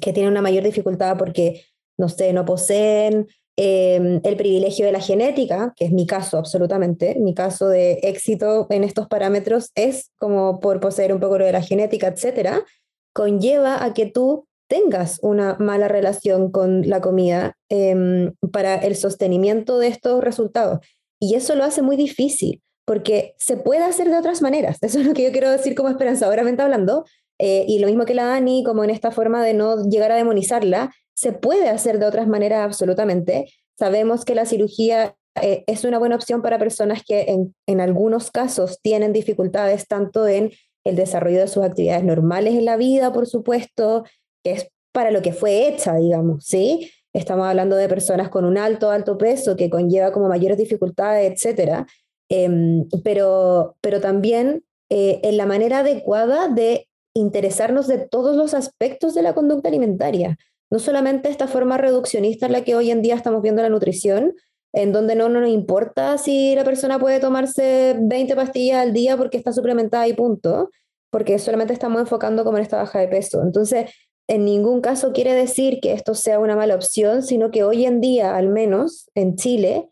que 0.00 0.14
tienen 0.14 0.32
una 0.32 0.40
mayor 0.40 0.64
dificultad 0.64 1.18
porque, 1.18 1.66
no 1.98 2.08
sé, 2.08 2.32
no 2.32 2.46
poseen 2.46 3.26
Em, 3.56 4.20
el 4.24 4.36
privilegio 4.36 4.84
de 4.84 4.90
la 4.90 5.00
genética, 5.00 5.72
que 5.76 5.84
es 5.84 5.92
mi 5.92 6.08
caso 6.08 6.38
absolutamente, 6.38 7.14
mi 7.20 7.34
caso 7.34 7.68
de 7.68 8.00
éxito 8.02 8.66
en 8.68 8.82
estos 8.82 9.06
parámetros 9.06 9.70
es 9.76 10.10
como 10.18 10.58
por 10.58 10.80
poseer 10.80 11.14
un 11.14 11.20
poco 11.20 11.38
de 11.38 11.52
la 11.52 11.62
genética, 11.62 12.08
etcétera, 12.08 12.64
conlleva 13.12 13.84
a 13.84 13.94
que 13.94 14.06
tú 14.06 14.48
tengas 14.68 15.18
una 15.22 15.56
mala 15.58 15.88
relación 15.88 16.50
con 16.50 16.88
la 16.88 17.00
comida 17.00 17.56
em, 17.68 18.32
para 18.52 18.76
el 18.76 18.96
sostenimiento 18.96 19.78
de 19.78 19.88
estos 19.88 20.22
resultados. 20.22 20.80
Y 21.20 21.34
eso 21.34 21.54
lo 21.54 21.64
hace 21.64 21.82
muy 21.82 21.96
difícil, 21.96 22.62
porque 22.84 23.34
se 23.38 23.56
puede 23.56 23.84
hacer 23.84 24.10
de 24.10 24.18
otras 24.18 24.42
maneras. 24.42 24.78
Eso 24.82 25.00
es 25.00 25.06
lo 25.06 25.14
que 25.14 25.24
yo 25.24 25.32
quiero 25.32 25.50
decir 25.50 25.74
como 25.74 25.88
esperanzadoramente 25.88 26.62
hablando. 26.62 27.04
Eh, 27.38 27.64
y 27.66 27.78
lo 27.78 27.88
mismo 27.88 28.04
que 28.04 28.14
la 28.14 28.26
Dani, 28.26 28.62
como 28.64 28.84
en 28.84 28.90
esta 28.90 29.10
forma 29.10 29.42
de 29.44 29.54
no 29.54 29.88
llegar 29.88 30.12
a 30.12 30.16
demonizarla, 30.16 30.92
se 31.14 31.32
puede 31.32 31.68
hacer 31.68 31.98
de 31.98 32.06
otras 32.06 32.28
maneras 32.28 32.64
absolutamente. 32.64 33.46
Sabemos 33.78 34.24
que 34.24 34.34
la 34.34 34.46
cirugía 34.46 35.16
eh, 35.40 35.64
es 35.66 35.84
una 35.84 35.98
buena 35.98 36.14
opción 36.14 36.42
para 36.42 36.58
personas 36.58 37.02
que 37.04 37.22
en, 37.22 37.54
en 37.66 37.80
algunos 37.80 38.30
casos 38.30 38.78
tienen 38.82 39.12
dificultades 39.12 39.88
tanto 39.88 40.28
en 40.28 40.52
el 40.84 40.96
desarrollo 40.96 41.40
de 41.40 41.48
sus 41.48 41.64
actividades 41.64 42.04
normales 42.04 42.54
en 42.54 42.66
la 42.66 42.76
vida, 42.76 43.12
por 43.12 43.26
supuesto, 43.26 44.04
que 44.44 44.52
es 44.52 44.68
para 44.92 45.10
lo 45.10 45.22
que 45.22 45.32
fue 45.32 45.66
hecha, 45.66 45.96
digamos, 45.96 46.44
¿sí? 46.44 46.90
Estamos 47.12 47.46
hablando 47.46 47.74
de 47.74 47.88
personas 47.88 48.28
con 48.28 48.44
un 48.44 48.58
alto, 48.58 48.90
alto 48.90 49.18
peso 49.18 49.56
que 49.56 49.70
conlleva 49.70 50.12
como 50.12 50.28
mayores 50.28 50.58
dificultades, 50.58 51.32
etcétera, 51.32 51.86
em, 52.28 52.88
pero, 53.02 53.76
pero 53.80 54.00
también 54.00 54.64
eh, 54.90 55.20
en 55.24 55.36
la 55.36 55.46
manera 55.46 55.78
adecuada 55.78 56.48
de 56.48 56.88
interesarnos 57.14 57.86
de 57.86 57.98
todos 57.98 58.36
los 58.36 58.54
aspectos 58.54 59.14
de 59.14 59.22
la 59.22 59.34
conducta 59.34 59.68
alimentaria, 59.68 60.36
no 60.70 60.78
solamente 60.78 61.28
esta 61.28 61.46
forma 61.46 61.78
reduccionista 61.78 62.46
en 62.46 62.52
la 62.52 62.64
que 62.64 62.74
hoy 62.74 62.90
en 62.90 63.02
día 63.02 63.14
estamos 63.14 63.42
viendo 63.42 63.62
la 63.62 63.68
nutrición, 63.68 64.34
en 64.72 64.92
donde 64.92 65.14
no, 65.14 65.28
no 65.28 65.40
nos 65.40 65.50
importa 65.50 66.18
si 66.18 66.54
la 66.56 66.64
persona 66.64 66.98
puede 66.98 67.20
tomarse 67.20 67.96
20 68.00 68.34
pastillas 68.34 68.78
al 68.78 68.92
día 68.92 69.16
porque 69.16 69.36
está 69.36 69.52
suplementada 69.52 70.08
y 70.08 70.14
punto, 70.14 70.70
porque 71.10 71.38
solamente 71.38 71.72
estamos 71.72 72.00
enfocando 72.00 72.42
como 72.42 72.56
en 72.56 72.64
esta 72.64 72.78
baja 72.78 72.98
de 72.98 73.06
peso. 73.06 73.40
Entonces, 73.42 73.88
en 74.28 74.44
ningún 74.44 74.80
caso 74.80 75.12
quiere 75.12 75.34
decir 75.34 75.80
que 75.80 75.92
esto 75.92 76.14
sea 76.14 76.38
una 76.38 76.56
mala 76.56 76.74
opción, 76.74 77.22
sino 77.22 77.50
que 77.50 77.64
hoy 77.64 77.84
en 77.84 78.00
día, 78.00 78.36
al 78.36 78.48
menos 78.48 79.10
en 79.14 79.36
Chile, 79.36 79.90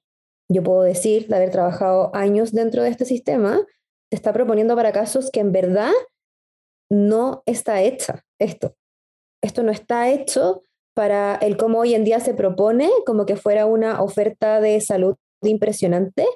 yo 0.49 0.63
puedo 0.63 0.83
decir, 0.83 1.29
de 1.29 1.37
haber 1.37 1.51
trabajado 1.51 2.15
años 2.15 2.53
dentro 2.53 2.83
de 2.83 2.91
este 2.91 3.05
sistema, 3.05 3.59
se 4.11 4.17
está 4.17 4.33
proponiendo 4.33 4.75
para 4.77 4.93
casos 4.93 5.31
que 5.31 5.41
en 5.41 5.53
verdad 5.53 5.93
no 6.91 7.43
está 7.47 7.83
hecha 7.83 8.25
esto. 8.39 8.75
Esto 9.43 9.63
no 9.63 9.73
está 9.73 10.11
hecho 10.11 10.63
para 10.95 11.37
el 11.37 11.57
cómo 11.57 11.81
hoy 11.81 11.95
en 11.95 12.05
día 12.05 12.21
se 12.21 12.35
propone, 12.35 12.91
como 13.07 13.27
que 13.27 13.37
fuera 13.37 13.67
una 13.67 14.03
oferta 14.03 14.61
de 14.61 14.81
salud 14.81 15.17
impresionante, 15.43 16.27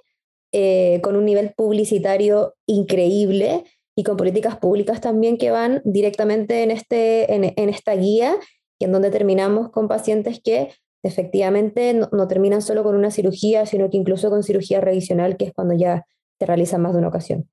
eh, 0.52 1.00
con 1.02 1.16
un 1.16 1.24
nivel 1.24 1.52
publicitario 1.54 2.54
increíble 2.66 3.64
y 3.98 4.04
con 4.04 4.16
políticas 4.16 4.58
públicas 4.58 5.00
también 5.00 5.38
que 5.38 5.50
van 5.50 5.80
directamente 5.84 6.62
en, 6.62 6.70
este, 6.70 7.34
en, 7.34 7.68
esta 7.68 7.94
guía 7.96 8.36
y 8.78 8.84
en 8.84 8.92
donde 8.92 9.10
terminamos 9.10 9.70
con 9.70 9.88
pacientes 9.88 10.40
que 10.44 10.70
efectivamente 11.02 11.94
no, 11.94 12.28
terminan 12.28 12.60
solo 12.60 12.82
con 12.82 12.94
una 12.94 13.10
cirugía, 13.10 13.64
sino 13.64 13.88
que 13.88 13.96
incluso 13.96 14.28
con 14.28 14.42
cirugía 14.42 14.80
revisional, 14.80 15.36
que 15.38 15.46
es 15.46 15.52
cuando 15.54 15.74
ya 15.74 16.04
se 16.38 16.46
realiza 16.46 16.76
más 16.76 16.92
de 16.92 16.98
una 16.98 17.08
ocasión. 17.08 17.48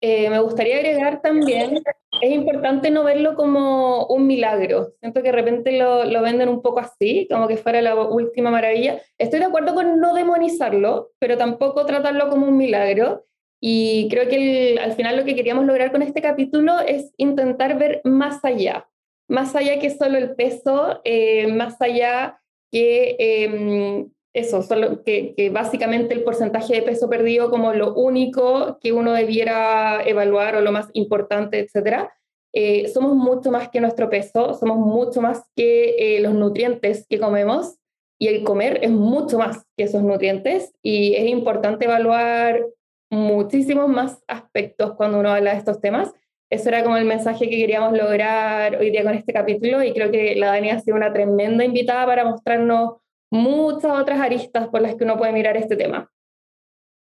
Eh, 0.00 0.30
me 0.30 0.38
gustaría 0.38 0.76
agregar 0.76 1.20
también, 1.22 1.82
es 2.22 2.30
importante 2.30 2.90
no 2.90 3.02
verlo 3.02 3.34
como 3.34 4.06
un 4.06 4.28
milagro. 4.28 4.92
Siento 5.00 5.22
que 5.22 5.30
de 5.30 5.32
repente 5.32 5.76
lo, 5.76 6.04
lo, 6.04 6.22
venden 6.22 6.48
un 6.48 6.62
poco 6.62 6.78
así, 6.78 7.26
como 7.28 7.48
que 7.48 7.56
fuera 7.56 7.82
la 7.82 7.96
última 7.96 8.52
maravilla. 8.52 9.00
Estoy 9.18 9.40
de 9.40 9.46
acuerdo 9.46 9.74
con 9.74 9.98
no 9.98 10.14
demonizarlo, 10.14 11.10
pero 11.18 11.36
tampoco 11.36 11.84
tratarlo 11.84 12.28
como 12.28 12.46
un 12.46 12.56
milagro. 12.56 13.24
Y 13.60 14.08
creo 14.08 14.28
que 14.28 14.78
al 14.80 14.92
final 14.92 15.16
lo 15.16 15.24
que 15.24 15.34
queríamos 15.34 15.66
lograr 15.66 15.90
con 15.90 16.02
este 16.02 16.22
capítulo 16.22 16.78
es 16.80 17.12
intentar 17.16 17.78
ver 17.78 18.00
más 18.04 18.44
allá, 18.44 18.88
más 19.28 19.54
allá 19.56 19.78
que 19.80 19.90
solo 19.90 20.16
el 20.16 20.34
peso, 20.36 21.00
eh, 21.04 21.48
más 21.52 21.80
allá 21.80 22.40
que 22.70 23.16
em, 23.18 24.10
eso, 24.32 24.62
solo 24.62 25.02
que, 25.02 25.50
básicamente 25.52 26.14
el 26.14 26.22
porcentaje 26.22 26.74
de 26.74 26.82
peso 26.82 27.08
perdido 27.08 27.50
como 27.50 27.72
lo 27.72 27.94
único 27.94 28.78
que 28.80 28.92
uno 28.92 29.12
debiera 29.12 30.02
evaluar 30.06 30.56
o 30.56 30.60
lo 30.60 30.70
más 30.70 30.88
importante, 30.92 31.58
etcétera. 31.58 32.12
Eh, 32.52 32.88
somos 32.88 33.14
mucho 33.14 33.50
más 33.50 33.68
que 33.68 33.80
nuestro 33.80 34.08
peso, 34.08 34.54
somos 34.54 34.78
mucho 34.78 35.20
más 35.20 35.42
que 35.56 36.16
eh, 36.16 36.20
los 36.20 36.32
nutrientes 36.32 37.06
que 37.08 37.18
comemos 37.18 37.76
y 38.18 38.28
el 38.28 38.42
comer 38.42 38.80
es 38.82 38.90
mucho 38.90 39.38
más 39.38 39.64
que 39.76 39.84
esos 39.84 40.02
nutrientes 40.02 40.72
y 40.82 41.14
es 41.14 41.28
importante 41.28 41.84
evaluar 41.84 42.64
muchísimos 43.10 43.88
más 43.88 44.22
aspectos 44.26 44.94
cuando 44.94 45.18
uno 45.18 45.30
habla 45.30 45.52
de 45.52 45.58
estos 45.58 45.80
temas. 45.80 46.12
Eso 46.50 46.68
era 46.68 46.82
como 46.82 46.96
el 46.96 47.04
mensaje 47.04 47.48
que 47.48 47.56
queríamos 47.56 47.92
lograr 47.92 48.76
hoy 48.76 48.90
día 48.90 49.04
con 49.04 49.14
este 49.14 49.32
capítulo 49.32 49.82
y 49.82 49.92
creo 49.92 50.10
que 50.10 50.34
la 50.36 50.48
Dani 50.48 50.70
ha 50.70 50.80
sido 50.80 50.96
una 50.96 51.12
tremenda 51.12 51.64
invitada 51.64 52.06
para 52.06 52.24
mostrarnos 52.24 52.96
muchas 53.30 53.92
otras 53.98 54.20
aristas 54.20 54.68
por 54.68 54.80
las 54.80 54.94
que 54.94 55.04
uno 55.04 55.18
puede 55.18 55.32
mirar 55.32 55.56
este 55.56 55.76
tema. 55.76 56.10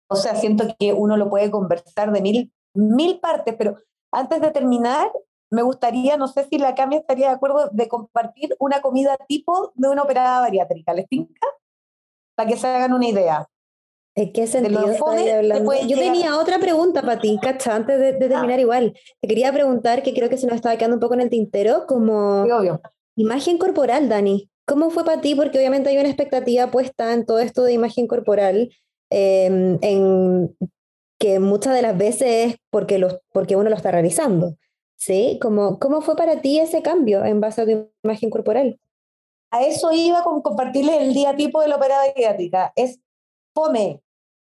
O 0.10 0.16
sea, 0.16 0.36
siento 0.36 0.66
que 0.78 0.92
uno 0.92 1.16
lo 1.16 1.30
puede 1.30 1.52
conversar 1.52 2.12
de 2.12 2.22
mil, 2.22 2.52
mil 2.74 3.20
partes, 3.20 3.56
pero 3.58 3.78
antes 4.12 4.42
de 4.42 4.52
terminar, 4.52 5.10
me 5.52 5.62
gustaría, 5.62 6.18
no 6.18 6.28
sé 6.28 6.46
si 6.46 6.58
la 6.58 6.76
Cami 6.76 6.98
estaría 6.98 7.30
de 7.30 7.36
acuerdo, 7.36 7.70
de 7.72 7.88
compartir 7.88 8.56
una 8.60 8.82
comida 8.82 9.18
tipo 9.28 9.72
de 9.76 9.88
una 9.88 10.04
operada 10.04 10.42
bariátrica. 10.42 10.94
¿Les 10.94 11.08
tinca? 11.08 11.48
Para 12.36 12.50
que 12.50 12.58
se 12.58 12.68
hagan 12.68 12.94
una 12.94 13.08
idea. 13.08 13.48
¿En 14.20 14.34
qué 14.34 14.48
sentido 14.48 14.80
hablando? 15.08 15.72
Yo 15.88 15.98
tenía 15.98 16.38
otra 16.38 16.60
pregunta 16.60 17.02
para 17.02 17.22
ti, 17.22 17.40
Cacha, 17.42 17.74
antes 17.74 17.98
de, 17.98 18.10
ah. 18.10 18.30
terminar 18.30 18.60
igual. 18.60 18.94
Te 19.22 19.28
quería 19.30 19.54
preguntar, 19.54 20.04
que 20.04 20.14
creo 20.14 20.30
que 20.30 20.38
se 20.38 20.46
nos 20.46 20.58
estaba 20.58 20.76
quedando 20.76 20.98
un 20.98 21.00
poco 21.00 21.14
en 21.14 21.22
el 21.22 21.30
tintero, 21.30 21.86
como 21.88 22.46
imagen 23.16 23.58
corporal, 23.58 24.10
Dani. 24.10 24.50
¿Cómo 24.66 24.90
fue 24.90 25.06
para 25.06 25.22
ti? 25.22 25.36
Porque 25.36 25.58
obviamente 25.58 25.90
hay 25.90 25.98
una 25.98 26.10
expectativa 26.10 26.70
puesta 26.70 27.14
en 27.14 27.26
todo 27.26 27.40
esto 27.40 27.64
de 27.64 27.72
imagen 27.72 28.08
corporal, 28.08 28.70
em, 29.10 29.80
en 29.82 30.56
que 31.18 31.40
muchas 31.40 31.74
de 31.74 31.82
las 31.82 31.98
veces 31.98 32.28
es 32.48 32.56
porque, 32.70 32.98
los, 32.98 33.20
porque 33.32 33.56
uno 33.56 33.70
lo 33.70 33.76
está 33.76 33.92
realizando. 33.92 34.56
¿Sí? 34.98 35.40
¿Cómo, 35.42 35.80
¿Cómo 35.80 36.02
fue 36.02 36.18
para 36.18 36.42
ti 36.42 36.60
ese 36.60 36.82
cambio 36.82 37.24
en 37.24 37.40
base 37.40 37.62
a 37.62 37.66
tu 37.66 37.90
imagen 38.04 38.30
corporal? 38.30 38.78
A 39.50 39.64
eso 39.64 39.94
iba 39.94 40.24
con 40.24 40.42
compartirles 40.42 41.02
el 41.02 41.14
día 41.14 41.38
tipo 41.38 41.62
de 41.62 41.70
la 41.70 41.78
operada 41.78 42.04
pediátrica. 42.14 42.74
Es 42.76 43.00
fome, 43.54 44.02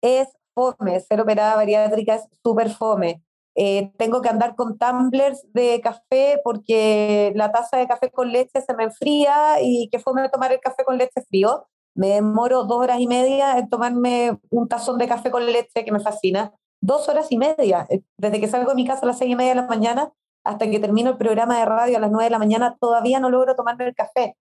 es 0.01 0.27
fome, 0.53 0.99
ser 0.99 1.21
operada 1.21 1.55
bariátrica 1.55 2.15
es 2.15 2.27
súper 2.43 2.69
fome. 2.69 3.23
Eh, 3.55 3.91
tengo 3.97 4.21
que 4.21 4.29
andar 4.29 4.55
con 4.55 4.77
tumblers 4.77 5.45
de 5.53 5.81
café 5.81 6.39
porque 6.43 7.33
la 7.35 7.51
taza 7.51 7.77
de 7.77 7.87
café 7.87 8.11
con 8.11 8.31
leche 8.31 8.61
se 8.61 8.73
me 8.73 8.85
enfría 8.85 9.61
y 9.61 9.89
que 9.91 9.99
fome 9.99 10.29
tomar 10.29 10.51
el 10.51 10.59
café 10.59 10.83
con 10.85 10.97
leche 10.97 11.21
frío. 11.27 11.67
Me 11.95 12.09
demoro 12.09 12.63
dos 12.63 12.77
horas 12.77 12.99
y 12.99 13.07
media 13.07 13.57
en 13.57 13.69
tomarme 13.69 14.39
un 14.49 14.67
tazón 14.67 14.97
de 14.97 15.07
café 15.07 15.31
con 15.31 15.45
leche 15.45 15.83
que 15.83 15.91
me 15.91 15.99
fascina. 15.99 16.53
Dos 16.81 17.09
horas 17.09 17.31
y 17.31 17.37
media, 17.37 17.85
eh, 17.89 18.01
desde 18.17 18.39
que 18.39 18.47
salgo 18.47 18.69
de 18.69 18.75
mi 18.75 18.85
casa 18.87 19.01
a 19.03 19.07
las 19.07 19.17
seis 19.17 19.31
y 19.31 19.35
media 19.35 19.49
de 19.49 19.61
la 19.61 19.67
mañana 19.67 20.13
hasta 20.45 20.69
que 20.69 20.79
termino 20.79 21.11
el 21.11 21.17
programa 21.17 21.59
de 21.59 21.65
radio 21.65 21.97
a 21.97 21.99
las 21.99 22.11
nueve 22.11 22.25
de 22.25 22.29
la 22.31 22.39
mañana, 22.39 22.77
todavía 22.79 23.19
no 23.19 23.29
logro 23.29 23.55
tomarme 23.55 23.85
el 23.85 23.95
café. 23.95 24.37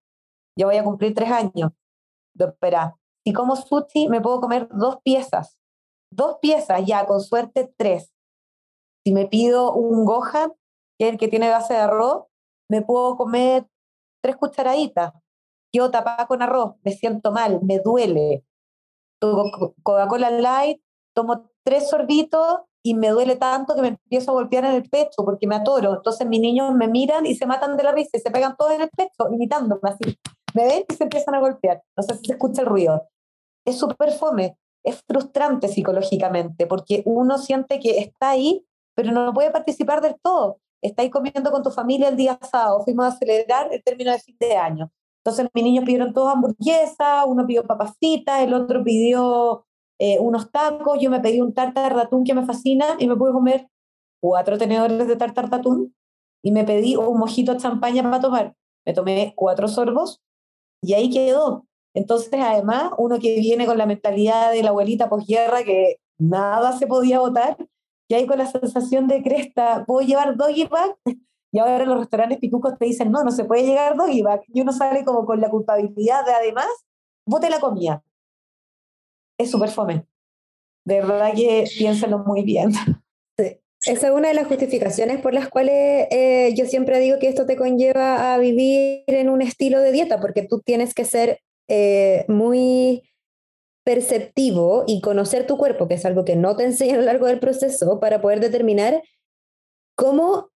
Yo 0.56 0.66
voy 0.66 0.76
a 0.76 0.84
cumplir 0.84 1.14
tres 1.14 1.30
años 1.30 1.72
de 2.34 2.44
operar. 2.44 2.94
Si 3.28 3.34
como 3.34 3.56
sushi, 3.56 4.08
me 4.08 4.22
puedo 4.22 4.40
comer 4.40 4.68
dos 4.70 5.02
piezas. 5.02 5.58
Dos 6.10 6.38
piezas, 6.40 6.80
ya, 6.86 7.04
con 7.04 7.20
suerte 7.20 7.70
tres. 7.76 8.14
Si 9.04 9.12
me 9.12 9.26
pido 9.26 9.74
un 9.74 10.06
gohan, 10.06 10.54
que 10.98 11.08
es 11.08 11.12
el 11.12 11.18
que 11.18 11.28
tiene 11.28 11.50
base 11.50 11.74
de 11.74 11.80
arroz, 11.80 12.24
me 12.70 12.80
puedo 12.80 13.18
comer 13.18 13.66
tres 14.22 14.34
cucharaditas. 14.36 15.12
Yo 15.76 15.90
tapada 15.90 16.26
con 16.26 16.40
arroz, 16.40 16.76
me 16.82 16.92
siento 16.92 17.30
mal, 17.30 17.60
me 17.62 17.80
duele. 17.80 18.46
Coca-Cola 19.20 20.30
Light, 20.30 20.80
tomo 21.14 21.50
tres 21.66 21.90
sorbitos 21.90 22.60
y 22.82 22.94
me 22.94 23.10
duele 23.10 23.36
tanto 23.36 23.74
que 23.74 23.82
me 23.82 23.88
empiezo 23.88 24.30
a 24.30 24.34
golpear 24.34 24.64
en 24.64 24.72
el 24.72 24.88
pecho 24.88 25.22
porque 25.22 25.46
me 25.46 25.56
atoro. 25.56 25.96
Entonces 25.96 26.26
mis 26.26 26.40
niños 26.40 26.74
me 26.74 26.88
miran 26.88 27.26
y 27.26 27.34
se 27.34 27.44
matan 27.44 27.76
de 27.76 27.82
la 27.82 27.92
risa 27.92 28.16
y 28.16 28.20
se 28.20 28.30
pegan 28.30 28.56
todos 28.56 28.72
en 28.72 28.80
el 28.80 28.88
pecho, 28.88 29.28
imitándome 29.30 29.90
así. 29.90 30.18
Me 30.54 30.64
ven 30.64 30.84
y 30.88 30.94
se 30.94 31.04
empiezan 31.04 31.34
a 31.34 31.40
golpear. 31.40 31.82
No 31.94 32.02
sé 32.02 32.14
si 32.14 32.24
se 32.24 32.32
escucha 32.32 32.62
el 32.62 32.68
ruido 32.68 33.06
es 33.68 33.78
súper 33.78 34.12
fome, 34.12 34.56
es 34.84 35.02
frustrante 35.06 35.68
psicológicamente, 35.68 36.66
porque 36.66 37.02
uno 37.04 37.38
siente 37.38 37.80
que 37.80 37.98
está 37.98 38.30
ahí, 38.30 38.64
pero 38.94 39.12
no 39.12 39.32
puede 39.32 39.50
participar 39.50 40.00
del 40.00 40.16
todo. 40.22 40.60
Está 40.82 41.02
ahí 41.02 41.10
comiendo 41.10 41.50
con 41.50 41.62
tu 41.62 41.70
familia 41.70 42.08
el 42.08 42.16
día 42.16 42.38
sábado, 42.40 42.82
fuimos 42.84 43.06
a 43.06 43.16
celebrar 43.16 43.72
el 43.72 43.82
término 43.82 44.12
de 44.12 44.18
fin 44.18 44.36
de 44.38 44.56
año. 44.56 44.90
Entonces 45.24 45.48
mis 45.52 45.64
niños 45.64 45.84
pidieron 45.84 46.12
todos 46.14 46.32
hamburguesas, 46.32 47.24
uno 47.26 47.46
pidió 47.46 47.64
papacitas, 47.66 48.40
el 48.40 48.54
otro 48.54 48.82
pidió 48.82 49.66
eh, 49.98 50.18
unos 50.20 50.50
tacos, 50.50 50.98
yo 51.00 51.10
me 51.10 51.20
pedí 51.20 51.40
un 51.40 51.52
tartar 51.52 51.94
de 51.94 52.02
atún 52.02 52.24
que 52.24 52.34
me 52.34 52.46
fascina 52.46 52.96
y 52.98 53.06
me 53.08 53.16
pude 53.16 53.32
comer 53.32 53.68
cuatro 54.20 54.56
tenedores 54.56 55.06
de 55.06 55.16
tartar 55.16 55.50
de 55.50 55.56
atún 55.56 55.94
y 56.42 56.52
me 56.52 56.64
pedí 56.64 56.96
un 56.96 57.18
mojito 57.18 57.52
de 57.52 57.60
champaña 57.60 58.02
para 58.02 58.20
tomar. 58.20 58.54
Me 58.86 58.94
tomé 58.94 59.34
cuatro 59.36 59.68
sorbos 59.68 60.22
y 60.80 60.94
ahí 60.94 61.10
quedó 61.10 61.67
Entonces, 61.94 62.32
además, 62.40 62.92
uno 62.98 63.18
que 63.18 63.38
viene 63.40 63.66
con 63.66 63.78
la 63.78 63.86
mentalidad 63.86 64.52
de 64.52 64.62
la 64.62 64.70
abuelita 64.70 65.08
posguerra, 65.08 65.64
que 65.64 65.96
nada 66.18 66.76
se 66.78 66.86
podía 66.86 67.20
votar, 67.20 67.56
y 68.08 68.14
ahí 68.14 68.26
con 68.26 68.38
la 68.38 68.46
sensación 68.46 69.06
de 69.06 69.22
cresta, 69.22 69.84
¿puedo 69.86 70.06
llevar 70.06 70.36
doggy 70.36 70.64
bag? 70.64 70.96
Y 71.50 71.60
ahora 71.60 71.86
los 71.86 72.00
restaurantes 72.00 72.40
pitucos 72.40 72.76
te 72.78 72.84
dicen, 72.84 73.10
no, 73.10 73.24
no 73.24 73.30
se 73.30 73.46
puede 73.46 73.64
llegar 73.64 73.96
doggy 73.96 74.20
bag. 74.20 74.42
Y 74.48 74.60
uno 74.60 74.70
sale 74.70 75.02
como 75.02 75.24
con 75.24 75.40
la 75.40 75.48
culpabilidad 75.48 76.26
de, 76.26 76.32
además, 76.32 76.66
bote 77.24 77.48
la 77.48 77.58
comida. 77.58 78.04
Es 79.38 79.50
súper 79.50 79.70
fome. 79.70 80.06
De 80.84 81.00
verdad 81.00 81.32
que 81.34 81.64
piénsenlo 81.78 82.18
muy 82.18 82.42
bien. 82.42 82.72
Esa 83.82 84.08
es 84.08 84.12
una 84.12 84.28
de 84.28 84.34
las 84.34 84.48
justificaciones 84.48 85.20
por 85.20 85.32
las 85.32 85.48
cuales 85.48 86.08
eh, 86.10 86.52
yo 86.56 86.66
siempre 86.66 86.98
digo 86.98 87.18
que 87.18 87.28
esto 87.28 87.46
te 87.46 87.56
conlleva 87.56 88.34
a 88.34 88.38
vivir 88.38 89.04
en 89.06 89.30
un 89.30 89.40
estilo 89.40 89.80
de 89.80 89.92
dieta, 89.92 90.20
porque 90.20 90.42
tú 90.42 90.60
tienes 90.60 90.94
que 90.94 91.04
ser 91.04 91.40
eh, 91.68 92.24
muy 92.28 93.02
perceptivo 93.84 94.84
y 94.86 95.00
conocer 95.00 95.46
tu 95.46 95.56
cuerpo, 95.56 95.88
que 95.88 95.94
es 95.94 96.04
algo 96.04 96.24
que 96.24 96.36
no 96.36 96.56
te 96.56 96.64
enseñan 96.64 96.96
a 96.96 97.00
lo 97.00 97.06
largo 97.06 97.26
del 97.26 97.40
proceso, 97.40 98.00
para 98.00 98.20
poder 98.20 98.40
determinar 98.40 99.02
cómo, 99.96 100.50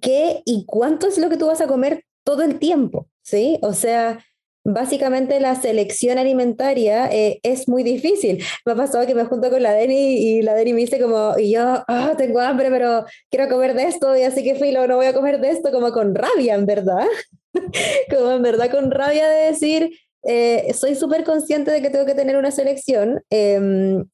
qué 0.00 0.42
y 0.44 0.64
cuánto 0.66 1.06
es 1.06 1.18
lo 1.18 1.28
que 1.28 1.36
tú 1.36 1.46
vas 1.46 1.60
a 1.60 1.66
comer 1.66 2.04
todo 2.24 2.42
el 2.42 2.58
tiempo, 2.58 3.08
¿sí? 3.22 3.58
O 3.62 3.74
sea, 3.74 4.24
básicamente 4.64 5.40
la 5.40 5.54
selección 5.54 6.18
alimentaria 6.18 7.06
eh, 7.12 7.38
es 7.42 7.68
muy 7.68 7.82
difícil. 7.82 8.42
Me 8.64 8.72
ha 8.72 8.76
pasado 8.76 9.06
que 9.06 9.14
me 9.14 9.24
junto 9.24 9.50
con 9.50 9.62
la 9.62 9.72
Deni 9.72 10.16
y 10.16 10.42
la 10.42 10.54
Deni 10.54 10.72
me 10.72 10.80
dice 10.80 10.98
como, 10.98 11.34
y 11.38 11.52
yo, 11.52 11.84
ah, 11.86 12.14
tengo 12.16 12.40
hambre, 12.40 12.70
pero 12.70 13.04
quiero 13.30 13.48
comer 13.48 13.74
de 13.74 13.84
esto, 13.84 14.16
y 14.16 14.22
así 14.22 14.42
que 14.42 14.54
filo, 14.54 14.86
no 14.86 14.96
voy 14.96 15.06
a 15.06 15.14
comer 15.14 15.40
de 15.40 15.50
esto, 15.50 15.70
como 15.70 15.92
con 15.92 16.14
rabia, 16.14 16.54
en 16.54 16.66
verdad. 16.66 17.06
como 18.10 18.32
en 18.32 18.42
verdad 18.42 18.70
con 18.70 18.90
rabia 18.90 19.28
de 19.28 19.46
decir, 19.46 19.90
eh, 20.26 20.72
soy 20.74 20.94
súper 20.94 21.24
consciente 21.24 21.70
de 21.70 21.82
que 21.82 21.90
tengo 21.90 22.06
que 22.06 22.14
tener 22.14 22.36
una 22.36 22.50
selección. 22.50 23.22
Em, 23.30 24.04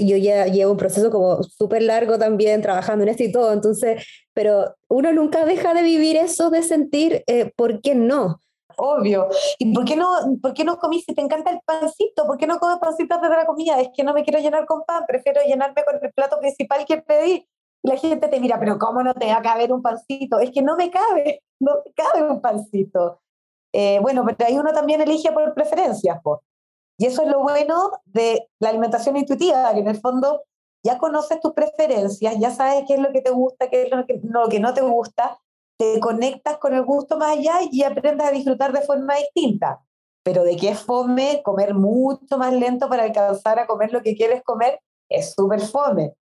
yo 0.00 0.16
ya 0.16 0.46
llevo 0.46 0.72
un 0.72 0.78
proceso 0.78 1.10
como 1.10 1.42
súper 1.42 1.82
largo 1.82 2.18
también 2.18 2.62
trabajando 2.62 3.02
en 3.02 3.10
esto 3.10 3.24
y 3.24 3.30
todo, 3.30 3.52
entonces, 3.52 4.06
pero 4.32 4.74
uno 4.88 5.12
nunca 5.12 5.44
deja 5.44 5.74
de 5.74 5.82
vivir 5.82 6.16
eso 6.16 6.48
de 6.48 6.62
sentir, 6.62 7.22
eh, 7.26 7.52
¿por 7.56 7.82
qué 7.82 7.94
no? 7.94 8.40
obvio. 8.76 9.28
¿Y 9.58 9.72
por 9.74 9.84
qué 9.84 9.96
no, 9.96 10.08
por 10.40 10.54
qué 10.54 10.64
no 10.64 10.78
comís 10.78 11.04
si 11.04 11.14
te 11.14 11.22
encanta 11.22 11.50
el 11.50 11.60
pancito? 11.64 12.26
¿Por 12.26 12.36
qué 12.36 12.46
no 12.46 12.58
comes 12.58 12.78
pancito 12.78 13.14
antes 13.14 13.30
de 13.30 13.36
la 13.36 13.46
comida? 13.46 13.80
Es 13.80 13.88
que 13.94 14.04
no 14.04 14.12
me 14.12 14.22
quiero 14.22 14.38
llenar 14.38 14.66
con 14.66 14.84
pan, 14.84 15.04
prefiero 15.06 15.40
llenarme 15.46 15.82
con 15.84 15.98
el 16.02 16.12
plato 16.12 16.38
principal 16.38 16.84
que 16.86 16.98
pedí. 16.98 17.48
La 17.82 17.96
gente 17.96 18.28
te 18.28 18.40
mira, 18.40 18.58
pero 18.58 18.78
¿cómo 18.78 19.02
no 19.02 19.14
te 19.14 19.26
va 19.26 19.38
a 19.38 19.42
caber 19.42 19.72
un 19.72 19.82
pancito? 19.82 20.40
Es 20.40 20.50
que 20.50 20.62
no 20.62 20.76
me 20.76 20.90
cabe, 20.90 21.42
no 21.60 21.72
me 21.84 21.92
cabe 21.92 22.28
un 22.28 22.40
pancito. 22.40 23.20
Eh, 23.78 23.98
bueno, 24.00 24.24
pero 24.24 24.48
ahí 24.48 24.56
uno 24.56 24.72
también 24.72 25.02
elige 25.02 25.30
por 25.32 25.52
preferencias. 25.52 26.18
pues. 26.22 26.40
Y 26.96 27.04
eso 27.04 27.22
es 27.22 27.28
lo 27.28 27.40
bueno 27.40 27.90
de 28.06 28.48
la 28.58 28.70
alimentación 28.70 29.18
intuitiva, 29.18 29.70
que 29.74 29.80
en 29.80 29.88
el 29.88 30.00
fondo 30.00 30.44
ya 30.82 30.96
conoces 30.96 31.40
tus 31.40 31.52
preferencias, 31.52 32.38
ya 32.38 32.50
sabes 32.50 32.84
qué 32.88 32.94
es 32.94 33.00
lo 33.00 33.12
que 33.12 33.20
te 33.20 33.30
gusta, 33.30 33.68
qué 33.68 33.82
es 33.82 33.90
lo 33.90 34.06
que, 34.06 34.18
lo 34.22 34.48
que 34.48 34.60
no 34.60 34.72
te 34.72 34.80
gusta, 34.80 35.38
te 35.78 36.00
conectas 36.00 36.56
con 36.56 36.72
el 36.72 36.84
gusto 36.84 37.18
más 37.18 37.36
allá 37.36 37.58
y 37.70 37.82
aprendes 37.82 38.26
a 38.26 38.30
disfrutar 38.30 38.72
de 38.72 38.80
forma 38.80 39.16
distinta. 39.16 39.82
Pero 40.22 40.42
de 40.42 40.56
qué 40.56 40.74
fome 40.74 41.42
comer 41.44 41.74
mucho 41.74 42.38
más 42.38 42.54
lento 42.54 42.88
para 42.88 43.02
alcanzar 43.02 43.58
a 43.58 43.66
comer 43.66 43.92
lo 43.92 44.02
que 44.02 44.16
quieres 44.16 44.42
comer, 44.42 44.80
es 45.10 45.34
súper 45.34 45.60
fome. 45.60 46.14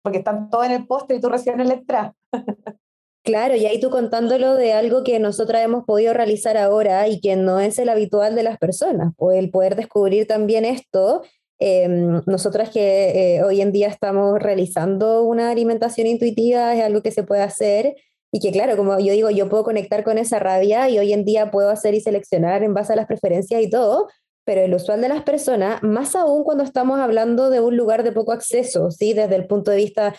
Porque 0.00 0.18
están 0.18 0.48
todos 0.48 0.66
en 0.66 0.72
el 0.72 0.86
postre 0.86 1.16
y 1.16 1.20
tú 1.20 1.28
recién 1.28 1.56
en 1.56 1.66
el 1.66 1.72
entrada. 1.72 2.14
Claro, 3.28 3.56
y 3.56 3.66
ahí 3.66 3.78
tú 3.78 3.90
contándolo 3.90 4.54
de 4.54 4.72
algo 4.72 5.04
que 5.04 5.18
nosotras 5.18 5.62
hemos 5.62 5.84
podido 5.84 6.14
realizar 6.14 6.56
ahora 6.56 7.08
y 7.08 7.20
que 7.20 7.36
no 7.36 7.60
es 7.60 7.78
el 7.78 7.90
habitual 7.90 8.34
de 8.34 8.42
las 8.42 8.56
personas, 8.56 9.12
pues 9.18 9.38
el 9.38 9.50
poder 9.50 9.76
descubrir 9.76 10.26
también 10.26 10.64
esto. 10.64 11.20
Em, 11.58 12.22
nosotras 12.24 12.70
que 12.70 13.36
eh, 13.36 13.44
hoy 13.44 13.60
en 13.60 13.70
día 13.70 13.88
estamos 13.88 14.38
realizando 14.38 15.24
una 15.24 15.50
alimentación 15.50 16.06
intuitiva 16.06 16.74
es 16.74 16.82
algo 16.82 17.02
que 17.02 17.10
se 17.10 17.22
puede 17.22 17.42
hacer 17.42 17.96
y 18.32 18.40
que 18.40 18.50
claro, 18.50 18.78
como 18.78 18.98
yo 18.98 19.12
digo, 19.12 19.28
yo 19.28 19.50
puedo 19.50 19.62
conectar 19.62 20.04
con 20.04 20.16
esa 20.16 20.38
rabia 20.38 20.88
y 20.88 20.98
hoy 20.98 21.12
en 21.12 21.26
día 21.26 21.50
puedo 21.50 21.68
hacer 21.68 21.92
y 21.92 22.00
seleccionar 22.00 22.62
en 22.62 22.72
base 22.72 22.94
a 22.94 22.96
las 22.96 23.06
preferencias 23.06 23.60
y 23.60 23.68
todo, 23.68 24.08
pero 24.46 24.62
el 24.62 24.72
usual 24.72 25.02
de 25.02 25.10
las 25.10 25.22
personas, 25.22 25.82
más 25.82 26.16
aún 26.16 26.44
cuando 26.44 26.64
estamos 26.64 26.98
hablando 26.98 27.50
de 27.50 27.60
un 27.60 27.76
lugar 27.76 28.04
de 28.04 28.12
poco 28.12 28.32
acceso, 28.32 28.90
¿sí? 28.90 29.12
desde 29.12 29.36
el 29.36 29.46
punto 29.46 29.70
de 29.70 29.76
vista 29.76 30.14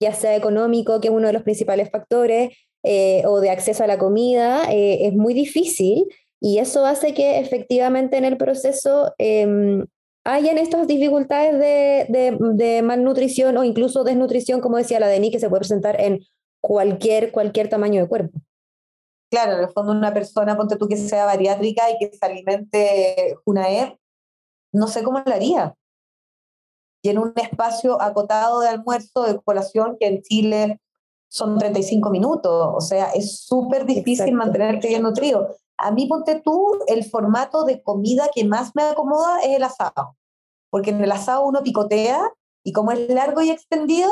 ya 0.00 0.12
sea 0.12 0.36
económico, 0.36 1.00
que 1.00 1.08
es 1.08 1.14
uno 1.14 1.26
de 1.26 1.32
los 1.32 1.42
principales 1.42 1.90
factores, 1.90 2.56
eh, 2.84 3.22
o 3.26 3.40
de 3.40 3.50
acceso 3.50 3.82
a 3.82 3.88
la 3.88 3.98
comida, 3.98 4.70
eh, 4.70 5.06
es 5.06 5.14
muy 5.14 5.34
difícil 5.34 6.06
y 6.40 6.58
eso 6.58 6.86
hace 6.86 7.12
que 7.12 7.40
efectivamente 7.40 8.16
en 8.16 8.24
el 8.24 8.36
proceso 8.36 9.12
eh, 9.18 9.84
hayan 10.24 10.58
estas 10.58 10.86
dificultades 10.86 11.58
de, 11.58 12.06
de, 12.08 12.38
de, 12.54 12.82
malnutrición 12.82 13.56
o 13.56 13.64
incluso 13.64 14.04
desnutrición, 14.04 14.60
como 14.60 14.76
decía 14.76 15.00
la 15.00 15.08
Denis, 15.08 15.32
que 15.32 15.40
se 15.40 15.48
puede 15.48 15.60
presentar 15.60 16.00
en 16.00 16.20
cualquier, 16.60 17.32
cualquier 17.32 17.68
tamaño 17.68 18.00
de 18.02 18.08
cuerpo. 18.08 18.38
Claro, 19.30 19.54
en 19.54 19.64
el 19.64 19.68
fondo 19.70 19.92
una 19.92 20.14
persona, 20.14 20.56
ponte 20.56 20.76
tú 20.76 20.86
que 20.86 20.96
sea 20.96 21.24
bariátrica 21.24 21.90
y 21.90 21.98
que 21.98 22.16
se 22.16 22.24
alimente 22.24 23.36
una 23.44 23.70
E, 23.70 23.98
no 24.72 24.86
sé 24.86 25.02
cómo 25.02 25.20
lo 25.24 25.32
haría. 25.34 25.74
Y 27.02 27.10
en 27.10 27.18
un 27.18 27.32
espacio 27.36 28.00
acotado 28.00 28.60
de 28.60 28.68
almuerzo, 28.68 29.22
de 29.22 29.38
colación, 29.40 29.96
que 29.98 30.06
en 30.06 30.22
Chile 30.22 30.80
son 31.28 31.58
35 31.58 32.10
minutos, 32.10 32.70
o 32.74 32.80
sea, 32.80 33.10
es 33.10 33.40
súper 33.40 33.84
difícil 33.84 34.32
mantenerte 34.34 34.88
bien 34.88 35.02
nutrido. 35.02 35.56
A 35.76 35.90
mí, 35.90 36.06
ponte 36.06 36.40
tú, 36.40 36.78
el 36.86 37.04
formato 37.04 37.64
de 37.64 37.82
comida 37.82 38.28
que 38.34 38.44
más 38.44 38.74
me 38.74 38.82
acomoda 38.82 39.40
es 39.40 39.56
el 39.56 39.62
asado, 39.62 40.16
porque 40.70 40.90
en 40.90 41.02
el 41.02 41.12
asado 41.12 41.44
uno 41.44 41.62
picotea 41.62 42.32
y 42.64 42.72
como 42.72 42.92
es 42.92 43.08
largo 43.10 43.42
y 43.42 43.50
extendido, 43.50 44.10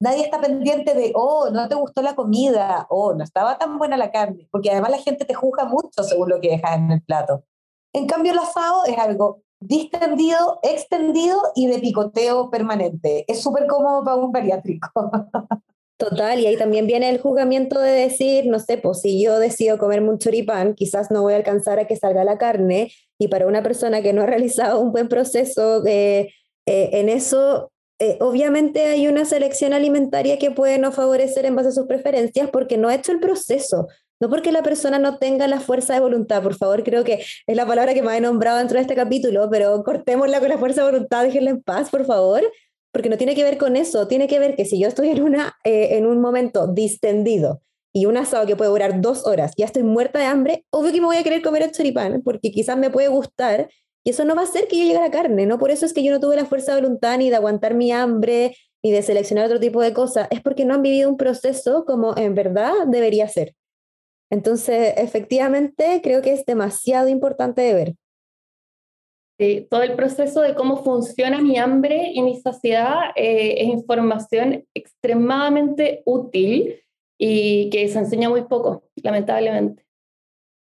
nadie 0.00 0.22
está 0.22 0.40
pendiente 0.40 0.94
de, 0.94 1.12
oh, 1.14 1.50
no 1.50 1.68
te 1.68 1.74
gustó 1.74 2.02
la 2.02 2.14
comida, 2.14 2.86
oh, 2.90 3.14
no 3.14 3.24
estaba 3.24 3.58
tan 3.58 3.78
buena 3.78 3.96
la 3.96 4.12
carne, 4.12 4.46
porque 4.50 4.70
además 4.70 4.90
la 4.90 4.98
gente 4.98 5.24
te 5.24 5.34
juzga 5.34 5.64
mucho 5.64 6.02
según 6.02 6.28
lo 6.28 6.40
que 6.40 6.50
dejas 6.50 6.76
en 6.76 6.92
el 6.92 7.02
plato. 7.02 7.44
En 7.92 8.06
cambio, 8.06 8.32
el 8.32 8.38
asado 8.38 8.84
es 8.84 8.98
algo 8.98 9.42
distendido, 9.60 10.60
extendido 10.62 11.40
y 11.54 11.66
de 11.66 11.78
picoteo 11.78 12.50
permanente. 12.50 13.24
Es 13.28 13.42
súper 13.42 13.66
cómodo 13.66 14.04
para 14.04 14.16
un 14.16 14.32
bariátrico. 14.32 14.90
Total, 15.98 16.38
y 16.38 16.46
ahí 16.46 16.56
también 16.56 16.86
viene 16.86 17.10
el 17.10 17.20
juzgamiento 17.20 17.80
de 17.80 17.90
decir, 17.90 18.46
no 18.46 18.60
sé, 18.60 18.78
pues 18.78 19.00
si 19.00 19.20
yo 19.20 19.40
decido 19.40 19.78
comerme 19.78 20.10
un 20.10 20.18
choripán, 20.18 20.74
quizás 20.74 21.10
no 21.10 21.22
voy 21.22 21.32
a 21.32 21.36
alcanzar 21.36 21.80
a 21.80 21.88
que 21.88 21.96
salga 21.96 22.22
la 22.22 22.38
carne, 22.38 22.92
y 23.18 23.26
para 23.26 23.48
una 23.48 23.64
persona 23.64 24.00
que 24.00 24.12
no 24.12 24.22
ha 24.22 24.26
realizado 24.26 24.78
un 24.78 24.92
buen 24.92 25.08
proceso 25.08 25.80
de, 25.80 26.32
eh, 26.66 26.90
en 26.92 27.08
eso, 27.08 27.72
eh, 27.98 28.16
obviamente 28.20 28.84
hay 28.84 29.08
una 29.08 29.24
selección 29.24 29.72
alimentaria 29.72 30.38
que 30.38 30.52
puede 30.52 30.78
no 30.78 30.92
favorecer 30.92 31.46
en 31.46 31.56
base 31.56 31.70
a 31.70 31.72
sus 31.72 31.88
preferencias 31.88 32.48
porque 32.50 32.76
no 32.76 32.88
ha 32.88 32.94
hecho 32.94 33.10
el 33.10 33.18
proceso, 33.18 33.88
no 34.20 34.28
porque 34.28 34.52
la 34.52 34.62
persona 34.62 34.98
no 34.98 35.18
tenga 35.18 35.46
la 35.46 35.60
fuerza 35.60 35.94
de 35.94 36.00
voluntad. 36.00 36.42
Por 36.42 36.56
favor, 36.56 36.82
creo 36.82 37.04
que 37.04 37.24
es 37.46 37.56
la 37.56 37.66
palabra 37.66 37.94
que 37.94 38.02
me 38.02 38.12
ha 38.12 38.20
nombrado 38.20 38.58
dentro 38.58 38.76
de 38.76 38.82
este 38.82 38.94
capítulo, 38.94 39.48
pero 39.50 39.82
cortémosla 39.84 40.40
con 40.40 40.48
la 40.48 40.58
fuerza 40.58 40.84
de 40.84 40.90
voluntad, 40.92 41.24
déjenla 41.24 41.50
en 41.50 41.62
paz, 41.62 41.90
por 41.90 42.04
favor, 42.04 42.42
porque 42.92 43.08
no 43.08 43.16
tiene 43.16 43.34
que 43.34 43.44
ver 43.44 43.58
con 43.58 43.76
eso, 43.76 44.08
tiene 44.08 44.28
que 44.28 44.38
ver 44.38 44.56
que 44.56 44.64
si 44.64 44.80
yo 44.80 44.88
estoy 44.88 45.08
en, 45.08 45.22
una, 45.22 45.56
eh, 45.64 45.96
en 45.98 46.06
un 46.06 46.20
momento 46.20 46.66
distendido 46.66 47.62
y 47.92 48.06
un 48.06 48.16
asado 48.16 48.46
que 48.46 48.56
puede 48.56 48.70
durar 48.70 49.00
dos 49.00 49.26
horas, 49.26 49.52
ya 49.56 49.66
estoy 49.66 49.82
muerta 49.82 50.18
de 50.18 50.26
hambre, 50.26 50.64
obvio 50.70 50.92
que 50.92 51.00
me 51.00 51.06
voy 51.06 51.16
a 51.16 51.22
querer 51.22 51.42
comer 51.42 51.62
el 51.62 51.72
choripán, 51.72 52.22
porque 52.22 52.50
quizás 52.50 52.76
me 52.76 52.90
puede 52.90 53.08
gustar 53.08 53.68
y 54.04 54.10
eso 54.10 54.24
no 54.24 54.34
va 54.34 54.42
a 54.42 54.44
hacer 54.44 54.68
que 54.68 54.78
yo 54.78 54.84
llegue 54.84 54.96
a 54.96 55.02
la 55.02 55.10
carne, 55.10 55.44
¿no? 55.44 55.58
Por 55.58 55.70
eso 55.70 55.84
es 55.84 55.92
que 55.92 56.02
yo 56.02 56.10
no 56.12 56.20
tuve 56.20 56.36
la 56.36 56.46
fuerza 56.46 56.74
de 56.74 56.80
voluntad 56.80 57.18
ni 57.18 57.30
de 57.30 57.36
aguantar 57.36 57.74
mi 57.74 57.92
hambre, 57.92 58.56
ni 58.82 58.90
de 58.90 59.02
seleccionar 59.02 59.46
otro 59.46 59.60
tipo 59.60 59.82
de 59.82 59.92
cosas. 59.92 60.28
Es 60.30 60.40
porque 60.40 60.64
no 60.64 60.74
han 60.74 60.82
vivido 60.82 61.10
un 61.10 61.16
proceso 61.16 61.84
como 61.84 62.16
en 62.16 62.34
verdad 62.34 62.72
debería 62.86 63.28
ser. 63.28 63.54
Entonces, 64.30 64.94
efectivamente, 64.96 66.00
creo 66.02 66.22
que 66.22 66.32
es 66.32 66.44
demasiado 66.44 67.08
importante 67.08 67.62
de 67.62 67.74
ver. 67.74 67.94
Sí, 69.38 69.68
todo 69.70 69.82
el 69.82 69.94
proceso 69.94 70.40
de 70.40 70.54
cómo 70.56 70.82
funciona 70.82 71.40
mi 71.40 71.58
hambre 71.58 72.10
y 72.12 72.22
mi 72.22 72.40
saciedad 72.40 73.12
eh, 73.14 73.54
es 73.58 73.68
información 73.68 74.66
extremadamente 74.74 76.02
útil 76.04 76.82
y 77.16 77.70
que 77.70 77.88
se 77.88 78.00
enseña 78.00 78.28
muy 78.28 78.44
poco, 78.44 78.82
lamentablemente. 78.96 79.84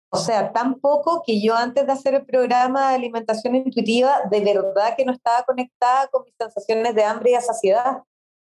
O 0.10 0.18
sea, 0.18 0.54
tan 0.54 0.80
poco 0.80 1.22
que 1.26 1.42
yo 1.42 1.56
antes 1.56 1.86
de 1.86 1.92
hacer 1.92 2.14
el 2.14 2.26
programa 2.26 2.90
de 2.90 2.96
alimentación 2.96 3.56
intuitiva, 3.56 4.22
de 4.30 4.40
verdad 4.42 4.96
que 4.96 5.06
no 5.06 5.12
estaba 5.12 5.44
conectada 5.44 6.08
con 6.08 6.24
mis 6.24 6.34
sensaciones 6.38 6.96
de 6.96 7.04
hambre 7.04 7.32
y 7.32 7.34
de 7.34 7.42
saciedad. 7.42 8.04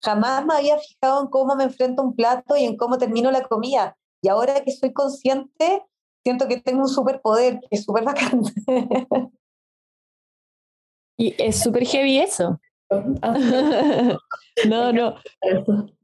Jamás 0.02 0.44
me 0.44 0.55
había 0.55 0.78
fijado 0.78 1.22
en 1.22 1.28
cómo 1.28 1.55
me 1.55 1.64
enfrento 1.64 2.02
a 2.02 2.05
un 2.05 2.14
plato 2.14 2.57
y 2.57 2.64
en 2.64 2.76
cómo 2.76 2.98
termino 2.98 3.30
la 3.30 3.42
comida. 3.42 3.96
Y 4.25 4.29
ahora 4.29 4.64
que 4.64 4.72
soy 4.72 4.95
consciente, 4.95 5.83
siento 6.22 6.49
que 6.49 6.59
tengo 6.59 6.81
un 6.81 6.89
superpoder, 6.89 7.61
que 7.61 7.77
es 7.77 7.85
súper 7.85 8.05
bacán. 8.05 8.43
Y 11.16 11.33
es 11.39 11.62
súper 11.62 11.87
heavy 11.87 12.18
eso. 12.18 12.59
no, 14.68 14.93
no. 14.93 15.14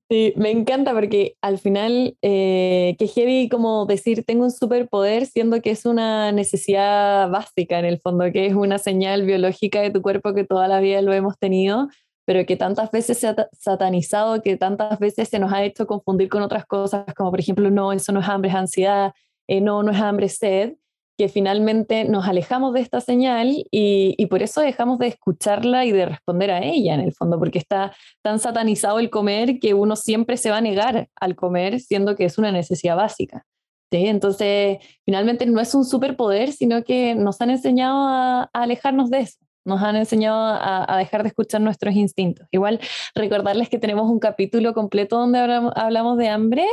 Sí, 0.08 0.32
me 0.36 0.52
encanta 0.52 0.94
porque 0.94 1.36
al 1.40 1.58
final, 1.58 2.16
eh, 2.22 2.94
que 2.96 3.08
heavy 3.08 3.48
como 3.48 3.86
decir 3.86 4.24
tengo 4.24 4.44
un 4.44 4.52
superpoder, 4.52 5.26
siendo 5.26 5.60
que 5.62 5.72
es 5.72 5.84
una 5.84 6.30
necesidad 6.30 7.28
básica 7.28 7.80
en 7.80 7.86
el 7.86 7.98
fondo, 7.98 8.30
que 8.30 8.46
es 8.46 8.54
una 8.54 8.78
señal 8.78 9.26
biológica 9.26 9.80
de 9.80 9.90
tu 9.90 10.00
cuerpo 10.00 10.32
que 10.32 10.44
toda 10.44 10.68
la 10.68 10.78
vida 10.78 11.02
lo 11.02 11.12
hemos 11.12 11.36
tenido, 11.40 11.88
pero 12.30 12.46
que 12.46 12.54
tantas 12.54 12.92
veces 12.92 13.18
se 13.18 13.26
ha 13.26 13.48
satanizado, 13.58 14.40
que 14.40 14.56
tantas 14.56 15.00
veces 15.00 15.28
se 15.28 15.40
nos 15.40 15.52
ha 15.52 15.64
hecho 15.64 15.88
confundir 15.88 16.28
con 16.28 16.42
otras 16.42 16.64
cosas, 16.64 17.04
como 17.16 17.32
por 17.32 17.40
ejemplo, 17.40 17.72
no, 17.72 17.92
eso 17.92 18.12
no 18.12 18.20
es 18.20 18.28
hambre, 18.28 18.50
es 18.50 18.54
ansiedad, 18.54 19.12
eh, 19.48 19.60
no, 19.60 19.82
no 19.82 19.90
es 19.90 19.98
hambre, 19.98 20.26
es 20.26 20.36
sed 20.36 20.74
que 21.18 21.28
finalmente 21.28 22.04
nos 22.04 22.28
alejamos 22.28 22.72
de 22.72 22.82
esta 22.82 23.00
señal 23.00 23.66
y, 23.72 24.26
por 24.26 24.44
eso 24.44 24.60
dejamos 24.60 25.00
de 25.00 25.08
escucharla 25.08 25.84
y 25.86 25.90
de 25.90 26.06
responder 26.06 26.52
a 26.52 26.62
ella 26.62 26.94
en 26.94 27.00
el 27.00 27.12
fondo, 27.12 27.36
porque 27.36 27.58
está 27.58 27.92
tan 28.22 28.38
satanizado 28.38 29.00
el 29.00 29.10
comer 29.10 29.58
que 29.58 29.74
uno 29.74 29.96
siempre 29.96 30.36
se 30.36 30.52
va 30.52 30.58
a 30.58 30.60
negar 30.60 31.08
al 31.16 31.34
comer, 31.34 31.80
siendo 31.80 32.14
que 32.14 32.26
es 32.26 32.38
una 32.38 32.52
necesidad 32.52 32.94
básica. 32.94 33.44
¿sí? 33.90 34.06
Entonces, 34.06 34.78
finalmente 35.04 35.46
no 35.46 35.60
es 35.60 35.74
un 35.74 35.84
superpoder, 35.84 36.52
sino 36.52 36.84
que 36.84 37.16
nos 37.16 37.40
han 37.40 37.50
enseñado 37.50 38.06
a, 38.06 38.50
alejarnos 38.52 39.10
de 39.10 39.18
eso. 39.18 39.49
Nos 39.64 39.82
han 39.82 39.96
enseñado 39.96 40.38
a, 40.40 40.96
dejar 40.98 41.22
de 41.22 41.28
escuchar 41.28 41.60
nuestros 41.60 41.94
instintos. 41.94 42.46
Igual 42.50 42.80
recordarles 43.14 43.68
que 43.68 43.78
tenemos 43.78 44.10
un 44.10 44.18
capítulo 44.18 44.72
completo 44.74 45.18
donde 45.18 45.38
hablamos 45.38 46.16
de 46.16 46.28
hambre 46.28 46.66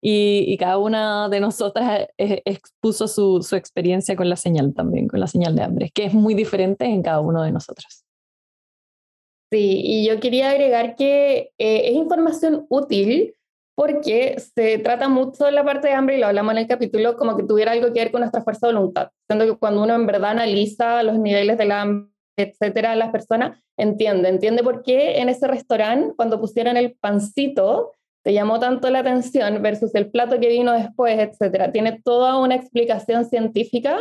y, 0.00 0.56
cada 0.56 0.78
una 0.78 1.28
de 1.28 1.40
nosotras 1.40 2.08
expuso 2.16 3.06
su, 3.06 3.42
su, 3.42 3.54
experiencia 3.54 4.16
con 4.16 4.28
la 4.28 4.36
señal 4.36 4.74
también, 4.74 5.06
con 5.06 5.20
la 5.20 5.28
señal 5.28 5.54
de 5.54 5.62
hambre, 5.62 5.90
que 5.94 6.04
es 6.06 6.14
muy 6.14 6.34
diferente 6.34 6.84
en 6.84 7.02
cada 7.02 7.20
uno 7.20 7.42
de 7.42 7.52
nosotros. 7.52 8.04
Sí, 9.52 9.82
y 9.84 10.08
yo 10.08 10.18
quería 10.18 10.50
agregar 10.50 10.96
que 10.96 11.50
eh, 11.58 11.88
es 11.88 11.92
información 11.92 12.64
útil 12.70 13.34
porque 13.74 14.40
se 14.40 14.78
trata 14.78 15.10
mucho 15.10 15.44
de 15.44 15.52
la 15.52 15.62
parte 15.62 15.88
de 15.88 15.94
hambre 15.94 16.16
y 16.16 16.20
lo 16.20 16.26
hablamos 16.26 16.52
en 16.52 16.58
el 16.58 16.66
capítulo 16.66 17.18
como 17.18 17.36
que 17.36 17.42
tuviera 17.42 17.72
algo 17.72 17.92
que 17.92 18.00
ver 18.00 18.10
con 18.10 18.20
nuestra 18.20 18.42
fuerza 18.42 18.66
de 18.66 18.72
voluntad, 18.72 19.10
siendo 19.28 19.44
que 19.44 19.58
cuando 19.58 19.82
uno 19.82 19.94
en 19.94 20.06
verdad 20.06 20.30
analiza 20.30 21.02
los 21.02 21.18
niveles 21.18 21.58
de 21.58 21.64
la 21.66 21.82
hambre, 21.82 22.11
etcétera, 22.36 22.96
las 22.96 23.10
personas 23.10 23.58
entiende, 23.76 24.28
entiende 24.28 24.62
por 24.62 24.82
qué 24.82 25.18
en 25.20 25.28
ese 25.28 25.46
restaurante 25.46 26.14
cuando 26.16 26.40
pusieron 26.40 26.76
el 26.76 26.94
pancito 26.94 27.92
te 28.22 28.32
llamó 28.32 28.60
tanto 28.60 28.88
la 28.90 29.00
atención 29.00 29.60
versus 29.62 29.94
el 29.94 30.10
plato 30.10 30.38
que 30.38 30.48
vino 30.48 30.72
después, 30.72 31.18
etcétera. 31.18 31.72
Tiene 31.72 32.00
toda 32.04 32.38
una 32.38 32.54
explicación 32.54 33.24
científica 33.24 33.98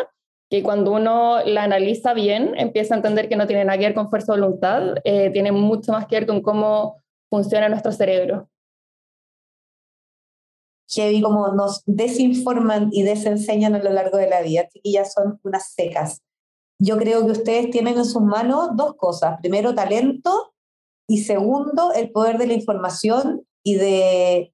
que 0.50 0.62
cuando 0.62 0.92
uno 0.92 1.44
la 1.44 1.64
analiza 1.64 2.14
bien, 2.14 2.54
empieza 2.58 2.94
a 2.94 2.98
entender 2.98 3.30
que 3.30 3.36
no 3.36 3.48
tiene 3.48 3.66
nada 3.66 3.80
que 3.80 3.86
ver 3.86 3.94
con 3.94 4.10
fuerza 4.10 4.34
de 4.34 4.42
voluntad, 4.42 4.96
eh, 5.06 5.32
tiene 5.32 5.52
mucho 5.52 5.94
más 5.94 6.06
que 6.08 6.18
ver 6.18 6.28
con 6.28 6.42
cómo 6.42 6.98
funciona 7.30 7.70
nuestro 7.70 7.92
cerebro. 7.92 8.50
Heavy 10.90 11.22
como 11.22 11.48
nos 11.54 11.84
desinforman 11.86 12.90
y 12.92 13.04
desenseñan 13.04 13.76
a 13.76 13.80
lo 13.80 13.92
largo 13.92 14.18
de 14.18 14.28
la 14.28 14.42
vida, 14.42 14.68
ya 14.84 15.06
son 15.06 15.40
unas 15.44 15.72
secas. 15.72 16.22
Yo 16.84 16.98
creo 16.98 17.24
que 17.26 17.32
ustedes 17.32 17.70
tienen 17.70 17.98
en 17.98 18.06
sus 18.06 18.24
manos 18.24 18.70
dos 18.76 18.96
cosas. 18.96 19.38
Primero, 19.40 19.76
talento 19.76 20.54
y 21.08 21.20
segundo, 21.20 21.94
el 21.94 22.12
poder 22.12 22.40
de 22.40 22.48
la 22.48 22.54
información 22.54 23.46
y 23.64 23.76
de 23.76 24.54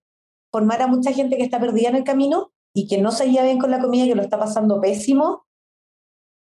formar 0.52 0.82
a 0.82 0.88
mucha 0.88 1.14
gente 1.14 1.38
que 1.38 1.44
está 1.44 1.58
perdida 1.58 1.88
en 1.88 1.96
el 1.96 2.04
camino 2.04 2.52
y 2.76 2.88
que 2.88 2.98
no 3.02 3.12
se 3.12 3.32
lleva 3.32 3.46
bien 3.46 3.60
con 3.60 3.72
la 3.72 3.80
comida, 3.80 4.06
que 4.06 4.16
lo 4.16 4.22
está 4.22 4.38
pasando 4.38 4.82
pésimo, 4.82 5.46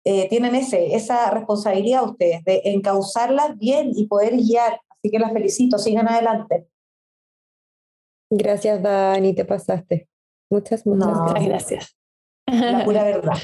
eh, 0.07 0.27
tienen 0.31 0.55
ese, 0.55 0.95
esa 0.95 1.31
responsabilidad 1.31 2.05
ustedes 2.05 2.43
de 2.45 2.63
encauzarlas 2.65 3.59
bien 3.59 3.91
y 3.95 4.07
poder 4.07 4.37
guiar. 4.37 4.81
Así 4.89 5.11
que 5.11 5.19
las 5.19 5.33
felicito, 5.33 5.77
sigan 5.77 6.09
adelante. 6.09 6.67
Gracias, 8.31 8.83
Dani, 8.83 9.35
te 9.35 9.45
pasaste. 9.45 10.09
Muchas, 10.51 10.87
muchas 10.87 11.45
gracias. 11.45 11.97
La 12.47 12.85
pura 12.87 13.05
verdad. 13.05 13.37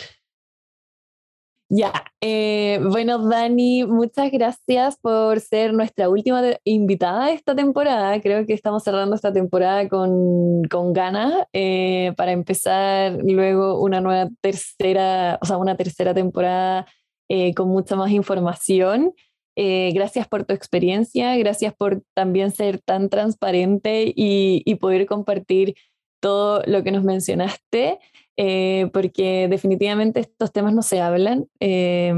Ya, 1.72 1.92
eh, 2.20 2.80
bueno, 2.82 3.28
Dani, 3.28 3.84
muchas 3.84 4.32
gracias 4.32 4.98
por 4.98 5.38
ser 5.38 5.72
nuestra 5.72 6.08
última 6.08 6.42
invitada 6.64 7.30
esta 7.30 7.54
temporada. 7.54 8.20
Creo 8.20 8.44
que 8.44 8.54
estamos 8.54 8.82
cerrando 8.82 9.14
esta 9.14 9.32
temporada 9.32 9.88
con, 9.88 10.64
con 10.64 10.92
ganas 10.92 11.32
eh, 11.52 12.12
para 12.16 12.32
empezar 12.32 13.18
luego 13.22 13.80
una 13.80 14.00
nueva 14.00 14.28
tercera, 14.40 15.38
o 15.40 15.46
sea, 15.46 15.58
una 15.58 15.76
tercera 15.76 16.12
temporada 16.12 16.86
eh, 17.28 17.54
con 17.54 17.68
mucha 17.68 17.94
más 17.94 18.10
información. 18.10 19.14
gracias 19.56 20.26
por 20.26 20.44
tu 20.44 20.54
experiencia, 20.54 21.36
gracias 21.36 21.72
por 21.76 22.02
también 22.14 22.50
ser 22.50 22.80
tan 22.80 23.08
transparente 23.10 24.12
y, 24.16 24.62
y 24.64 24.74
poder 24.76 25.06
compartir 25.06 25.74
todo 26.20 26.62
lo 26.66 26.82
que 26.82 26.90
nos 26.90 27.04
mencionaste. 27.04 28.00
Eh, 28.42 28.88
porque 28.94 29.48
definitivamente 29.50 30.20
estos 30.20 30.50
temas 30.50 30.72
no 30.72 30.80
se 30.80 31.02
hablan 31.02 31.46
eh, 31.60 32.10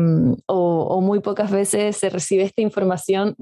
o, 0.47 1.01
muy 1.01 1.19
pocas 1.19 1.51
veces 1.51 1.97
se 1.97 2.11
recibe 2.11 2.45
esta 2.45 2.63
información 2.63 3.35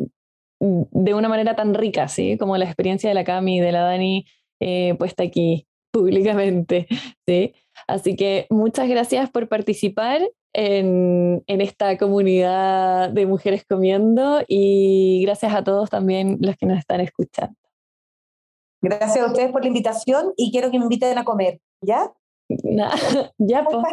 de 0.60 1.12
una 1.12 1.28
manera 1.28 1.54
tan 1.54 1.74
rica, 1.74 2.08
¿sí? 2.08 2.38
Como 2.38 2.56
la 2.56 2.64
experiencia 2.64 3.10
de 3.10 3.14
la 3.14 3.24
Cami 3.24 3.60
de 3.60 3.72
la 3.72 3.82
Dani 3.82 4.24
eh, 4.60 4.94
puesta 4.98 5.22
aquí 5.22 5.66
públicamente, 5.92 6.86
¿sí? 7.26 7.52
Así 7.86 8.16
que 8.16 8.46
muchas 8.48 8.88
gracias 8.88 9.30
por 9.30 9.46
participar 9.46 10.22
en, 10.54 11.44
en, 11.46 11.60
esta 11.60 11.98
comunidad 11.98 13.10
de 13.10 13.26
mujeres 13.26 13.66
comiendo 13.68 14.40
y 14.48 15.22
gracias 15.26 15.52
a 15.52 15.62
todos 15.62 15.90
también 15.90 16.38
los 16.40 16.56
que 16.56 16.64
nos 16.64 16.78
están 16.78 17.02
escuchando. 17.02 17.56
Gracias 18.80 19.22
a 19.22 19.26
ustedes 19.26 19.52
por 19.52 19.60
la 19.60 19.68
invitación 19.68 20.32
y 20.38 20.50
quiero 20.50 20.70
que 20.70 20.78
me 20.78 20.84
inviten 20.84 21.18
a 21.18 21.24
comer, 21.24 21.60
¿ya? 21.82 22.10
ya, 23.38 23.64
pues, 23.64 23.84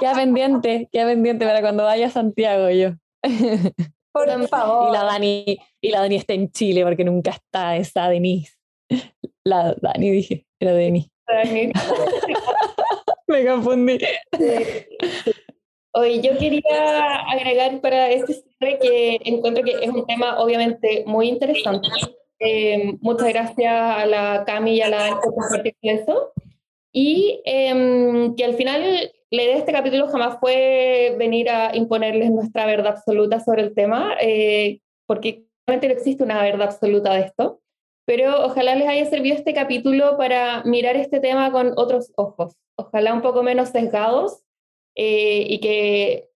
queda 0.00 0.14
pendiente, 0.14 0.88
queda 0.92 1.06
pendiente 1.06 1.44
para 1.44 1.60
cuando 1.60 1.84
vaya 1.84 2.06
a 2.06 2.10
Santiago 2.10 2.70
yo. 2.70 2.90
Por 4.12 4.48
favor. 4.48 4.88
Y 4.88 4.92
la 4.92 5.04
Dani, 5.04 5.58
y 5.80 5.90
la 5.90 6.00
Dani 6.00 6.16
está 6.16 6.32
en 6.32 6.50
Chile 6.50 6.84
porque 6.84 7.04
nunca 7.04 7.32
está 7.32 7.76
esa 7.76 8.08
Denise. 8.08 8.54
La 9.44 9.74
Dani 9.74 10.10
dije, 10.10 10.46
era 10.58 10.72
Denise. 10.72 11.10
Me 13.26 13.44
confundí. 13.44 13.98
Hoy 15.92 16.20
yo 16.20 16.38
quería 16.38 17.16
agregar 17.28 17.80
para 17.80 18.10
este 18.10 18.34
cierre 18.34 18.78
que 18.78 19.20
encuentro 19.24 19.64
que 19.64 19.72
es 19.72 19.90
un 19.90 20.06
tema 20.06 20.38
obviamente 20.38 21.02
muy 21.06 21.28
interesante. 21.28 21.88
Eh, 22.38 22.96
muchas 23.00 23.28
gracias 23.28 23.72
a 23.72 24.06
la 24.06 24.44
Cami 24.46 24.76
y 24.76 24.82
a 24.82 24.88
la 24.88 24.98
Dani 24.98 25.16
por 25.16 25.34
compartir 25.34 25.74
eso. 25.82 26.32
Y 26.98 27.42
em, 27.44 28.34
que 28.36 28.44
al 28.46 28.54
final 28.54 28.80
la 29.30 29.42
idea 29.42 29.52
de 29.56 29.58
este 29.58 29.72
capítulo 29.72 30.08
jamás 30.08 30.38
fue 30.40 31.14
venir 31.18 31.50
a 31.50 31.76
imponerles 31.76 32.30
nuestra 32.30 32.64
verdad 32.64 32.94
absoluta 32.94 33.38
sobre 33.38 33.64
el 33.64 33.74
tema, 33.74 34.16
eh, 34.18 34.80
porque 35.06 35.44
realmente 35.66 35.88
no 35.88 35.92
existe 35.92 36.24
una 36.24 36.40
verdad 36.42 36.68
absoluta 36.68 37.12
de 37.12 37.20
esto, 37.20 37.60
pero 38.06 38.46
ojalá 38.46 38.74
les 38.76 38.88
haya 38.88 39.04
servido 39.10 39.36
este 39.36 39.52
capítulo 39.52 40.16
para 40.16 40.64
mirar 40.64 40.96
este 40.96 41.20
tema 41.20 41.52
con 41.52 41.74
otros 41.76 42.14
ojos, 42.16 42.54
ojalá 42.78 43.12
un 43.12 43.20
poco 43.20 43.42
menos 43.42 43.68
sesgados 43.68 44.42
eh, 44.94 45.44
y 45.50 45.60
que 45.60 46.30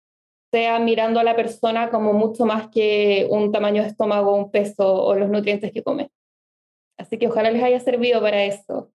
sea 0.53 0.79
mirando 0.79 1.21
a 1.21 1.25
la 1.25 1.37
persona 1.37 1.89
como 1.89 2.13
mucho 2.13 2.45
más 2.45 2.69
que 2.69 3.27
un 3.31 3.51
tamaño 3.51 3.81
de 3.81 3.89
estómago, 3.89 4.37
un 4.37 4.51
peso 4.51 5.05
o 5.05 5.15
los 5.15 5.31
nutrientes 5.31 5.73
que 5.73 5.83
come. 5.83 6.11
Así 6.99 7.17
que 7.17 7.29
ojalá 7.29 7.51
les 7.51 7.63
haya 7.63 7.81
servido 7.81 8.21
para 8.21 8.45
eso. 8.45 8.93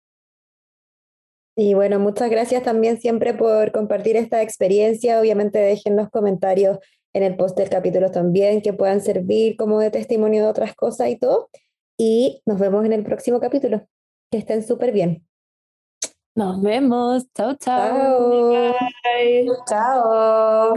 Y 1.55 1.75
bueno, 1.75 1.99
muchas 1.99 2.29
gracias 2.29 2.63
también 2.63 2.99
siempre 2.99 3.33
por 3.33 3.71
compartir 3.71 4.17
esta 4.17 4.41
experiencia. 4.41 5.19
Obviamente 5.19 5.59
dejen 5.59 5.95
los 5.95 6.09
comentarios 6.09 6.79
en 7.13 7.23
el 7.23 7.35
post 7.35 7.57
del 7.57 7.69
capítulo 7.69 8.09
también 8.09 8.61
que 8.61 8.73
puedan 8.73 9.01
servir 9.01 9.55
como 9.55 9.79
de 9.79 9.91
testimonio 9.91 10.43
de 10.43 10.49
otras 10.49 10.73
cosas 10.75 11.09
y 11.09 11.17
todo. 11.17 11.49
Y 11.97 12.41
nos 12.45 12.59
vemos 12.59 12.85
en 12.85 12.93
el 12.93 13.03
próximo 13.03 13.39
capítulo. 13.39 13.87
Que 14.31 14.39
estén 14.39 14.65
súper 14.65 14.91
bien. 14.91 15.27
Nos 16.35 16.59
vemos. 16.61 17.27
Chao, 17.35 17.55
chao. 17.55 18.73
Chao. 19.67 20.73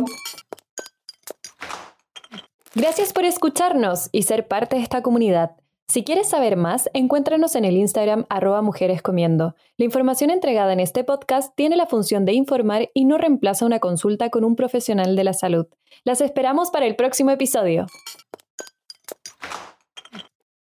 Gracias 2.74 3.14
por 3.14 3.24
escucharnos 3.24 4.10
y 4.12 4.24
ser 4.24 4.46
parte 4.46 4.76
de 4.76 4.82
esta 4.82 5.00
comunidad. 5.00 5.56
Si 5.88 6.02
quieres 6.02 6.28
saber 6.28 6.56
más, 6.56 6.90
encuéntranos 6.94 7.54
en 7.54 7.64
el 7.64 7.76
Instagram 7.76 8.26
arroba 8.28 8.60
mujeres 8.60 9.02
comiendo. 9.02 9.54
La 9.76 9.84
información 9.84 10.30
entregada 10.30 10.72
en 10.72 10.80
este 10.80 11.04
podcast 11.04 11.54
tiene 11.54 11.76
la 11.76 11.86
función 11.86 12.24
de 12.24 12.32
informar 12.32 12.90
y 12.92 13.04
no 13.04 13.18
reemplaza 13.18 13.64
una 13.64 13.78
consulta 13.78 14.28
con 14.30 14.42
un 14.42 14.56
profesional 14.56 15.14
de 15.14 15.22
la 15.22 15.32
salud. 15.32 15.66
Las 16.04 16.20
esperamos 16.20 16.70
para 16.70 16.86
el 16.86 16.96
próximo 16.96 17.30
episodio. 17.30 17.86